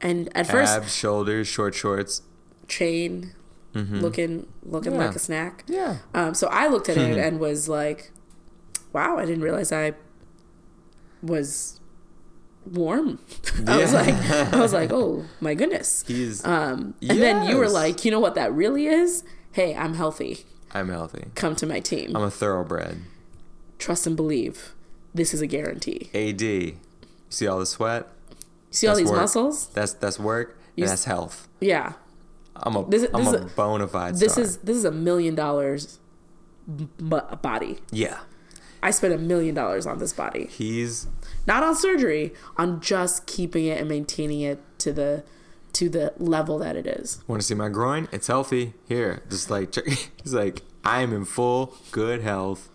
[0.00, 2.22] And at first, abs, shoulders, short shorts.
[2.66, 3.32] chain,
[3.74, 5.00] looking looking Mm-hmm.
[5.00, 5.06] Yeah.
[5.06, 5.64] like a snack.
[5.68, 8.10] Yeah, Um, so I looked at it and was like,
[8.92, 9.92] "Wow, I didn't realize I
[11.22, 11.80] was
[12.66, 13.18] warm."
[13.66, 16.44] I was like, I was like, "Oh my goodness." he's.
[16.44, 19.22] Um, and then you were like, "You know what that really is?
[19.58, 20.44] Hey, I'm healthy.
[20.70, 21.24] I'm healthy.
[21.34, 22.14] Come to my team.
[22.14, 22.98] I'm a thoroughbred.
[23.80, 24.72] Trust and believe.
[25.12, 26.40] This is a guarantee." AD.
[26.42, 26.76] You
[27.28, 28.06] see all the sweat?
[28.70, 29.16] See all these work.
[29.16, 29.66] muscles?
[29.74, 31.48] That's that's work You and that's health.
[31.58, 31.94] Yeah.
[32.54, 34.44] I'm a This this a is- bona fide This star.
[34.44, 35.98] is this is a million dollars
[36.68, 37.78] body.
[37.90, 38.18] yeah.
[38.80, 40.46] I spent a million dollars on this body.
[40.46, 41.08] He's
[41.48, 45.24] not on surgery, on just keeping it and maintaining it to the
[45.74, 47.22] to the level that it is.
[47.26, 48.08] want to see my groin?
[48.12, 48.74] It's healthy.
[48.88, 49.84] Here, just like check.
[50.22, 52.68] He's like I'm in full good health,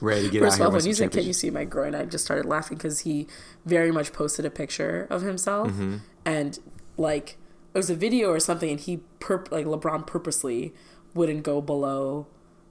[0.00, 0.68] ready to get First out of all, here.
[0.70, 3.26] when with you said, "Can you see my groin?" I just started laughing because he
[3.64, 5.96] very much posted a picture of himself, Mm-hmm.
[6.24, 6.58] and
[6.96, 7.36] like
[7.74, 10.74] it was a video or something, and he perp- like LeBron purposely
[11.14, 12.26] wouldn't go below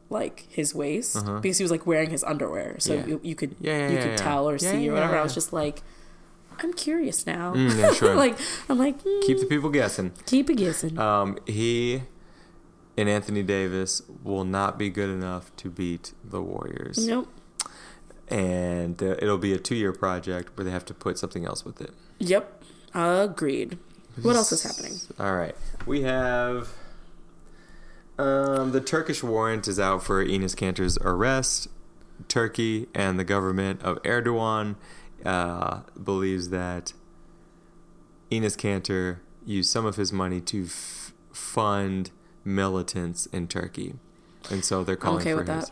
[0.10, 3.04] like his waist because he was like wearing his underwear, so Uh-huh.
[3.08, 3.14] Yeah.
[3.14, 5.18] you, you could Yeah, yeah, you could tell or see or whatever.
[5.18, 5.82] I was just like,
[6.64, 7.54] I'm curious now.
[7.54, 8.16] Mm, yeah, sure.
[8.26, 8.38] like
[8.70, 10.12] I'm like mm, Keep the people guessing.
[10.26, 10.98] keep it guessing.
[11.00, 12.04] Um, he
[12.98, 17.06] and Anthony Davis will not be good enough to beat the Warriors.
[17.08, 17.28] nope.
[18.30, 21.82] and uh, it'll be a two-year project where they have to put something else with
[21.82, 21.92] it.
[22.20, 22.64] Yep.
[22.94, 23.78] Agreed.
[24.22, 24.94] What else is happening?
[25.20, 26.70] All right, we have
[28.18, 31.68] um, the Turkish warrant is out for Enes Kanter's arrest.
[32.30, 34.76] Turkey and the government of Erdogan
[35.26, 36.94] uh, believes that
[38.32, 42.12] Enes Kanter used some of his money to f- fund
[42.44, 43.96] militants in Turkey,
[44.50, 45.70] and so they're calling okay for with his.
[45.70, 45.72] that.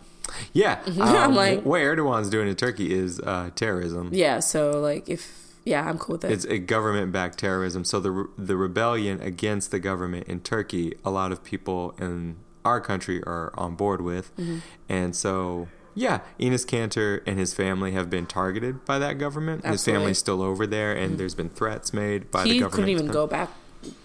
[0.53, 4.09] Yeah, I'm um, like- what Erdogan's doing in Turkey is uh, terrorism.
[4.13, 6.31] Yeah, so like if yeah, I'm cool with it.
[6.31, 7.85] It's a government-backed terrorism.
[7.85, 12.37] So the re- the rebellion against the government in Turkey, a lot of people in
[12.65, 14.57] our country are on board with, Mm-hmm.
[14.89, 19.63] and so yeah, Enes Kanter and his family have been targeted by that government.
[19.63, 19.91] His Absolutely.
[19.91, 20.01] Mm-hmm.
[20.01, 22.71] family's still over there, and there's been threats made by the government.
[22.71, 23.49] he couldn't even go back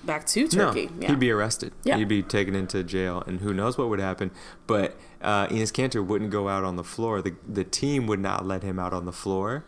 [0.05, 0.87] back to Turkey.
[0.87, 1.09] No, yeah.
[1.09, 1.73] he'd be arrested.
[1.85, 1.97] Yeah.
[1.97, 4.31] He'd be taken into jail, and who knows what would happen.
[4.67, 7.23] But uh, Enes Kanter wouldn't go out on the floor.
[7.23, 9.65] The the team would not let him out on the floor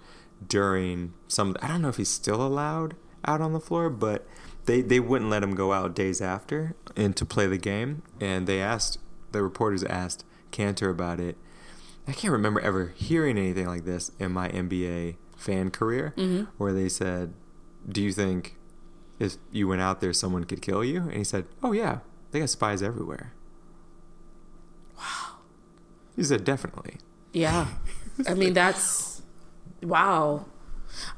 [0.47, 1.57] during some.
[1.63, 4.27] I don't know if he's still allowed out on the floor, but
[4.67, 8.03] they they wouldn't let him go out days after and to play the game.
[8.21, 8.99] And they asked
[9.33, 11.37] the reporters asked Kanter about it.
[12.11, 16.45] I can't remember ever hearing anything like this in my NBA fan career, Mm-hmm.
[16.59, 17.33] where they said,
[17.89, 18.57] "Do you think?"
[19.19, 21.03] if you went out there, someone could kill you?
[21.03, 21.99] And he said, Oh, yeah,
[22.31, 23.35] they got spies everywhere.
[24.97, 25.37] Wow.
[26.17, 26.97] He said, Definitely.
[27.35, 27.67] Yeah.
[28.27, 29.21] I mean, that's
[29.83, 30.47] wow.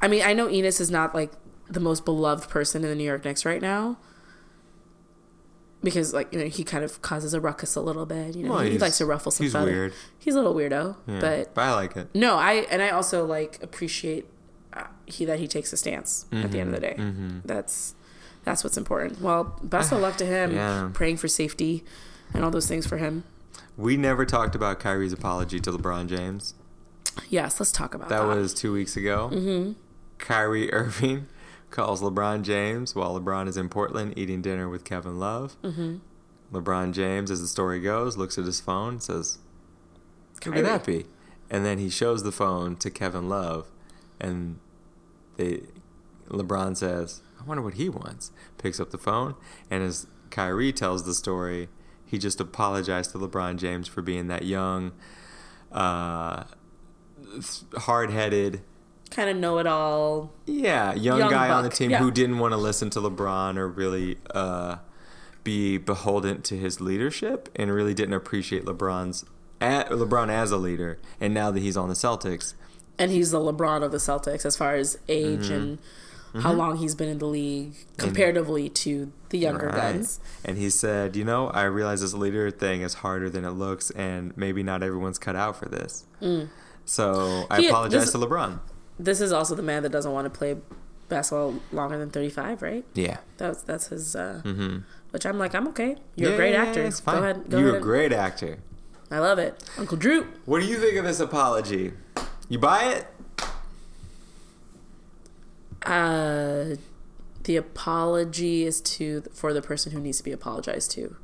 [0.01, 1.31] I mean, I know Enes is not like
[1.69, 3.99] the most beloved person in the New York Knicks right now.
[5.83, 8.37] Because like, you know, he kind of causes a ruckus a little bit.
[8.37, 9.73] You know, Well, he likes to ruffle some he's feathers.
[9.73, 9.93] weird.
[10.19, 10.97] He's a little weirdo.
[11.09, 11.21] Yeah.
[11.21, 12.09] But I like it.
[12.15, 14.27] no, I and I also like appreciate
[14.73, 16.95] uh, he that he takes a stance at the end of the day.
[16.99, 17.39] Mm-hmm.
[17.45, 17.95] That's
[18.45, 19.21] that's what's important.
[19.21, 20.55] Well, best of luck to him.
[20.55, 20.91] Yeah.
[20.93, 21.85] Praying for safety
[22.33, 23.25] and all those things for him.
[23.77, 26.55] We never talked about Kyrie's apology to LeBron James.
[27.29, 28.21] Yes, let's talk about that.
[28.21, 29.31] That was two weeks ago.
[29.33, 29.73] Mm-hmm.
[30.19, 31.27] Kyrie Irving
[31.73, 35.57] calls LeBron James while LeBron is in Portland eating dinner with Kevin Love.
[35.63, 35.97] Mm-hmm.
[36.53, 39.39] LeBron James, as the story goes, looks at his phone, says,
[40.45, 41.07] "Who could that be?"
[41.51, 43.67] And then he shows the phone to Kevin Love,
[44.21, 44.59] and
[45.37, 45.63] they
[46.29, 49.35] LeBron says, "I wonder what he wants." Picks up the phone,
[49.71, 51.69] and as Kyrie tells the story,
[52.05, 54.93] he just apologized to LeBron James for being that young,
[55.73, 56.45] uh,
[57.77, 58.63] hard-headed.
[59.13, 60.33] Kind of know it all.
[60.47, 61.99] Yeah, young, Young guy on the team yeah.
[61.99, 64.77] who didn't want to listen to LeBron or really uh,
[65.45, 69.25] be beholden to his leadership, and really didn't appreciate LeBron's
[69.61, 70.99] a LeBron as a leader.
[71.21, 72.55] And now that he's on the Celtics,
[72.99, 75.53] and he's the LeBron of the Celtics as far as age Mm-hmm.
[75.55, 75.79] and
[76.43, 79.77] how long he's been in the league comparatively to the younger Right.
[79.95, 80.19] guns.
[80.45, 83.91] And he said, you know, I realize this leader thing is harder than it looks,
[83.91, 86.07] and maybe not everyone's cut out for this.
[86.85, 87.61] So I Mm.
[87.61, 88.61] He- apologize this- to LeBron.
[89.05, 90.57] This is also the man that doesn't want to play
[91.09, 92.85] basketball longer than 35, right?
[92.95, 93.19] Yeah.
[93.37, 94.79] That's that's his uh Mm-hmm.
[95.11, 95.97] which I'm like, I'm okay.
[96.17, 96.83] You're a great actor.
[96.83, 97.17] It's fine.
[97.17, 97.51] Go ahead.
[97.51, 98.59] Go You're ahead a great actor.
[99.11, 99.63] I love it.
[99.77, 100.29] Uncle Drew.
[100.47, 101.93] What do you think of this apology?
[102.49, 103.07] You buy it?
[105.85, 106.77] Uh
[107.45, 111.17] the apology is to for the person who needs to be apologized to.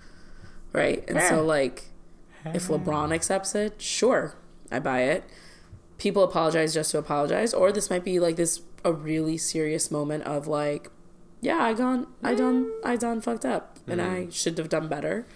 [0.72, 1.04] Right?
[1.08, 1.28] And Yeah.
[1.30, 1.84] so like
[2.44, 4.34] if LeBron accepts it, sure,
[4.70, 5.24] I buy it.
[5.98, 10.24] People apologize just to apologize, or this might be like this a really serious moment
[10.24, 10.90] of like,
[11.40, 14.30] yeah, I gone, I done, I done fucked up, and I mm-hmm.
[14.30, 15.26] should have done better.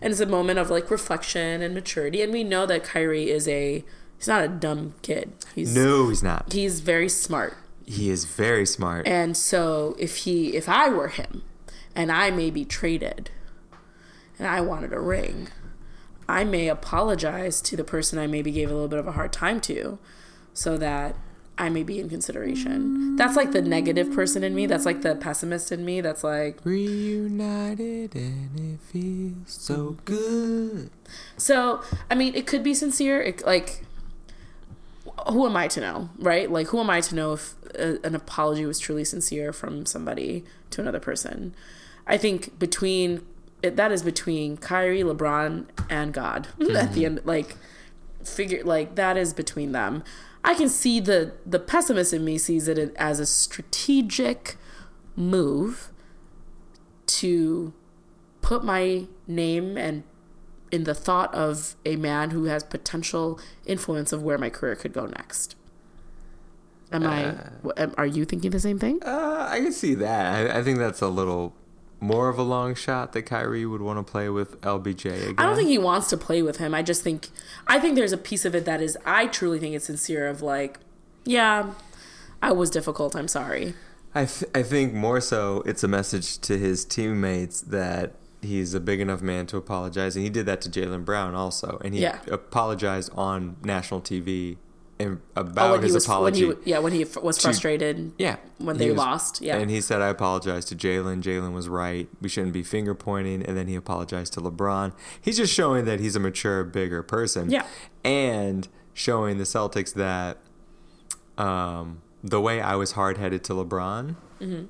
[0.00, 3.48] And it's a moment of like reflection and maturity, and we know that Kyrie is
[3.48, 3.84] a
[4.16, 5.32] he's not a dumb kid.
[5.54, 6.52] He's No, he's not.
[6.52, 7.56] he's very smart.
[7.86, 9.08] He is very smart.
[9.08, 11.42] And so if he if I were him
[11.94, 13.30] and I may be traded
[14.38, 15.48] and I wanted a ring,
[16.28, 19.32] I may apologize to the person I maybe gave a little bit of a hard
[19.32, 19.98] time to
[20.52, 21.16] so that
[21.56, 23.16] I may be in consideration.
[23.16, 24.66] That's like the negative person in me.
[24.66, 26.00] That's like the pessimist in me.
[26.00, 30.90] That's like Reunited and it feels so good.
[31.36, 33.20] So, I mean, it could be sincere.
[33.20, 33.84] It, like,
[35.28, 36.50] who am I to know, right?
[36.50, 40.44] Like, who am I to know if a, an apology was truly sincere from somebody
[40.70, 41.54] to another person?
[42.06, 43.26] I think between
[43.62, 46.48] it, that is between Kyrie, LeBron, and God.
[46.74, 47.56] At the end, like,
[48.24, 50.02] figure like that is between them.
[50.44, 54.56] I can see the the pessimist in me sees it as a strategic
[55.16, 55.90] move
[57.06, 57.72] to
[58.42, 60.04] put my name and
[60.70, 64.92] in the thought of a man who has potential influence of where my career could
[64.92, 65.56] go next.
[66.92, 67.34] Am I?
[67.76, 69.00] am- Are you thinking the same thing?
[69.02, 70.50] Uh, I can see that.
[70.54, 71.54] I, I think that's a little
[72.00, 75.34] more of a long shot that Kyrie would want to play with LBJ again?
[75.38, 76.74] I don't think he wants to play with him.
[76.74, 77.28] I just think
[77.66, 80.40] I think there's a piece of it that is I truly think it's sincere of
[80.42, 80.78] like,
[81.24, 81.72] yeah,
[82.42, 83.16] I was difficult.
[83.16, 83.74] I'm sorry.
[84.14, 88.80] I, th- I think more so it's a message to his teammates that he's a
[88.80, 92.00] big enough man to apologize, and he did that to Jaylen Brown also, and he
[92.02, 92.18] Yeah.
[92.30, 94.56] apologized on national TV
[95.36, 96.46] about Oh, his was apology.
[96.46, 98.12] when he yeah when he f- was frustrated.
[98.18, 99.56] yeah, when He they lost, yeah.
[99.56, 101.22] and he said, "I apologize to Jaylen.
[101.22, 102.08] Jaylen was right.
[102.20, 104.92] We shouldn't be finger pointing." And then he apologized to LeBron.
[105.20, 107.50] He's just showing that he's a mature, bigger person.
[107.50, 107.66] Yeah.
[108.04, 110.38] and showing the Celtics that
[111.36, 114.16] um, the way I was hard headed to LeBron.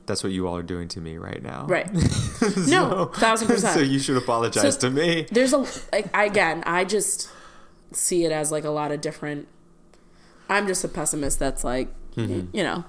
[0.07, 1.67] That's what you all are doing to me right now.
[1.69, 1.73] Mm-hmm.
[1.73, 2.69] Right.
[2.69, 3.75] No, thousand percent.
[3.75, 5.27] So you should apologize So- to me.
[5.31, 5.59] There's a
[5.93, 6.63] like again.
[6.67, 7.29] I just
[7.93, 9.47] see it as like a lot of different.
[10.49, 11.39] I'm just a pessimist.
[11.39, 12.57] That's like Mm-hmm.
[12.57, 12.85] you know.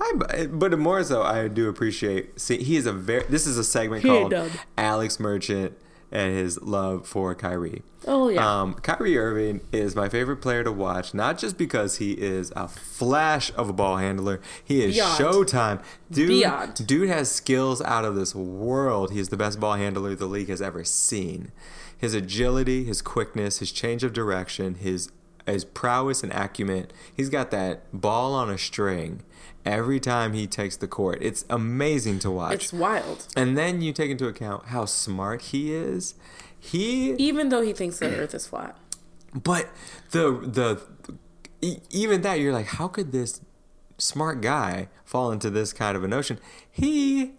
[0.00, 2.38] I, but more so, I do appreciate.
[2.40, 3.24] See, he is a very.
[3.28, 4.50] This is a segment He called done.
[4.76, 5.76] Alex Merchant
[6.12, 7.82] and his love for Kyrie.
[8.06, 8.60] Oh yeah.
[8.62, 12.68] Um, Kyrie Irving is my favorite player to watch, not just because he is a
[12.68, 14.40] flash of a ball handler.
[14.64, 15.20] He is Beyond.
[15.20, 15.82] showtime.
[16.10, 16.86] Dude, Beyond.
[16.86, 19.10] dude has skills out of this world.
[19.12, 21.50] He is the best ball handler the league has ever seen.
[21.96, 25.10] His agility, his quickness, his change of direction, his
[25.52, 26.86] his prowess and acumen.
[27.14, 29.22] He's got that ball on a string
[29.64, 31.18] every time he takes the court.
[31.20, 32.54] It's amazing to watch.
[32.54, 33.26] it's wild.
[33.36, 36.14] and then you take into account how smart he is.
[36.58, 38.76] He Even though he thinks the Earth is flat.
[39.34, 39.68] but
[40.10, 40.82] the the
[41.90, 43.40] even that you're like, how could this
[43.98, 46.38] smart guy fall into this kind of a notion?
[46.70, 47.32] He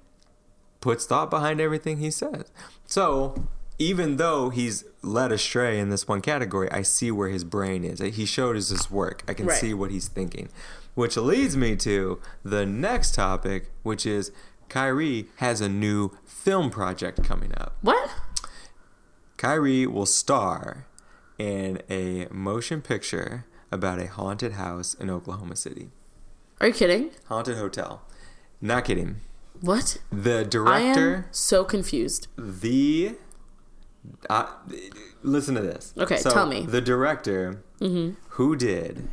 [0.82, 2.52] puts thought behind everything he says.
[2.86, 3.48] So
[3.80, 8.00] even though he's led astray in this one category, I see where his brain is.
[8.00, 9.24] He showed us his work.
[9.28, 9.60] I can Right.
[9.60, 10.50] see what he's thinking.
[10.96, 14.32] Which leads me to the next topic, which is
[14.68, 17.78] Kyrie has a new film project coming up.
[17.82, 18.10] What?
[19.38, 20.86] Kyrie will star
[21.38, 25.90] in a motion picture about a haunted house in Oklahoma City.
[26.60, 27.12] Are you kidding?
[27.28, 28.02] Haunted hotel.
[28.60, 29.22] Not kidding.
[29.62, 30.00] What?
[30.12, 31.16] The director.
[31.16, 32.28] I am so confused.
[32.38, 33.16] the.
[34.30, 34.48] Uh,
[35.24, 35.94] listen to this.
[35.98, 36.66] Okay, so tell me.
[36.66, 39.08] The director who did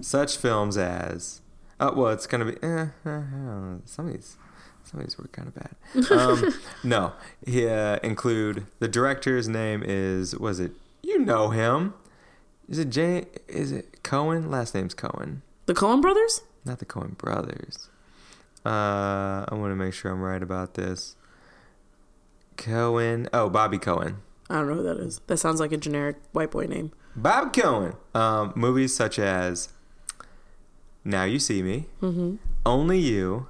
[0.00, 1.40] such films as.
[1.78, 2.62] Uh, well, it's going to be.
[2.62, 3.76] Eh, eh, I.
[3.84, 4.36] Some of these.
[4.84, 6.10] Some of these were kind of bad.
[6.12, 7.12] Um, no,
[7.44, 10.72] he uh, include the director's name is was it
[11.02, 11.94] you know him?
[12.68, 13.26] Is it Jay?
[13.48, 14.48] Is it Cohen?
[14.50, 16.42] Last name's Cohen, The Coen Brothers?
[16.64, 17.88] not the Coen brothers.
[18.64, 21.14] Uh, I want to make sure I'm right about this.
[22.56, 23.28] Cohen.
[23.32, 24.16] Oh, Bobby Cohen.
[24.48, 25.20] I don't know who that is.
[25.26, 26.92] That sounds like a generic white boy name.
[27.16, 27.94] Bob Cohen.
[28.14, 29.70] Um, movies such as
[31.04, 32.36] Now You See Me, Mm-hmm.
[32.64, 33.48] Only You,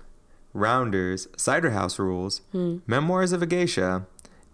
[0.52, 2.78] Rounders, Cider House Rules, Hmm.
[2.86, 4.06] Memoirs of a Geisha,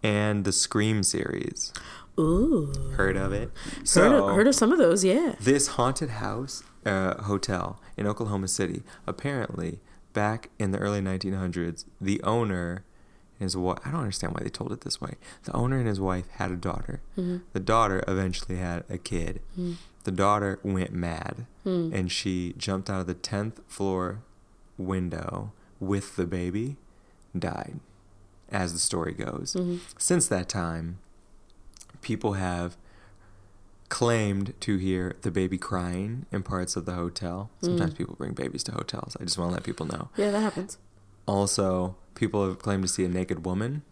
[0.03, 1.73] and the Scream series.
[2.19, 2.73] Ooh.
[2.97, 3.51] Heard of it?
[3.55, 5.35] Heard, So of, heard of some of those, yeah.
[5.41, 9.79] this haunted house uh, hotel in Oklahoma City, apparently
[10.13, 12.85] back in the early 1900s, the owner
[13.43, 15.15] his wife, I don't understand why they told it this way.
[15.45, 17.01] The owner and his wife had a daughter.
[17.19, 17.39] Mm-hmm.
[17.53, 19.41] The daughter eventually had a kid.
[19.59, 19.77] Mm.
[20.05, 21.93] The daughter went mad mm.
[21.93, 24.23] and she jumped out of the 10th floor
[24.77, 26.77] window with the baby,
[27.39, 27.81] died,
[28.51, 29.55] as the story goes.
[29.59, 29.77] Mm-hmm.
[29.99, 30.99] Since that time,
[32.01, 32.77] people have
[33.89, 37.51] claimed to hear the baby crying in parts of the hotel.
[37.63, 37.99] Sometimes mm.
[37.99, 39.17] people bring babies to hotels.
[39.21, 40.09] I just want to let people know.
[40.17, 40.79] Yeah, that happens.
[41.27, 43.83] Also, people have claimed to see a naked woman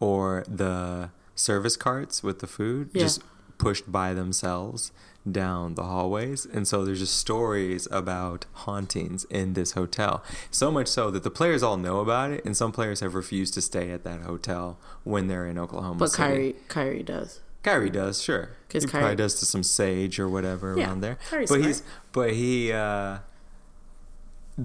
[0.00, 3.02] or the service carts with the food Yeah.
[3.02, 3.22] just
[3.58, 4.90] pushed by themselves
[5.30, 6.46] down the hallways.
[6.46, 10.22] And so there's just stories about hauntings in this hotel.
[10.50, 13.52] So much so that the players all know about it, and some players have refused
[13.54, 16.22] to stay at that hotel when they're in Oklahoma But City.
[16.22, 17.40] Kyrie, Kyrie does.
[17.62, 18.48] Kyrie does, sure.
[18.70, 21.18] 'Cause he Kyrie- probably does to some sage or whatever Yeah, around there.
[21.28, 21.66] Kyrie's but smart.
[21.66, 21.82] he's
[22.12, 23.18] but he uh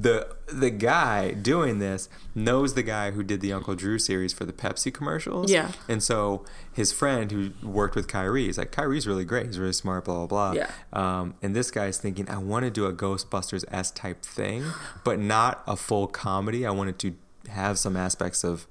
[0.01, 4.43] the the guy doing this knows the guy who did the Uncle Drew series for
[4.43, 5.49] the Pepsi commercials.
[5.49, 5.71] Yeah.
[5.87, 6.43] And so
[6.73, 9.45] his friend who worked with Kyrie is like, Kyrie's really great.
[9.45, 10.51] He's really smart, blah, blah, blah.
[10.51, 10.71] Yeah.
[10.91, 14.65] Um, and this guy's thinking, I want to do a Ghostbusters S type thing,
[15.03, 16.65] but not a full comedy.
[16.65, 17.15] I wanted to
[17.49, 18.67] have some aspects of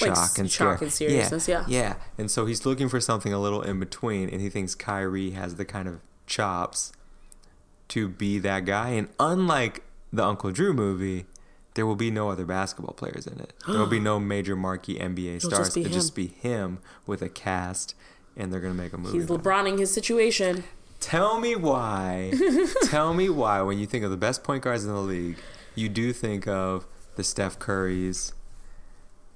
[0.00, 0.86] Like shock and shock scare.
[0.86, 1.64] and seriousness, yeah.
[1.68, 1.94] Yeah.
[2.16, 5.56] And so he's looking for something a little in between, and he thinks Kyrie has
[5.56, 6.92] the kind of chops
[7.88, 8.90] to be that guy.
[8.90, 9.82] And unlike
[10.12, 11.26] the Uncle Drew movie,
[11.74, 13.52] there will be no other basketball players in it.
[13.66, 15.66] There will be no major marquee NBA It'll stars.
[15.68, 15.92] just It'll him.
[15.92, 17.94] just be him with a cast,
[18.36, 19.18] and they're gonna make a movie.
[19.18, 19.26] He's.
[19.28, 20.64] LeBroning his situation.
[21.00, 22.32] Tell me why.
[22.84, 25.36] tell me why when you think of the best point guards in the league,
[25.74, 26.86] you do think of
[27.16, 28.32] the Steph Currys,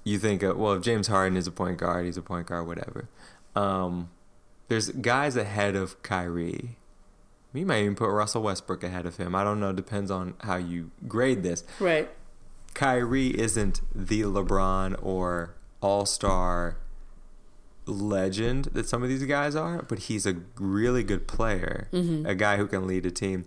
[0.05, 2.66] you think, of, well, if James Harden is a point guard, he's a point guard,
[2.68, 3.09] whatever.
[3.57, 4.11] Um,
[4.68, 6.77] there's guys ahead of Kyrie.
[7.57, 9.35] You might even put Russell Westbrook ahead of him.
[9.35, 9.73] I don't know.
[9.73, 11.65] Depends on how you grade this.
[11.81, 12.09] Right.
[12.75, 16.77] Kyrie isn't the LeBron or All Star
[17.87, 22.27] legend that some of these guys are, but he's a really good player, Mm-hmm.
[22.27, 23.45] a guy who can lead a team,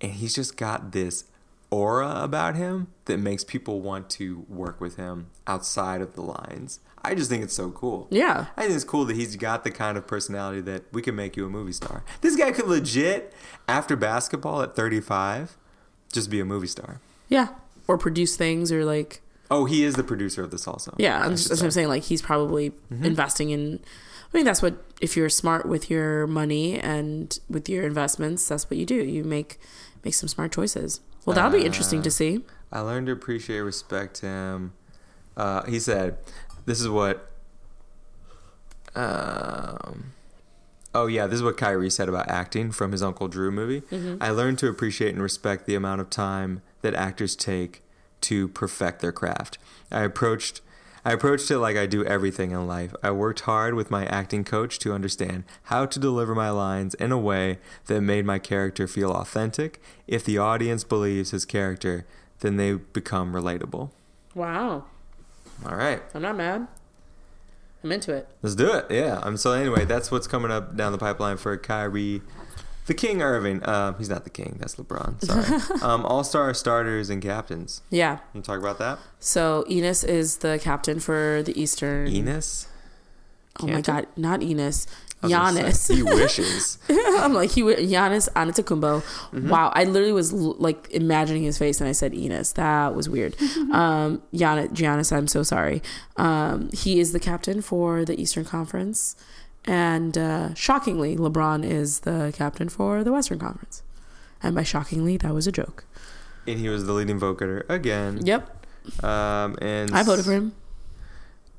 [0.00, 1.24] and he's just got this
[1.70, 6.80] aura about him that makes people want to work with him outside of the lines.
[7.04, 8.06] I just think it's so cool.
[8.10, 8.46] Yeah.
[8.56, 11.36] I think it's cool that he's got the kind of personality that we can make
[11.36, 12.04] you a movie star.
[12.20, 13.32] This guy could legit,
[13.68, 15.56] after basketball at 35,
[16.12, 17.00] just be a movie star.
[17.28, 17.48] Yeah.
[17.88, 20.94] Or produce things or like Oh, he is the producer of this also.
[20.96, 21.64] Yeah, I'm just, that's say.
[21.64, 21.88] what I'm saying.
[21.88, 23.04] Like he's probably Mm-hmm.
[23.04, 23.80] investing in.
[24.32, 28.70] I mean, that's what if you're smart with your money and with your investments, that's
[28.70, 28.94] what you do.
[28.94, 29.58] You make
[30.04, 31.00] make some smart choices.
[31.26, 32.40] Well, that'll be interesting Uh, to see.
[32.72, 34.72] I learned to appreciate, respect him.
[35.36, 36.16] Uh, he said,
[36.66, 37.28] "This is what."
[38.94, 40.12] Um,
[40.94, 43.82] oh yeah, this is what Kyrie said about acting from his Uncle Drew movie.
[44.20, 47.82] I learned to appreciate and respect the amount of time that actors take
[48.22, 49.58] to perfect their craft.
[49.90, 50.60] I approached.
[51.04, 52.94] I approached it like I do everything in life.
[53.02, 57.10] I worked hard with my acting coach to understand how to deliver my lines in
[57.10, 59.82] a way that made my character feel authentic.
[60.06, 62.06] If the audience believes his character,
[62.38, 63.90] then they become relatable.
[64.36, 64.84] Wow,
[65.66, 66.66] All right, I'm not mad.
[67.84, 68.28] I'm into it.
[68.42, 68.86] let's do it.
[68.90, 69.18] Yeah.
[69.22, 69.36] Um.
[69.36, 72.22] So anyway, that's what's coming up down the pipeline for Kyrie,
[72.86, 73.66] the King Irving.
[73.68, 73.96] Um.
[73.98, 74.56] He's not the King.
[74.60, 75.24] That's LeBron.
[75.24, 75.80] Sorry.
[75.82, 76.04] um.
[76.06, 77.82] All star starters and captains.
[77.90, 78.18] Yeah.
[78.34, 78.98] Want to talk about that?
[79.18, 82.06] So Enes is the captain for the Eastern.
[82.08, 82.66] Enes.
[83.60, 84.86] Oh my God, not Enes.
[85.30, 85.74] Giannis.
[85.76, 86.78] say, He wishes.
[86.90, 89.02] I'm like he Giannis Antetokounmpo.
[89.02, 89.48] Mm-hmm.
[89.48, 92.54] Wow, I literally was l- like imagining his face, and I said Enes.
[92.54, 93.34] That was weird.
[93.72, 95.82] um, Giannis, Giannis, I'm so sorry.
[96.16, 99.14] Um, he is the captain for the Eastern Conference,
[99.64, 103.82] and uh, shockingly, LeBron is the captain for the Western Conference.
[104.42, 105.84] And by shockingly, that was a joke.
[106.48, 108.20] and he was the leading voter again.
[108.26, 108.66] Yep,
[109.04, 109.56] Um.
[109.62, 110.54] And I voted for him.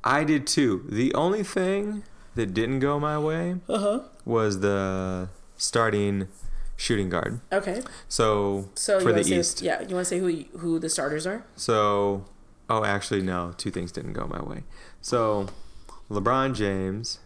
[0.03, 0.85] I did too.
[0.89, 2.03] The only thing
[2.35, 3.99] that didn't go my way Uh huh.
[4.25, 6.27] was the starting
[6.75, 7.39] shooting guard.
[7.51, 9.61] Okay, So, so for the say, East.
[9.61, 11.45] yeah, you want to say who who the starters are?
[11.55, 12.25] So,
[12.69, 13.53] oh, actually, no.
[13.57, 14.63] Two things didn't go my way.
[15.01, 15.47] So,
[16.09, 17.19] LeBron James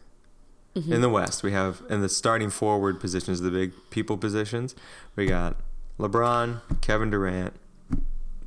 [0.75, 0.93] Mm-hmm.
[0.93, 4.75] in the West, we have in the starting forward positions, the big people positions,
[5.15, 5.55] we got
[5.97, 7.55] LeBron, Kevin Durant,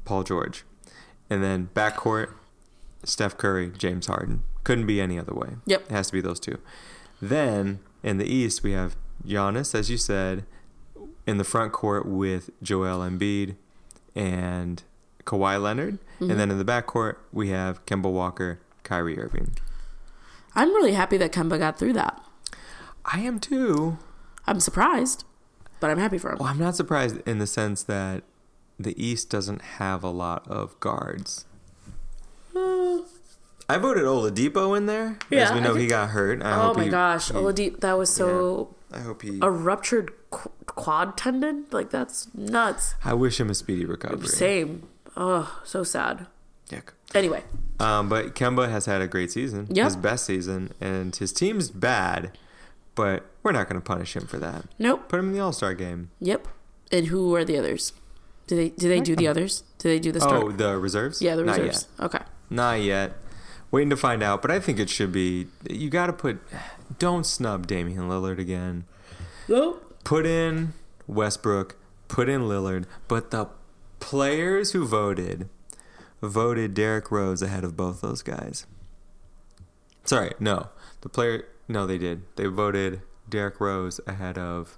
[0.05, 0.63] Paul George,
[1.29, 2.29] and then backcourt,
[3.03, 4.45] Steph Curry, James Harden.
[4.65, 5.57] Couldn't be any other way.
[5.67, 5.85] Yep.
[5.89, 6.59] It has to be those two.
[7.21, 8.97] Then in the East, we have
[9.27, 10.45] Giannis, as you said,
[11.27, 13.57] in the front court with Joel Embiid
[14.15, 14.83] and
[15.25, 15.99] Kawhi Leonard.
[16.21, 16.31] Mm-hmm.
[16.31, 19.57] And then in the back court, we have Kemba Walker, Kyrie Irving.
[20.55, 22.21] I'm really happy that Kemba got through that.
[23.05, 23.99] I am too.
[24.47, 25.25] I'm surprised,
[25.79, 26.39] but I'm happy for him.
[26.39, 28.25] Well, I'm not surprised in the sense that
[28.79, 31.45] the East doesn't have a lot of guards.
[33.71, 35.19] I voted Oladipo in there.
[35.33, 36.43] as we know he got hurt.
[36.43, 39.39] I oh my he- gosh, he- Oladipo, that was so I hope he.
[39.41, 41.67] a ruptured qu- quad tendon.
[41.71, 42.95] Like that's nuts.
[43.05, 44.29] I wish him a speedy recovery.
[44.29, 44.89] Same.
[45.17, 46.27] Oh, so sad.
[46.71, 46.91] Yuck.
[47.15, 47.43] Anyway,
[47.81, 49.85] Um, but Kemba has had a great season, Yep.
[49.85, 52.39] his best season, and his team's bad,
[52.95, 54.67] but we're not going to punish him for that.
[54.79, 55.09] nope.
[55.09, 56.11] Put him in the All Star game.
[56.21, 56.47] Yep.
[56.93, 57.93] And who are the others?
[58.47, 59.63] Do they do they do the others?
[59.79, 60.43] Do they do the start?
[60.45, 61.21] Oh, the reserves?
[61.23, 61.89] yeah, the Not reserves.
[62.01, 62.19] Okay.
[62.51, 63.17] Not yet.
[63.71, 65.47] Waiting to find out, but I think it should be.
[65.69, 66.41] You got to put.
[66.99, 68.85] Don't snub Damian Lillard again.
[69.49, 70.01] Nope.
[70.03, 70.73] Put in
[71.07, 71.77] Westbrook.
[72.09, 72.87] Put in Lillard.
[73.07, 73.47] But the
[74.01, 75.49] players who voted
[76.21, 78.67] voted Derrick Rose ahead of both those guys.
[80.05, 80.71] Sorry, no.
[81.03, 81.47] The player.
[81.69, 82.23] No, they did.
[82.37, 84.77] They voted Derrick Rose ahead of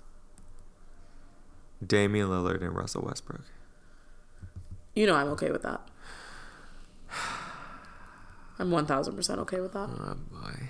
[1.84, 3.44] Damian Lillard and Russell Westbrook.
[4.94, 5.80] You know I'm okay with that.
[8.62, 9.88] I'm one thousand percent okay with that.
[9.90, 10.68] Oh boy.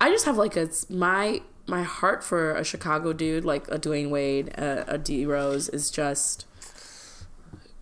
[0.00, 4.10] I just have like a my my heart for a Chicago dude like a Dwyane
[4.10, 6.46] Wade, a, a D Rose is just,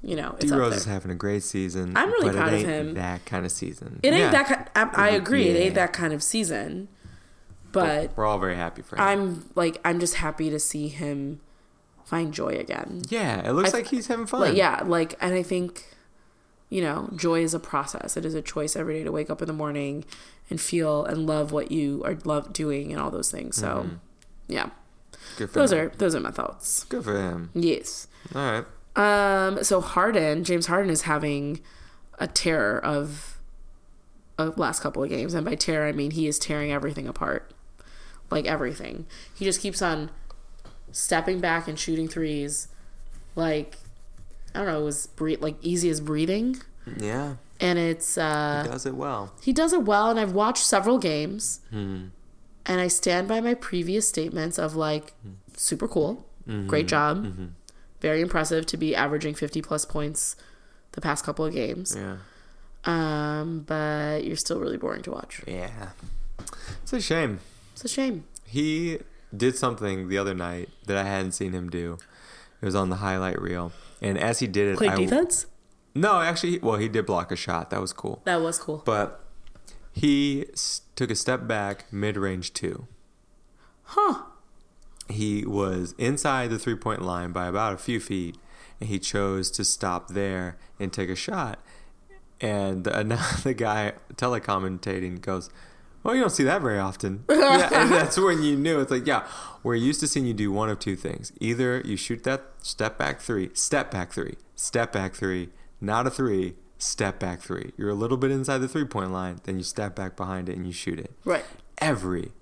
[0.02, 1.96] you know, it's D Rose is having a great season.
[1.96, 2.94] I'm really but proud it of him.
[2.94, 4.00] That kind of season.
[4.02, 4.30] It ain't Yeah.
[4.30, 4.46] that.
[4.74, 5.48] Kind, I, I agree.
[5.48, 6.88] It ain't that kind of season.
[7.72, 9.02] But we're all very happy for him.
[9.02, 11.40] I'm like I'm just happy to see him
[12.05, 13.02] find joy again.
[13.10, 14.40] yeah, it looks I- like he's having fun.
[14.40, 15.84] Like yeah, like and I think
[16.70, 18.16] you know, joy is a process.
[18.16, 20.05] It is a choice every day to wake up in the morning
[20.51, 23.57] and feel and love what you are love doing and all those things.
[23.57, 23.95] So Mm-hmm.
[24.49, 24.70] yeah.
[25.36, 25.78] Good for Those him.
[25.78, 26.85] are those are my thoughts.
[26.85, 27.51] good for him.
[27.55, 28.07] Yes.
[28.35, 28.65] All right.
[28.97, 31.61] Um so Harden, James Harden is having
[32.19, 33.39] a terror of
[34.39, 37.53] a last couple of games, and by tear I mean he is tearing everything apart,
[38.31, 39.07] like everything.
[39.35, 40.11] He just keeps on
[40.93, 42.69] stepping back and shooting threes,
[43.36, 43.78] like
[44.59, 46.60] I don't know, it was bre- like easy as breathing,
[46.98, 49.32] Yeah, and it's uh, does it well.
[49.40, 52.10] he does it well, and I've watched several games, and
[52.66, 55.12] I stand by my previous statements of like
[55.56, 56.26] super cool,
[56.66, 57.32] great job,
[58.01, 60.35] very impressive to be averaging fifty plus points
[60.93, 61.94] the past couple of games.
[61.97, 62.16] Yeah,
[62.85, 65.43] Um, but you're still really boring to watch.
[65.47, 65.90] yeah.
[66.82, 67.40] It's a shame.
[67.74, 68.24] It's a shame.
[68.47, 68.98] He
[69.36, 71.98] did something the other night that I hadn't seen him do.
[72.60, 75.47] It was on the highlight reel, and as he did it, Play I, defense.
[75.95, 77.70] No, actually, well, he did block a shot.
[77.70, 78.23] That was cool.
[78.25, 78.83] That was cool.
[78.85, 79.25] But
[79.93, 82.87] he s- took a step back, mid range two.
[83.83, 84.23] Huh.
[85.09, 88.37] He was inside the three point line by about a few feet,
[88.81, 91.59] and he chose to stop there and take a shot.
[92.41, 95.51] And the, the guy telecommentating goes,
[96.03, 97.25] Well, you don't see that very often.
[97.31, 98.81] yeah, and that's when you knew.
[98.81, 99.27] It's like, yeah,
[99.62, 101.33] we're used to seeing you do one of two things.
[101.41, 105.51] Either you shoot that step back three, step back three, step back three,
[105.81, 107.73] not a three, step back three.
[107.77, 110.57] You're a little bit inside the three point line, then you step back behind it
[110.57, 111.12] and you shoot it.
[111.25, 111.45] Right.
[111.79, 112.33] Every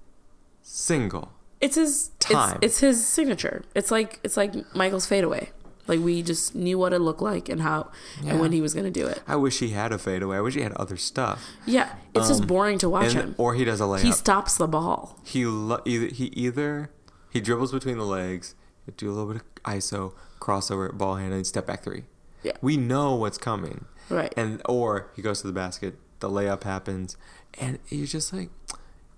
[0.63, 1.33] single.
[1.61, 2.57] It's his Time.
[2.57, 3.65] It's, it's his signature.
[3.75, 5.51] It's like it's like Michael's fadeaway.
[5.87, 7.91] Like we just knew what it looked like and how
[8.23, 8.33] Yeah.
[8.33, 9.23] and when he was gonna do it.
[9.29, 10.37] I wish he had a fadeaway.
[10.37, 11.45] I wish he had other stuff.
[11.65, 11.95] Yeah.
[12.15, 13.35] It's just boring to watch Um, And, him.
[13.39, 14.01] or he does a layup.
[14.01, 15.19] He stops the ball.
[15.23, 16.91] he lo- either he either
[17.31, 18.55] he dribbles between the legs,
[18.97, 22.05] do a little bit of ISO, crossover, ball handling, step back three.
[22.43, 22.53] Yeah.
[22.61, 23.85] We know what's coming.
[24.09, 24.33] Right.
[24.37, 27.17] And or he goes to the basket, the layup happens,
[27.59, 28.51] and you're just like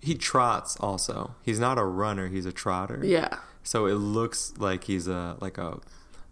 [0.00, 1.34] he trots also.
[1.42, 3.00] He's not a runner, he's a trotter.
[3.04, 3.36] Yeah.
[3.62, 5.78] So it looks like he's a like a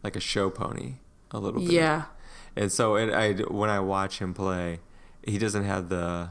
[0.07, 0.95] like a show pony
[1.31, 1.71] a little bit.
[1.73, 2.05] Yeah.
[2.55, 4.81] And so it, I when I watch him play,
[5.23, 6.31] he doesn't have the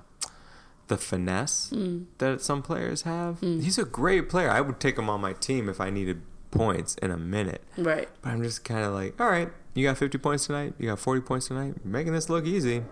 [0.87, 2.05] the finesse Mm.
[2.19, 3.39] that some players have.
[3.41, 4.49] He's a great player.
[4.49, 6.21] I would take him on my team if I needed
[6.51, 7.63] points in a minute.
[7.77, 8.07] Right.
[8.21, 10.73] But I'm just kind of like, all right, you got 50 points tonight.
[10.79, 11.73] You got 40 points tonight.
[11.83, 12.83] You're making this look easy.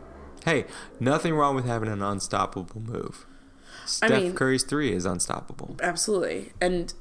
[0.44, 0.66] Hey,
[1.00, 3.26] nothing wrong with having an unstoppable move.
[3.86, 5.76] Steph mean- Curry's three is unstoppable.
[5.82, 6.52] Absolutely.
[6.60, 6.94] And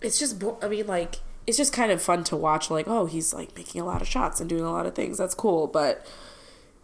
[0.00, 1.16] it's just I mean like
[1.46, 4.08] it's just kind of fun to watch like oh he's like making a lot of
[4.08, 5.18] shots and doing a lot of things.
[5.18, 6.06] That's cool, but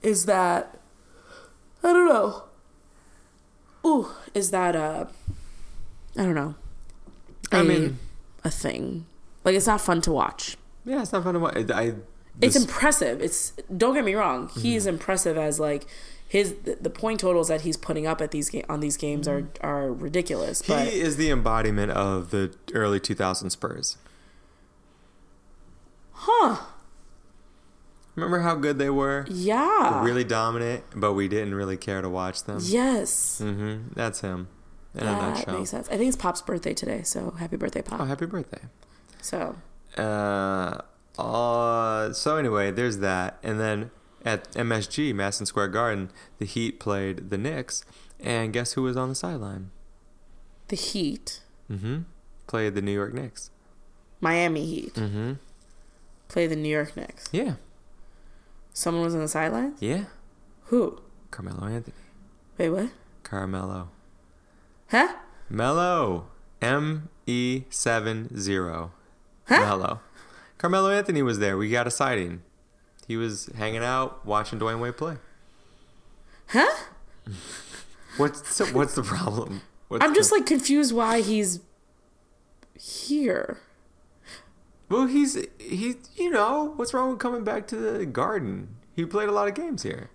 [0.02, 0.78] is that
[1.82, 2.44] I don't know.
[3.84, 5.06] Ooh, is that uh
[6.16, 6.54] I don't know.
[7.50, 7.98] I a- mean-
[8.44, 9.06] a thing.
[9.44, 10.56] Like it's not fun to watch.
[10.84, 11.56] Yeah, it's not fun to watch.
[11.70, 11.94] I,
[12.40, 13.20] It's this- impressive.
[13.20, 14.48] It's don't get me wrong.
[14.48, 15.84] He is impressive as like
[16.28, 19.48] his the- point totals that he's putting up at these ga- on these games are
[19.60, 20.62] are ridiculous.
[20.62, 23.96] But he is the embodiment of the early 2000 Spurs.
[26.22, 26.56] Huh?
[28.14, 29.26] Remember how good they were?
[29.30, 30.04] Yeah.
[30.04, 32.58] Really dominant, but we didn't really care to watch them.
[32.62, 33.40] Yes.
[33.42, 34.48] Mm hmm That's him
[34.94, 35.88] in that makes sense.
[35.88, 38.00] I think it's Pop's birthday today, so happy birthday, Pop.
[38.00, 38.60] Oh, happy birthday.
[39.22, 39.56] So
[39.96, 40.82] Uh,
[41.18, 43.38] uh, so anyway, there's that.
[43.42, 43.90] And then
[44.24, 47.84] at MSG, Madison Square Garden, the Heat played the Knicks.
[48.20, 49.70] And guess who was on the sideline?
[50.68, 51.40] the Heat,
[51.70, 51.98] Mm hmm
[52.46, 53.50] Played the New York Knicks.
[54.20, 55.32] Miami Heat, Mm hmm
[56.32, 57.28] play the New York Knicks.
[57.30, 57.54] Yeah.
[58.72, 59.80] Someone was on the sidelines.
[59.80, 60.04] Yeah.
[60.64, 61.00] Who?
[61.30, 61.94] Carmelo Anthony.
[62.58, 62.90] Wait, what?
[63.22, 63.88] Carmelo.
[64.90, 65.14] Huh?
[65.48, 66.26] Mello.
[66.60, 68.92] M E seven zero.
[69.46, 69.60] Huh?
[69.60, 70.00] Mello.
[70.58, 71.56] Carmelo Anthony was there.
[71.56, 72.42] We got a sighting.
[73.08, 75.16] He was hanging out, watching Dwyane Wade play.
[76.48, 76.74] Huh?
[78.16, 79.62] What's so what's the problem?
[79.88, 81.60] What's I'm just the- like confused why he's
[82.78, 83.58] here.
[84.92, 85.94] Well, he's he.
[86.16, 88.76] You know what's wrong with coming back to the Garden?
[88.94, 90.10] He played a lot of games here.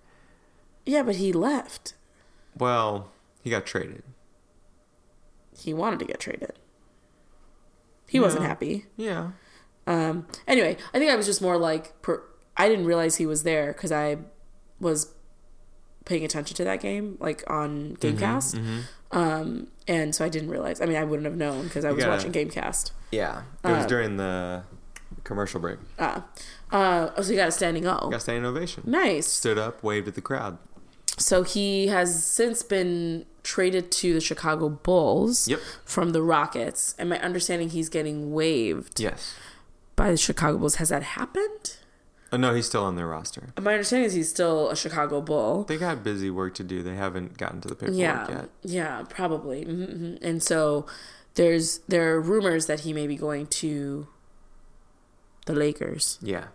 [0.86, 1.94] Yeah, but he left.
[2.56, 3.10] Well,
[3.42, 4.02] he got traded.
[5.56, 6.52] He wanted to get traded.
[8.08, 8.86] He wasn't happy.
[8.96, 9.32] Yeah.
[9.86, 10.26] Um.
[10.46, 12.22] Anyway, I think I was just more like per,
[12.56, 14.18] I didn't realize he was there because I
[14.80, 15.12] was
[16.04, 18.84] paying attention to that game like on Mm-hmm, Gamecast.
[19.10, 19.68] Um.
[19.86, 20.80] And so I didn't realize.
[20.82, 22.90] I mean, I wouldn't have known because I was gotta- watching Gamecast.
[23.10, 23.42] Yeah.
[23.64, 24.64] It was Uh, during the
[25.24, 25.78] commercial break.
[25.98, 26.20] Uh.
[26.70, 27.10] Uh.
[27.16, 28.10] Oh, so you got a standing O.
[28.10, 28.82] Got standing ovation.
[28.86, 29.26] Nice.
[29.26, 30.58] Stood up, waved at the crowd.
[31.16, 35.60] So he has since been traded to the Chicago Bulls Yep.
[35.86, 36.94] from the Rockets.
[36.98, 39.34] And my understanding he's getting waived Yes.
[39.96, 40.74] by the Chicago Bulls.
[40.76, 41.77] Has that happened?
[42.30, 43.54] Oh, no, he's still on their roster.
[43.60, 45.64] My understanding is he's still a Chicago Bull.
[45.64, 46.82] They got busy work to do.
[46.82, 48.48] They haven't gotten to the paperwork Yeah, yet.
[48.62, 49.64] yeah, probably.
[49.64, 50.84] hmm And so
[51.34, 54.08] there's there are rumors that he may be going to
[55.46, 56.18] the Lakers.
[56.20, 56.48] Yeah.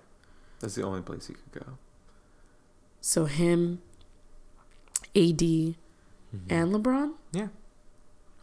[0.60, 1.78] That's the only place he could go.
[3.02, 3.82] So him,
[5.16, 5.41] AD,
[6.50, 7.14] and LeBron.
[7.32, 7.48] Yeah,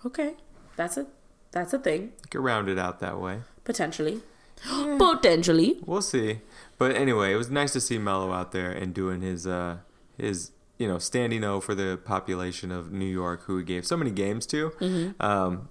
[0.04, 0.34] Okay,
[0.76, 1.06] that's a
[1.52, 3.40] that's a thing you could round it out that way.
[3.64, 4.20] potentially.
[4.98, 5.78] Potentially.
[5.86, 6.40] We'll see.
[6.80, 9.80] But anyway, it was nice to see Mello out there and doing his uh
[10.16, 13.98] his you know standing O for the population of New York, who he gave so
[13.98, 14.70] many games to.
[14.80, 15.22] Mm-hmm.
[15.22, 15.68] Um,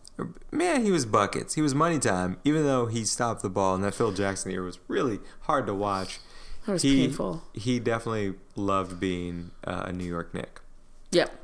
[0.51, 1.55] man, he was buckets.
[1.55, 2.37] He was money time.
[2.43, 5.73] Even though he stopped the ball, and that Phil Jackson year was really hard to
[5.73, 6.19] watch.
[6.67, 7.41] That was he, painful.
[7.55, 10.61] He definitely loved being uh, a New York Knick.
[11.09, 11.35] Yep.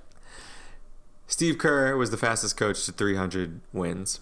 [1.25, 4.19] Steve Kerr was the fastest coach to 300 wins.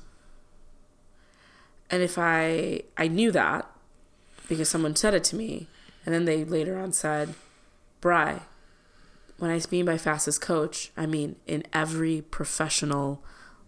[1.90, 3.70] And if I I knew that
[4.53, 5.67] because someone said it to me,
[6.05, 7.34] and then they later on said,
[8.01, 8.41] "Bry,
[9.38, 13.23] when I mean by fastest coach, I mean in every professional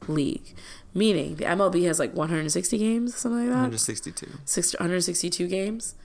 [0.08, 0.54] league."
[0.94, 3.56] Meaning the MLB has like 160 games, something like that.
[3.56, 4.28] 162.
[4.46, 5.96] Six- 162 games.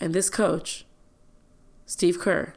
[0.00, 0.86] And this coach,
[1.86, 2.54] Steve Kerr,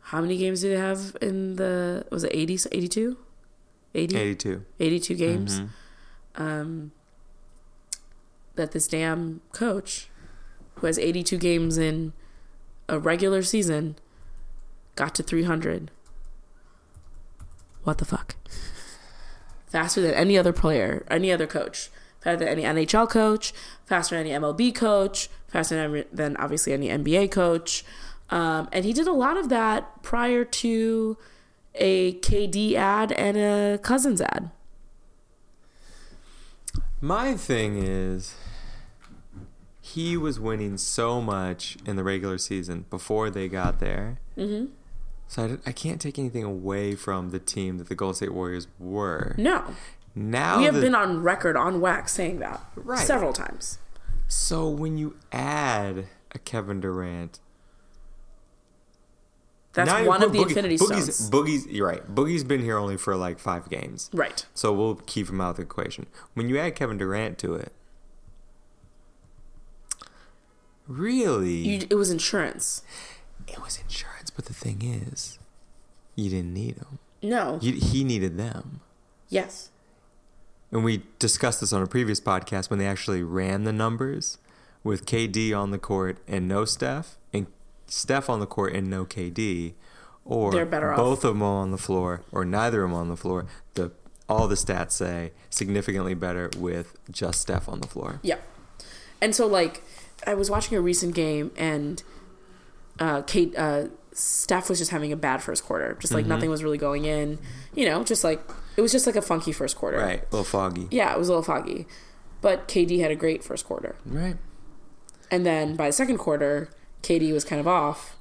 [0.00, 3.16] how many games do they have in the was it 80 82?
[3.94, 4.64] 80 82.
[4.80, 5.60] 82 games.
[5.60, 5.68] Mhm.
[6.36, 6.92] Um
[8.58, 10.10] that this damn coach
[10.76, 12.12] who has 82 games in
[12.88, 13.96] a regular season
[14.94, 15.90] got to 300.
[17.84, 18.36] What the fuck?
[19.66, 21.90] Faster than any other player, any other coach.
[22.20, 23.54] Faster than any NHL coach,
[23.86, 27.84] faster than any MLB coach, faster than, obviously any NBA coach.
[28.30, 31.16] Um, and he did a lot of that prior to
[31.74, 34.50] a KD ad and a Cousins ad.
[37.00, 38.34] My thing is,
[39.98, 44.18] he was winning so much in the regular season before they got there.
[44.36, 44.66] hmm
[45.26, 48.68] So I, I can't take anything away from the team that the Golden State Warriors
[48.78, 49.34] were.
[49.36, 49.64] No.
[50.14, 52.98] Now We have the- been on record on wax saying that Right.
[53.06, 53.78] several times.
[54.28, 57.40] so when you add a Kevin Durant,
[59.72, 61.30] That's now one of the Boogie- Infinity Boogie's, Stones.
[61.30, 62.14] Boogie's, you're right.
[62.14, 64.44] Boogie's been here only for like five games, Right.
[64.54, 66.06] so we'll keep him out of the equation.
[66.34, 67.72] When you add Kevin Durant to it,
[70.88, 72.82] really, You, it was insurance.
[73.46, 74.30] it was insurance.
[74.30, 75.38] But the thing is,
[76.16, 76.98] you didn't need them.
[77.22, 77.58] No.
[77.62, 78.80] You, he needed them.
[79.28, 79.70] yes.
[80.70, 84.36] And we discussed this on a previous podcast when they actually ran the numbers
[84.84, 87.46] with KD on the court and no Steph, and
[87.86, 89.72] Steph on the court and no KD,
[90.26, 90.98] or They're better off.
[90.98, 93.46] both of them on the floor, or neither of them on the floor.
[93.74, 93.92] The
[94.28, 98.20] all the stats say significantly better with just Steph on the floor.
[98.22, 98.36] Yeah.
[99.22, 99.82] And so, like,
[100.26, 102.02] I was watching a recent game, and
[102.98, 105.96] uh, Kate, uh, Steph was just having a bad first quarter.
[106.00, 107.38] Just like nothing was really going in.
[107.74, 108.40] You know, just like
[108.76, 109.98] it was just like a funky first quarter.
[109.98, 110.88] Right, a little foggy.
[110.90, 111.86] Yeah, it was a little foggy.
[112.40, 113.96] But KD had a great first quarter.
[114.06, 114.36] Right.
[115.30, 116.70] And then by the second quarter,
[117.02, 118.16] KD was kind of off,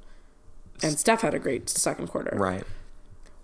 [0.83, 2.35] and Steph had a great second quarter.
[2.37, 2.63] Right.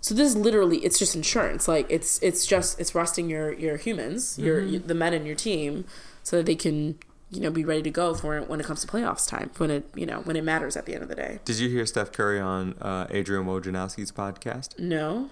[0.02, 1.68] So this is literally it's just insurance.
[1.68, 4.88] Like it's it's just it's resting your your humans, your Mm-hmm.
[4.88, 5.86] the men in your team,
[6.24, 7.00] so that they can
[7.34, 9.70] you know be ready to go for it when it comes to playoffs time when
[9.72, 11.40] it you know when it matters at the end of the day.
[11.46, 14.78] Did you hear Steph Curry on uh, Adrian Wojnarowski's podcast?
[14.80, 15.30] No.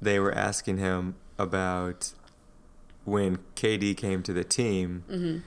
[0.00, 2.12] they were asking him about
[3.04, 5.38] when KD came to the team Mm-hmm.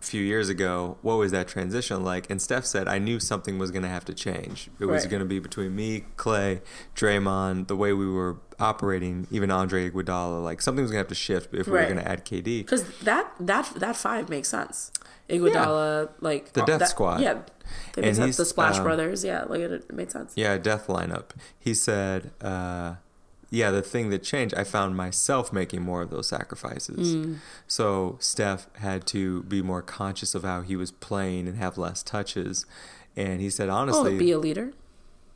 [0.00, 0.98] a few years ago.
[1.02, 2.28] What was that transition like?
[2.30, 4.68] And Steph said, "I knew something was going to have to change.
[4.80, 6.62] It was going to be between me, Clay,
[6.96, 10.42] Draymond, the way we were operating, even Andre Iguodala.
[10.44, 11.88] Like something was going to have to shift if we Right.
[11.88, 14.92] were going to add KD." Because that that that five makes sense.
[15.28, 17.20] Iguodala, like The Death that- Squad.
[17.20, 17.38] Yeah,
[17.96, 18.18] And sense.
[18.18, 20.32] he's, The Splash um, Brothers, yeah, like it, it made sense.
[20.36, 21.30] Yeah, death lineup.
[21.58, 22.94] He said, uh,
[23.48, 27.14] "Yeah, the thing that changed, I found myself making more of those sacrifices.
[27.14, 27.36] Mm.
[27.68, 32.02] So Steph had to be more conscious of how he was playing and have less
[32.02, 32.66] touches."
[33.16, 34.72] And he said, Oh, honestly, be a leader.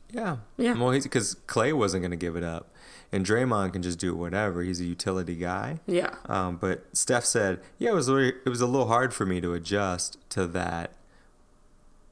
[0.09, 0.75] yeah, Yeah.
[0.79, 2.69] Well, he's because Clay wasn't going to give it up,
[3.11, 4.61] and Draymond can just do whatever.
[4.63, 5.79] He's a utility guy.
[5.87, 9.39] Yeah, Um, but Steph said, "Yeah, it was it was a little hard for me
[9.41, 10.91] to adjust to that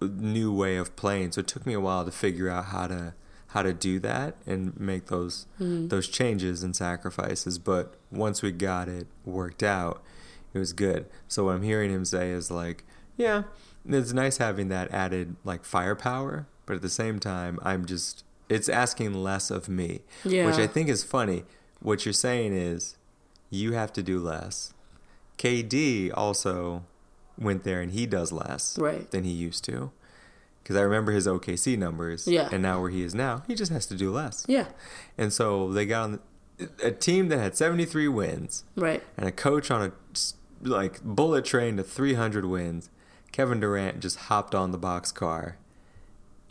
[0.01, 1.31] new way of playing.
[1.31, 3.13] So it took me a while to figure out how to
[3.47, 7.57] how to do that and make those those changes and sacrifices.
[7.59, 10.01] But once we got it worked out,
[10.53, 11.05] it was good.
[11.27, 12.83] So what I'm hearing him say is like,
[13.15, 13.43] yeah,
[13.87, 18.23] it's nice having that added like firepower, but at the same time, I'm just
[18.53, 21.43] it's asking less of me, which I think is funny.
[21.79, 22.95] What you're saying is
[23.49, 24.73] you have to do less.
[25.37, 26.83] KD also
[27.37, 29.09] went there and he does less Right.
[29.11, 29.91] than he used to.
[30.61, 32.27] Because I remember his OKC numbers.
[32.27, 32.47] Yeah.
[32.51, 34.45] And now where he is now, he just has to do less.
[34.47, 34.67] yeah,
[35.17, 36.19] And so they got on
[36.81, 39.03] a team that had 73 wins right.
[39.17, 39.91] and a coach on a
[40.61, 42.89] like bullet train to 300 wins.
[43.33, 45.57] Kevin Durant just hopped on the box car.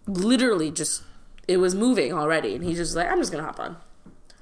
[0.06, 1.04] Literally just
[1.48, 3.76] it was moving already, and he's just like, I'm just gonna hop on.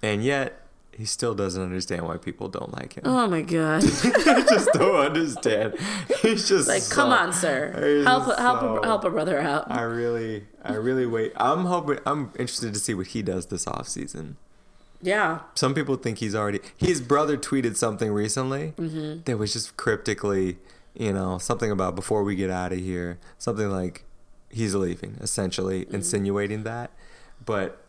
[0.02, 0.56] And yet,
[0.92, 3.04] he still doesn't understand why people don't like him.
[3.06, 3.82] Oh my god!
[4.04, 5.74] I just don't understand.
[6.22, 9.70] He's just like, so- come on, sir, help help so- a, help a brother out.
[9.70, 11.32] I really, I really wait.
[11.36, 11.98] I'm hoping.
[12.06, 14.36] I'm interested to see what he does this off season.
[15.02, 16.60] yeah, Some people think he's already.
[16.76, 19.22] His brother tweeted something recently Mm-hmm.
[19.24, 20.58] that was just cryptically,
[20.94, 23.18] you know, something about before we get out of here.
[23.38, 24.04] Something like
[24.50, 25.94] he's leaving, essentially Mm-hmm.
[25.96, 26.90] insinuating that.
[27.44, 27.82] But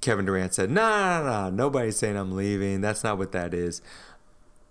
[0.00, 2.80] Kevin Durant said, "No, no, no, no, nobody's saying I'm leaving.
[2.80, 3.82] That's not what that is."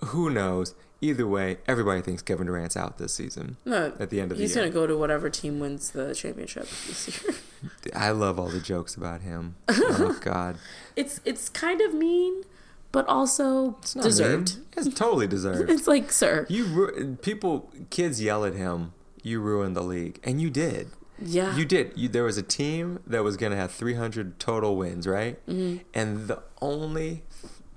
[0.06, 0.76] Who knows?
[1.02, 3.56] Either way, everybody thinks Kevin Durant's out this season.
[3.66, 3.94] no.
[4.00, 6.64] At the end of the year, he's gonna go to whatever team wins the championship
[6.88, 7.34] this year.
[7.96, 9.56] I love all the jokes about him.
[9.70, 10.58] Oh God,
[10.96, 12.44] it's it's kind of mean,
[12.92, 14.56] but also it's not deserved.
[14.58, 14.66] mean.
[14.78, 15.70] It's totally deserved.
[15.70, 18.94] It's like, sir, You ru- people, kids yell at him.
[19.24, 20.90] You ruined the league, and you did.
[21.22, 21.94] Yeah, You did.
[21.96, 25.44] You, there was a team that was going to have 300 total wins, right?
[25.48, 25.84] Mm-hmm.
[25.94, 27.24] And the only,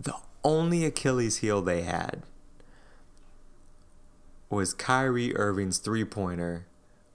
[0.00, 0.14] the
[0.44, 2.22] only Achilles heel they had
[4.50, 6.66] was Kyrie Irving's three pointer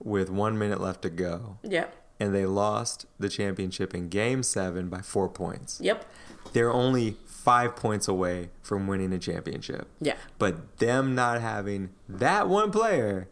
[0.04, 1.86] with one minute left to go, yeah,
[2.20, 5.80] and they lost the championship in Game Seven by four points.
[5.82, 6.06] yep,
[6.54, 9.88] They're only five points away from winning a championship.
[10.02, 13.28] yeah, But them not having that one player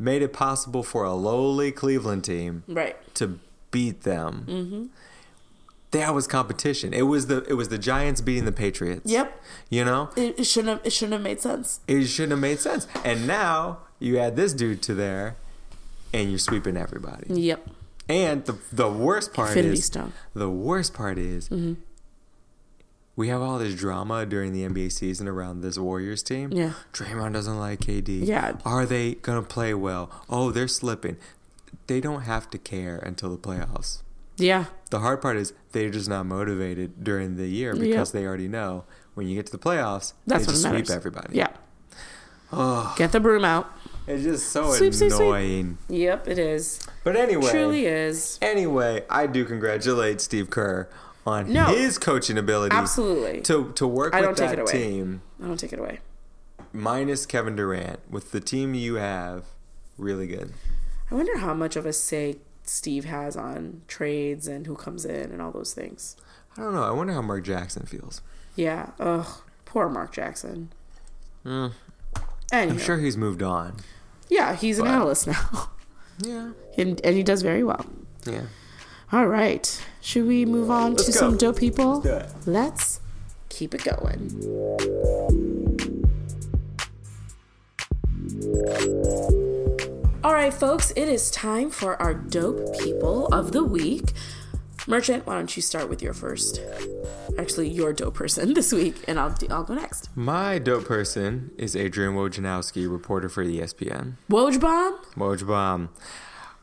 [0.00, 3.38] made it possible for a lowly Cleveland team right, to
[3.70, 4.44] beat them.
[4.48, 4.84] Mm-hmm.
[5.92, 6.92] That was competition.
[6.94, 9.10] It was the it was the Giants beating the Patriots.
[9.10, 9.40] yep.
[9.68, 11.80] You know, It, it shouldn't have it shouldn't have made sense.
[11.88, 12.86] it shouldn't have made sense.
[13.04, 15.36] And now you add this dude to there,
[16.14, 17.26] and you're sweeping everybody.
[17.34, 17.68] Yep,
[18.08, 20.12] And the the worst part Infinity is Stone.
[20.32, 21.74] the worst part is Mm-hmm.
[23.20, 26.50] We have all this drama during the NBA season around this Warriors team.
[26.52, 26.72] Yeah.
[26.94, 28.26] Draymond doesn't like KD.
[28.26, 28.56] Yeah.
[28.64, 30.10] Are they gonna play well?
[30.30, 31.16] Oh, they're slipping.
[31.86, 34.02] They don't have to care until the playoffs.
[34.38, 38.48] yeah, The hard part is they're just not motivated during the year because they already
[38.48, 38.84] know
[39.14, 40.88] when you get to the playoffs, that's they just matters.
[40.88, 41.36] sweep everybody.
[41.36, 41.48] Yeah,
[42.52, 43.70] Oh, get the broom out.
[44.06, 45.20] it's just so Sweep, sweep, sweep.
[45.20, 45.78] annoying.
[45.88, 46.80] Yep, it is.
[47.04, 48.38] But anyway, Truly is.
[48.40, 50.88] Anyway, I do congratulate Steve Kerr
[51.30, 51.66] on No.
[51.66, 53.40] his coaching ability Absolutely.
[53.42, 56.00] to to work I with that team I don't take it away.
[56.72, 59.44] minus Kevin Durant with the team you have.
[59.96, 60.52] Really good.
[61.10, 65.30] I wonder how much of a say Steve has on trades and who comes in
[65.32, 66.16] and all those things.
[66.56, 66.82] I don't know.
[66.84, 68.22] I wonder how Mark Jackson feels.
[68.56, 68.90] Yeah.
[69.00, 69.26] Ugh.
[69.64, 70.72] Poor Mark Jackson.
[71.44, 71.72] Mm,
[72.52, 72.72] Anyhow.
[72.74, 73.76] I'm sure he's moved on.
[74.28, 75.70] Yeah, he's an analyst now.
[76.22, 76.50] Yeah.
[76.76, 77.86] and, and he does very well.
[78.26, 78.42] Yeah.
[79.10, 79.82] All right.
[80.00, 81.18] Should we move on Let's to go.
[81.18, 82.00] some dope people?
[82.00, 82.46] Let's do it.
[82.46, 83.00] Let's
[83.48, 85.40] keep it going.
[90.22, 94.12] All right, folks, it is time for our dope people of the week.
[94.86, 96.60] Merchant, why don't you start with your first?
[97.38, 100.14] Actually, your dope person this week, and I'll I'll go next.
[100.16, 104.14] My dope person is Adrian Wojnarowski, reporter for ESPN.
[104.30, 105.88] Woj bomb, Woj bomb.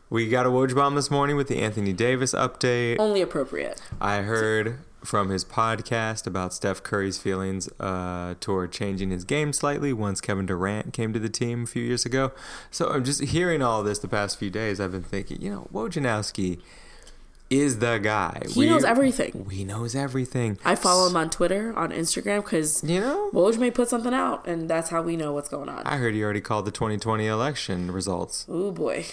[0.09, 2.97] We got a Woj bomb this morning with the Anthony Davis update.
[2.97, 3.81] only appropriate.
[3.99, 9.91] I heard from his podcast about Steph Curry's feelings uh, toward changing his game slightly
[9.91, 12.31] once Kevin Durant came to the team a few years ago.
[12.71, 14.79] So I'm just hearing all this the past few days.
[14.79, 16.61] I've been thinking, you know, Wojnarowski
[17.49, 18.41] is the guy.
[18.49, 19.47] He knows everything.
[19.49, 20.57] He knows everything.
[20.65, 24.45] I follow him on Twitter, on Instagram, because You know, Woj may put something out,
[24.47, 25.83] and that's how we know what's going on.
[25.85, 28.45] I heard he already called the 2020 election results.
[28.49, 29.05] Oh boy.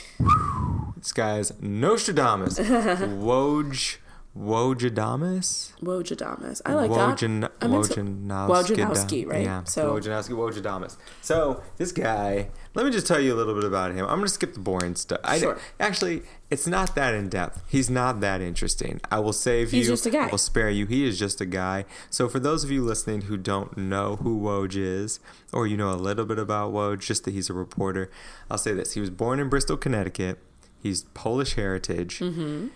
[0.96, 2.58] This guy's Nostradamus.
[2.58, 3.96] Woj.
[4.36, 5.72] Wojadamus?
[5.80, 6.60] Wojadamus.
[6.66, 7.18] I like that.
[7.18, 8.76] Wojan- to- Wojanowski.
[8.76, 9.44] Wojnarowski, right?
[9.44, 9.64] Yeah.
[9.64, 10.96] So- Wojanowski, Wojadamus.
[11.22, 14.00] So this guy, let me just tell you a little bit about him.
[14.06, 15.20] I'm gonna skip the boring stuff.
[15.24, 15.58] I, Sure.
[15.80, 17.62] Actually, it's not that in depth.
[17.68, 19.00] He's not that interesting.
[19.10, 19.92] I will save He's you.
[19.92, 20.26] just a guy.
[20.26, 20.86] I will spare you.
[20.86, 21.84] He is just a guy.
[22.10, 25.20] So for those of you listening who don't know who Woj is,
[25.52, 28.10] or you know a little bit about Woj, just that he's a reporter,
[28.50, 30.38] I'll say this: he was born in Bristol, Connecticut.
[30.82, 32.18] He's Polish heritage.
[32.18, 32.68] Mm-hmm.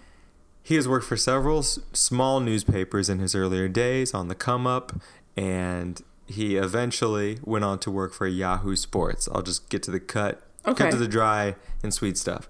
[0.63, 4.67] He has worked for several s- small newspapers in his earlier days on the come
[4.67, 4.93] up,
[5.37, 9.29] and he eventually went on to work for Yahoo Sports.
[9.33, 10.85] I'll just get to the cut, Okay.
[10.85, 12.49] cut to the dry and sweet stuff.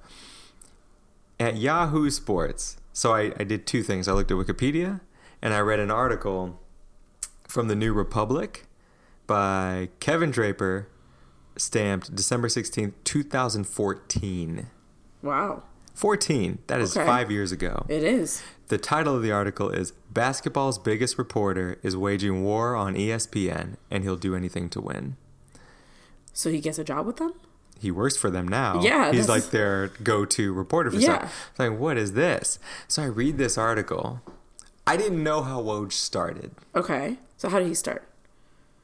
[1.41, 4.09] At Yahoo Sports, so I, I did two things.
[4.09, 5.01] I looked at Wikipedia
[5.41, 6.61] and I read an article
[7.47, 8.67] from the New Republic
[9.29, 10.89] by Kevin Draper,
[11.57, 14.67] stamped December 16th, 2014.
[15.23, 15.63] Wow.
[15.95, 16.59] 14.
[16.67, 17.07] That is Okay.
[17.07, 17.85] five years ago.
[17.89, 18.43] It is.
[18.69, 24.05] The title of the article is Basketball's Biggest Reporter is Waging War on ESPN and
[24.05, 25.17] He'll Do Anything to Win.
[26.35, 27.33] So he gets a job with them?
[27.81, 28.83] he works for them now.
[28.83, 31.19] Yeah, he's like their go-to reporter for Yeah.
[31.19, 31.47] stuff.
[31.51, 32.59] It's like, what is this?
[32.89, 34.21] So I read this article.
[34.85, 36.51] I didn't know how Woj started.
[36.75, 37.19] Okay.
[37.37, 38.03] So how did he start?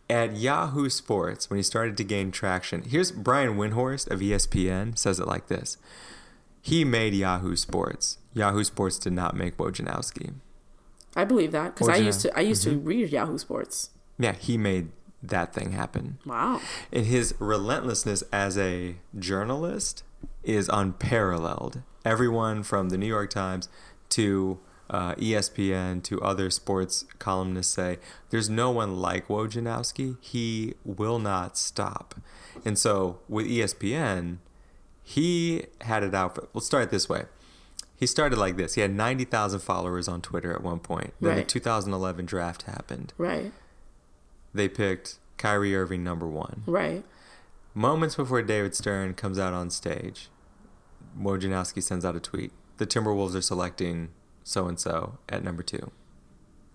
[0.09, 5.19] At Yahoo Sports, when he started to gain traction, here's Brian Windhorst of ESPN says
[5.19, 5.77] it like this.
[6.63, 8.19] He made Yahoo Sports.
[8.35, 10.35] Yahoo Sports did not make Wojnarowski.
[11.17, 12.85] I believe that because I used to I used to Mm-hmm.
[12.87, 13.91] read Yahoo Sports.
[14.19, 14.89] Yeah, he made
[15.23, 16.19] that thing happen.
[16.27, 16.61] Wow.
[16.93, 20.03] And his relentlessness as a journalist
[20.43, 21.83] is unparalleled.
[22.05, 23.69] Everyone from the New York Times
[24.11, 24.59] to
[24.91, 27.99] uh, ESPN to other sports columnists say
[28.31, 30.17] there's no one like Wojnarowski.
[30.21, 32.15] He will not stop.
[32.65, 34.39] And so with ESPN,
[35.03, 36.35] he had it out.
[36.35, 37.25] For, let's start this way.
[37.97, 38.75] He started like this.
[38.75, 41.15] He had 90,000 followers on Twitter at one point.
[41.21, 43.13] Then the 2011 draft happened.
[43.17, 43.53] Right.
[44.53, 46.63] They picked Kyrie Irving number one.
[46.67, 47.05] Right.
[47.73, 50.29] Moments before David Stern comes out on stage,
[51.19, 52.53] Wojnarowski sends out a tweet.
[52.79, 54.11] The Timberwolves are selecting
[54.43, 55.91] so and so at number two.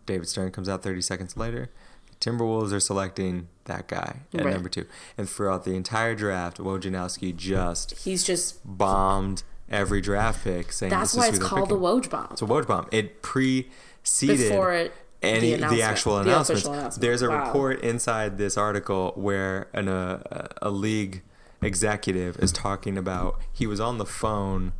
[0.05, 1.69] David Stern comes out 30 seconds later.
[2.09, 4.53] The Timberwolves are selecting that guy at Right.
[4.53, 4.85] number two.
[5.17, 11.11] And throughout the entire draft, Wojnarowski just He's just bombed every draft pick, saying that's
[11.13, 11.83] this why is it's called the picking.
[12.01, 12.27] Woj bomb.
[12.31, 12.87] It's a Woj bomb.
[12.91, 16.65] It preceded Before it- any the the, actual the announcements.
[16.65, 17.01] announcement.
[17.01, 17.45] There's a Wow.
[17.47, 21.21] report inside this article where an, uh, a league
[21.61, 24.71] executive is talking about he was on the phone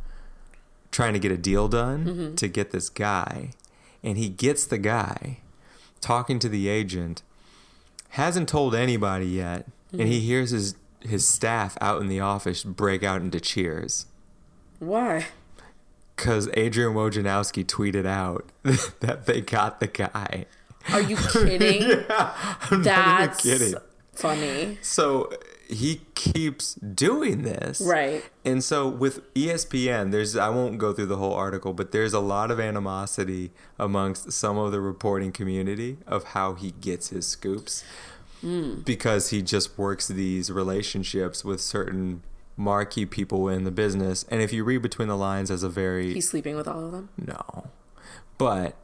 [0.90, 2.34] trying to get a deal done Mm-hmm.
[2.36, 3.50] to get this guy,
[4.02, 5.38] and he gets the guy
[6.00, 7.22] talking to the agent,
[8.10, 10.10] hasn't told anybody yet, and Mm-hmm.
[10.10, 14.04] he hears his his staff out in the office break out into cheers
[14.80, 15.26] Why?
[16.16, 18.44] because Adrian Wojnarowski tweeted out
[19.00, 20.44] that they got the guy.
[20.92, 21.80] Are you kidding?
[21.80, 22.34] yeah,
[22.70, 23.74] I'm That's kidding.
[24.12, 24.76] funny.
[24.82, 25.32] So
[25.66, 27.80] he keeps doing this.
[27.80, 28.22] Right.
[28.44, 32.20] And so with ESPN, there's I won't go through the whole article, but there's a
[32.20, 37.82] lot of animosity amongst some of the reporting community of how he gets his scoops.
[38.42, 38.80] Hmm.
[38.84, 42.22] Because he just works these relationships with certain
[42.60, 44.24] marquee people in the business.
[44.30, 46.92] And if you read between the lines as a very He's sleeping with all of
[46.92, 47.08] them.
[47.16, 47.68] no.
[48.38, 48.76] But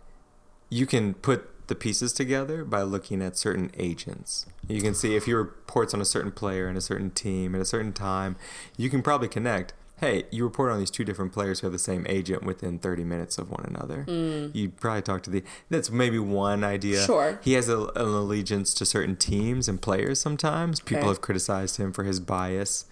[0.70, 4.47] you can put the pieces together by looking at certain agents.
[4.69, 7.61] You can see if he reports on a certain player and a certain team at
[7.61, 8.36] a certain time,
[8.77, 9.73] you can probably connect.
[9.98, 13.03] Hey, you report on these two different players who have the same agent within 30
[13.05, 14.05] minutes of one another.
[14.07, 14.55] Mm.
[14.55, 15.43] You probably talk to the.
[15.70, 17.03] That's maybe one idea.
[17.03, 17.40] Sure.
[17.43, 20.81] He has a, an allegiance to certain teams and players sometimes.
[20.81, 21.09] People Okay.
[21.09, 22.85] have criticized him for his bias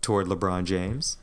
[0.00, 1.16] toward LeBron James.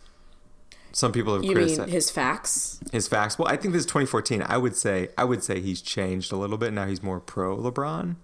[0.92, 2.80] Some people have You criticized mean his facts?
[2.92, 3.38] his facts.
[3.38, 4.44] Well, I think this is 2014.
[4.46, 6.74] I would say I would say he's changed a little bit.
[6.74, 8.16] Now he's more pro LeBron.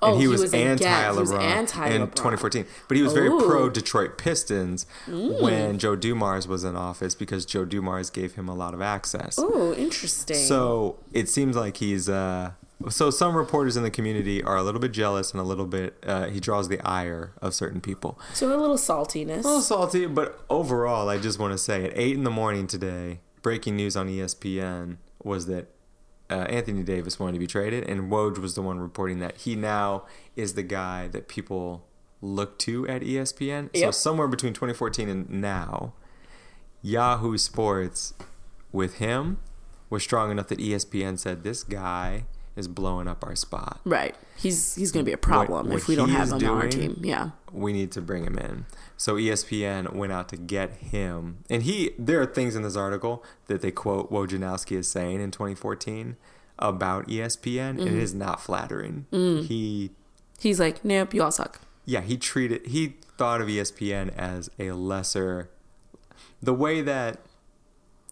[0.00, 2.66] Oh, and he, he was, was anti against- he was LeBron in 2014.
[2.86, 7.64] But he was very pro Detroit Pistons when Joe Dumars was in office because Joe
[7.64, 9.34] Dumars gave him a lot of access.
[9.36, 10.36] Oh, interesting.
[10.36, 12.08] So it seems like he's.
[12.08, 12.52] Uh,
[12.88, 15.96] so some reporters in the community are a little bit jealous and a little bit.
[16.06, 18.18] Uh, he draws the ire of certain people.
[18.32, 19.44] So a little saltiness.
[19.44, 22.66] A little salty, but overall, I just want to say at eight in the morning
[22.66, 25.68] today, breaking news on ESPN was that
[26.30, 29.56] uh, Anthony Davis wanted to be traded, and Woj was the one reporting that he
[29.56, 30.04] now
[30.36, 31.86] is the guy that people
[32.20, 33.70] look to at ESPN.
[33.76, 35.92] So somewhere between 2014 and now,
[36.82, 38.14] Yahoo Sports
[38.72, 39.38] with him
[39.90, 42.24] was strong enough that ESPN said this guy
[42.56, 43.80] is blowing up our spot.
[43.84, 44.14] Right.
[44.36, 46.56] He's he's going to be a problem what if we don't have is him on
[46.62, 47.00] our team.
[47.02, 47.30] Yeah.
[47.52, 48.66] we need to bring him in.
[48.96, 51.90] So ESPN went out to get him, and he.
[51.98, 56.16] There are things in this article that they quote Wojnarowski as saying in 2014
[56.58, 57.88] about ESPN, and Mm-hmm.
[57.88, 59.06] it is not flattering.
[59.12, 59.46] Mm.
[59.46, 59.90] He,
[60.38, 61.60] He's like, nope, you all suck.
[61.84, 62.66] yeah, he treated.
[62.66, 65.50] He thought of ESPN as a lesser,
[66.42, 67.18] the way that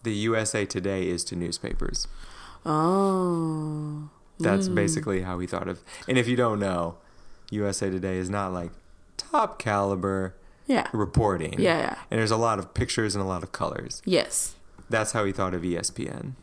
[0.03, 2.07] the USA Today is to newspapers.
[2.65, 4.09] Oh.
[4.39, 4.75] That's hmm.
[4.75, 5.81] basically how he thought of.
[6.07, 6.97] And if you don't know,
[7.51, 8.71] USA Today is not like
[9.17, 10.35] top caliber
[10.65, 10.87] Yeah.
[10.93, 11.59] reporting.
[11.59, 11.95] Yeah, yeah.
[12.09, 14.01] And there's a lot of pictures and a lot of colors.
[14.05, 14.55] Yes.
[14.89, 16.33] That's how he thought of ESPN.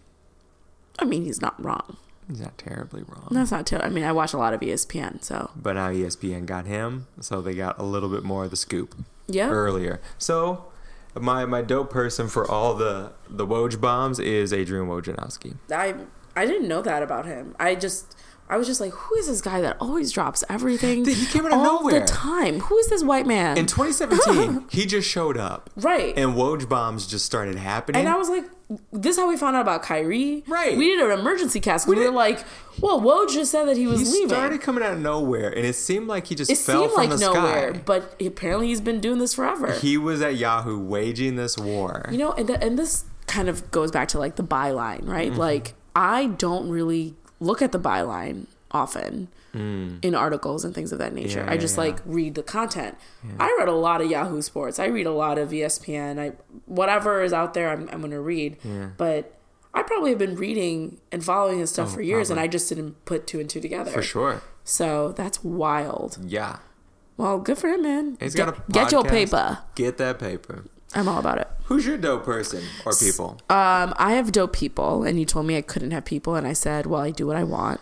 [0.98, 1.96] I mean, he's not wrong.
[2.28, 3.28] He's not terribly wrong.
[3.30, 3.88] That's not terrible.
[3.88, 7.40] I mean, I watch a lot of ESPN, so But now ESPN got him, so
[7.40, 8.94] they got a little bit more of the scoop
[9.26, 9.48] yeah.
[9.48, 10.00] earlier.
[10.18, 10.66] So
[11.18, 15.56] my my dope person for all the the Woj bombs is Adrian Wojnarowski.
[15.72, 15.94] I
[16.40, 17.54] I didn't know that about him.
[17.60, 18.16] I just
[18.48, 21.04] I was just like, who is this guy that always drops everything?
[21.04, 22.00] He came out of all nowhere.
[22.00, 22.58] the time.
[22.60, 23.56] Who is this white man?
[23.56, 25.70] In 2017, he just showed up.
[25.76, 26.16] Right.
[26.18, 28.00] And Woj bombs just started happening.
[28.00, 28.44] And I was like,
[28.92, 30.42] this is how we found out about Kyrie.
[30.48, 30.76] Right.
[30.76, 31.86] We did an emergency cast.
[31.86, 32.44] We, We were like,
[32.80, 34.30] well, Woj just said that he was he leaving.
[34.30, 37.10] started coming out of nowhere, and it seemed like he just it fell seemed from
[37.10, 37.82] like the nowhere, sky.
[37.84, 39.72] but apparently he's been doing this forever.
[39.74, 42.06] He was at Yahoo waging this war.
[42.10, 45.30] You know, and, the, and this kind of goes back to like the byline, right?
[45.30, 45.38] Mm-hmm.
[45.38, 51.12] Like, I don't really look at the byline often in articles and things of that
[51.12, 51.40] nature.
[51.40, 51.46] Mm.
[51.46, 51.84] Yeah, I just yeah.
[51.84, 52.96] like read the content.
[53.38, 54.78] I read a lot of Yahoo Sports.
[54.78, 56.20] I read a lot of ESPN.
[56.20, 56.32] I
[56.66, 58.58] whatever is out there, I'm, I'm going to read.
[58.62, 58.90] Yeah.
[58.96, 59.34] But
[59.74, 62.38] I probably have been reading and following his stuff Oh, for years, and.
[62.38, 63.90] I just didn't put two and two together.
[63.90, 64.42] For sure.
[64.62, 66.18] So that's wild.
[66.24, 66.58] Yeah.
[67.16, 68.16] Well, good for him, man.
[68.20, 69.58] He's get, got a get your paper.
[69.74, 70.64] Get that paper.
[70.94, 71.48] I'm all about it.
[71.64, 73.38] Who's your dope person or people?
[73.48, 76.52] Um, I have dope people, and you told me I couldn't have people, and I
[76.52, 77.80] said, well, I do what I want.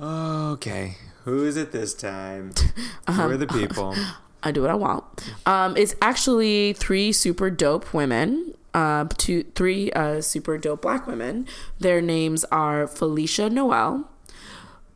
[0.00, 0.96] Okay.
[1.24, 2.52] Who is it this time?
[2.76, 3.22] Who Uh-huh.
[3.28, 3.94] are the people?
[4.42, 5.04] I do what I want.
[5.46, 8.54] Um, it's actually three super dope women.
[8.74, 11.46] Uh, two, three uh, super dope black women.
[11.78, 14.08] Their names are Felicia Noel,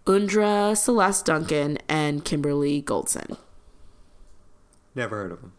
[0.06, 3.36] Undra Celeste Duncan, and Kimberly Goldson.
[4.94, 5.52] Never heard of them.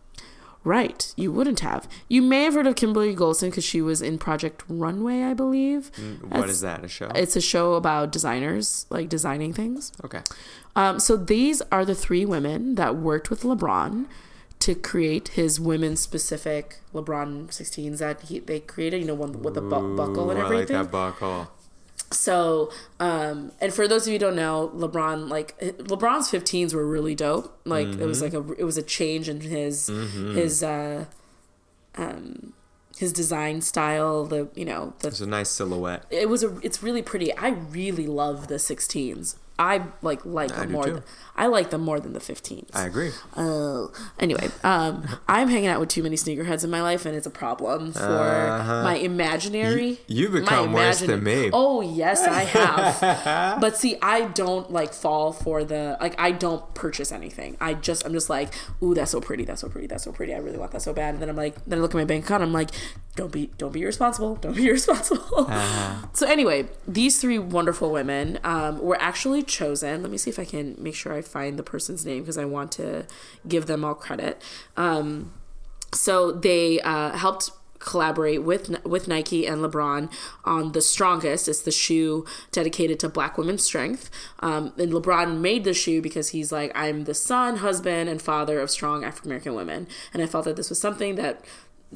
[0.67, 1.87] Right, you wouldn't have.
[2.09, 5.91] You may have heard of Kimberly Goldson because she was in Project Runway, I believe.
[6.21, 6.83] What That's- is that?
[6.83, 7.09] A show?
[7.15, 9.93] It's a show about designers, like designing things.
[10.03, 10.19] Okay.
[10.75, 14.07] Um, so these are the three women that worked with LeBron
[14.59, 19.53] to create his women specific LeBron 16s that he, they created, you know, one with
[19.53, 20.77] the bu- buckle and Ooh, I like everything.
[20.77, 21.49] that buckle.
[22.11, 26.87] So, um, and for those of you who don't know, LeBron, like LeBron's 15s were
[26.87, 27.57] really dope.
[27.65, 31.05] Like it was like a, it was a change in his, his, uh,
[31.95, 32.53] um,
[32.97, 36.05] his design style, the, you know, the It's a nice silhouette.
[36.09, 40.61] it was a it's really pretty i really love the 16s i like like I
[40.61, 41.03] them more than,
[41.35, 43.11] i like them more than the 15s I agree.
[43.35, 47.25] oh anyway um i'm hanging out with too many sneakerheads in my life and it's
[47.27, 48.83] a problem for Uh-huh.
[48.83, 51.49] my imaginary You- you've become worse than me.
[51.53, 53.57] oh yes i have.
[53.61, 57.57] But see i don't like fall for the like i don't purchase anything.
[57.59, 58.53] I just i'm just like
[58.83, 60.33] ooh that's so pretty that's so pretty that's so pretty.
[60.33, 61.13] I really want that so bad.
[61.15, 62.69] And then i'm like then i look at my bank account i'm like
[63.15, 65.49] don't be don't be irresponsible don't be irresponsible.
[66.13, 70.45] So anyway these three wonderful women um, were actually chosen let me see if i
[70.45, 73.05] can make sure i find the person's name because i want to
[73.47, 74.41] give them all credit
[74.75, 75.33] um,
[75.93, 80.11] so they uh, helped collaborate with with Nike and LeBron
[80.45, 81.47] on the strongest.
[81.47, 84.09] It's the shoe dedicated to Black women's strength.
[84.39, 88.59] Um, and LeBron made the shoe because he's like, I'm the son, husband, and father
[88.59, 91.43] of strong African American women, and I felt that this was something that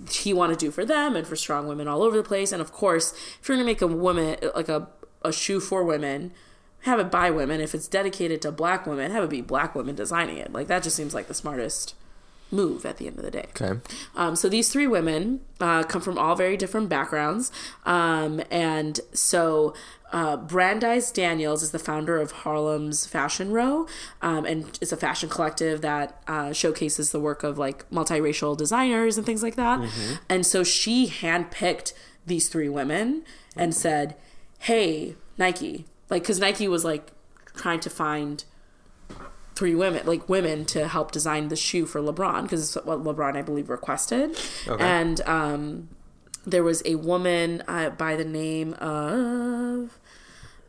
[0.09, 2.51] he wanted to do for them and for strong women all over the place.
[2.51, 4.87] And of course, if you're gonna make a woman like a
[5.23, 6.31] a shoe for women.
[6.81, 7.61] Have it by women.
[7.61, 10.51] If it's dedicated to black women, have it be black women designing it.
[10.51, 11.95] Like that just seems like the smartest
[12.51, 13.47] move at the end of the day.
[13.49, 13.79] Okay.
[14.15, 17.51] Um, so these three women uh, come from all very different backgrounds.
[17.85, 19.73] Um, and so
[20.11, 23.87] uh, Brandice Daniels is the founder of Harlem's Fashion Row,
[24.21, 29.17] um, and it's a fashion collective that uh, showcases the work of like multiracial designers
[29.17, 29.79] and things like that.
[30.29, 31.93] And so she handpicked
[32.25, 33.23] these three women
[33.55, 34.15] and said,
[34.59, 37.11] "Hey, Nike, like, because Nike was like
[37.55, 38.45] trying to find."
[39.53, 43.35] three women, like women, to help design the shoe for LeBron because it's what LeBron,
[43.35, 44.35] I believe, requested.
[44.67, 44.83] Okay.
[44.83, 45.89] And um,
[46.45, 49.99] there was a woman uh, by the name of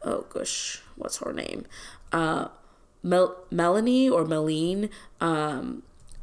[0.05, 1.65] oh gosh, what's her name?
[2.13, 2.49] Uh,
[3.03, 4.91] Mel- Melanie or Meline
[5.21, 5.83] um,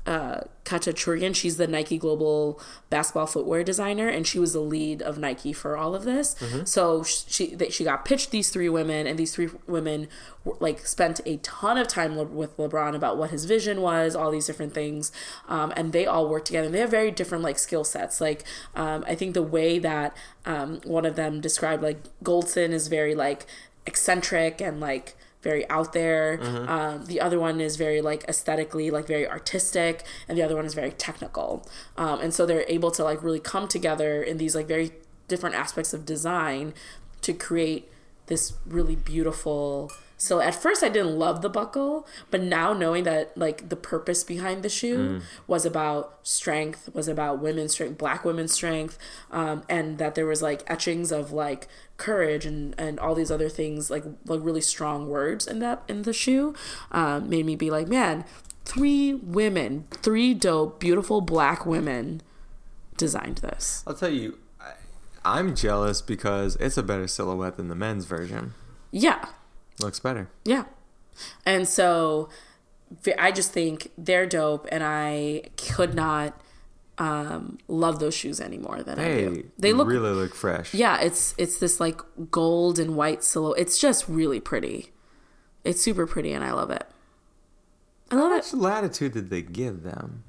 [0.10, 1.36] uh, Kachachurian.
[1.36, 2.60] She's the Nike global
[2.90, 6.36] basketball footwear designer, and she was the lead of Nike for all of this.
[6.66, 10.08] So she they, she got pitched these three women, and these three women
[10.60, 14.32] like spent a ton of time le- with LeBron about what his vision was, all
[14.32, 15.12] these different things,
[15.48, 16.66] um, and they all work together.
[16.66, 18.20] And they have very different like skill sets.
[18.20, 18.44] Like
[18.76, 23.14] um, I think the way that um, one of them described like Goldson is very
[23.14, 23.46] like
[23.86, 26.40] eccentric and like very out there.
[26.68, 30.66] Um, the other one is very like aesthetically like very artistic, and the other one
[30.66, 31.68] is very technical.
[31.98, 34.92] Um, and so they're able to like really come together in these like very
[35.28, 36.74] different aspects of design
[37.22, 37.90] to create
[38.28, 39.92] this really beautiful.
[40.18, 44.26] So at first I didn't love the buckle, but now knowing that like the purpose
[44.26, 48.98] behind the shoe was about strength, was about women's strength, black women's strength,
[49.32, 51.68] um, and that there was like etchings of like
[52.00, 56.02] courage and and all these other things like like really strong words in that in
[56.04, 56.56] the shoe,
[56.92, 58.26] um, made me be like, man,
[58.66, 62.22] three women, three dope, beautiful black women
[62.98, 63.84] designed this.
[63.86, 64.74] I'll tell you, I,
[65.24, 68.54] I'm jealous because it's a better silhouette than the men's version.
[68.92, 69.26] Yeah.
[69.80, 70.30] Looks better.
[70.44, 70.66] Yeah.
[71.46, 72.30] And so
[73.20, 76.40] i just think they're dope and I could not
[77.00, 79.50] um, love those shoes any more than I do.
[79.58, 80.74] They look really look fresh.
[80.74, 83.60] Yeah, it's it's this like gold and white silhouette.
[83.60, 84.92] It's just really pretty.
[85.64, 86.86] It's super pretty and I love it.
[88.12, 88.54] I love How it.
[88.54, 90.24] latitude did they give them?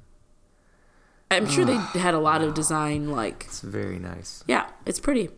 [1.31, 4.43] I'm sure they had a lot of design like It's very nice.
[4.49, 5.29] yeah, it's pretty.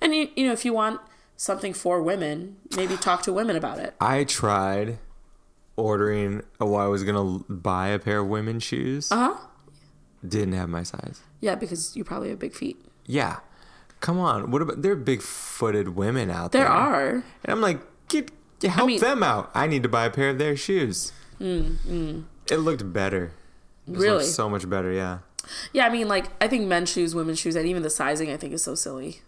[0.00, 1.00] And you, you know, if you want
[1.36, 3.94] something for women, maybe talk to women about it.
[4.00, 4.98] I tried
[5.76, 6.42] ordering.
[6.60, 9.10] Oh, I was gonna buy a pair of women's shoes.
[9.12, 9.36] Uh-huh.
[10.26, 11.20] Didn't have my size.
[11.40, 12.76] Yeah, because you probably have big feet.
[13.06, 13.36] Yeah,
[14.00, 14.50] come on.
[14.50, 16.70] What about there are big-footed women out There there?
[16.70, 17.08] are.
[17.10, 18.30] And I'm like, get,
[18.62, 19.50] help mean- them out.
[19.54, 21.12] I need to buy a pair of their shoes.
[21.40, 23.32] It looked better.
[23.86, 24.08] It Really?
[24.18, 24.92] looked so much better.
[24.92, 25.18] Yeah.
[25.72, 28.36] Yeah, I mean, like, I think men's shoes, women's shoes, and even the sizing, I
[28.36, 29.20] think is so silly.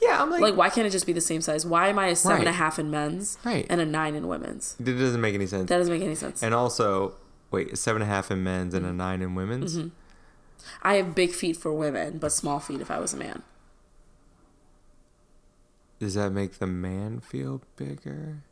[0.00, 1.66] Yeah, I'm like, Like, why can't it just be the same size?
[1.66, 3.66] Why am I a seven and a half in men's Right.
[3.68, 4.74] and a nine in women's?
[4.78, 5.68] it doesn't make any sense.
[5.68, 6.42] That doesn't make any sense.
[6.42, 7.14] and also,
[7.50, 9.76] wait, a seven and a half in men's and a nine in women's.
[9.76, 9.88] Mm-hmm.
[10.82, 13.42] I have big feet for women, but small feet if I was a man.
[15.98, 18.42] Does that make the man feel bigger?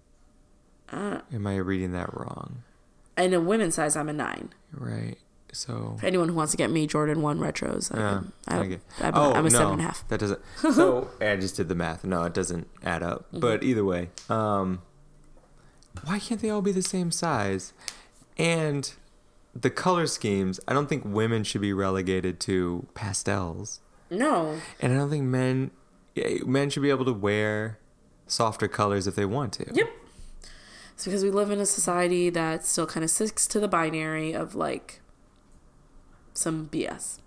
[0.90, 2.62] Uh, Am I reading that wrong?
[3.16, 4.50] in a women's size, I'm a nine.
[4.72, 5.16] Right.
[5.52, 5.96] So.
[6.00, 8.80] For anyone who wants to get me Jordan 1 retros, I Yeah, I, I get-
[9.00, 10.08] I'm, oh, I'm a no, seven and a half.
[10.08, 10.40] That doesn't.
[10.74, 12.04] So I just did the math.
[12.04, 13.28] No, it doesn't add up.
[13.28, 13.38] Mm-hmm.
[13.40, 14.82] But either way, um,
[16.04, 17.72] why can't they all be the same size?
[18.36, 18.92] And
[19.54, 20.60] the color schemes.
[20.66, 24.58] I don't think women should be relegated to pastels, No.
[24.80, 25.70] and I don't think men
[26.46, 27.78] men should be able to wear
[28.26, 29.66] softer colors if they want to.
[29.72, 29.88] Yep.
[30.94, 34.32] It's because we live in a society that still kind of sticks to the binary
[34.32, 35.00] of like
[36.34, 37.18] some BS.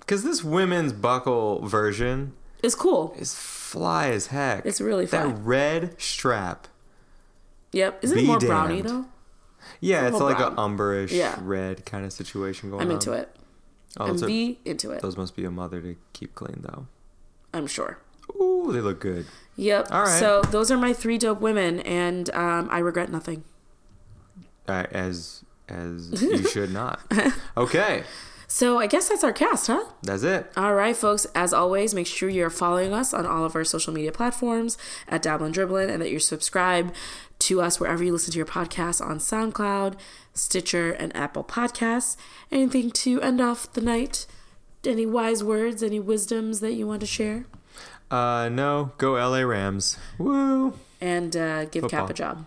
[0.00, 3.14] Because this women's buckle version is cool.
[3.18, 4.66] is fly as heck.
[4.66, 5.26] It's really fly.
[5.26, 6.68] That red strap.
[7.72, 8.00] Yep.
[8.04, 8.84] Isn't it more damned.
[8.84, 9.06] though?
[9.80, 10.52] Yeah, it's like brown.
[10.52, 11.36] a umberish Yeah.
[11.40, 12.86] red kind of situation going on.
[12.88, 13.34] I'm into it.
[13.98, 15.02] Oh, I'm those, are- be into it.
[15.02, 16.86] those must be a mother to keep clean though.
[17.52, 17.98] I'm sure.
[18.40, 19.26] Ooh, they look good.
[19.56, 19.88] Yep.
[19.90, 20.18] All right.
[20.20, 23.42] So those are my three dope women, and um, I regret nothing.
[24.68, 27.00] Uh, as as you should not.
[27.56, 28.04] Okay,
[28.46, 29.84] So I guess that's our cast, huh?
[30.02, 30.50] that's it.
[30.56, 31.26] All right, folks.
[31.34, 34.78] As always, make sure you're following us on all of our social media platforms
[35.08, 36.94] at Dabblin' Dribblin' and that you're subscribed
[37.40, 39.94] to us wherever you listen to your podcasts on SoundCloud,
[40.34, 42.16] Stitcher, and Apple Podcasts.
[42.50, 44.26] Anything to end off the night?
[44.84, 47.44] Any wise words, any wisdoms that you want to share?
[48.10, 49.98] Uh, no, go LA Rams.
[50.18, 50.74] Woo!
[51.00, 52.46] And uh, give Cap a job.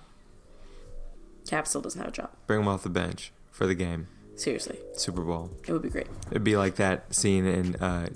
[1.48, 2.30] Cap still doesn't have a job.
[2.48, 4.07] Bring him off the bench for the game.
[4.36, 5.52] Seriously, Super Bowl.
[5.68, 6.07] it would be great.
[6.32, 8.10] It'd be like that scene in uh,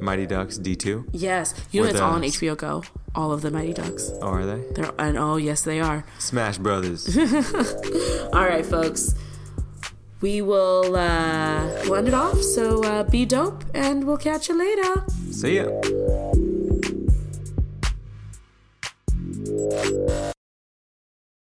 [0.00, 1.08] Mighty Ducks D2?
[1.12, 1.54] Yes.
[1.70, 2.82] You know, it's all on HBO Go.
[3.14, 4.10] All of the Mighty Ducks.
[4.20, 4.62] Oh, are they?
[4.74, 6.04] They're and oh yes they are.
[6.32, 7.16] Bash Brothers.
[8.32, 9.14] All right, folks.
[10.22, 12.40] We will uh, blend it off.
[12.40, 15.04] So uh, be dope, and we'll catch you later.
[15.30, 15.66] See ya.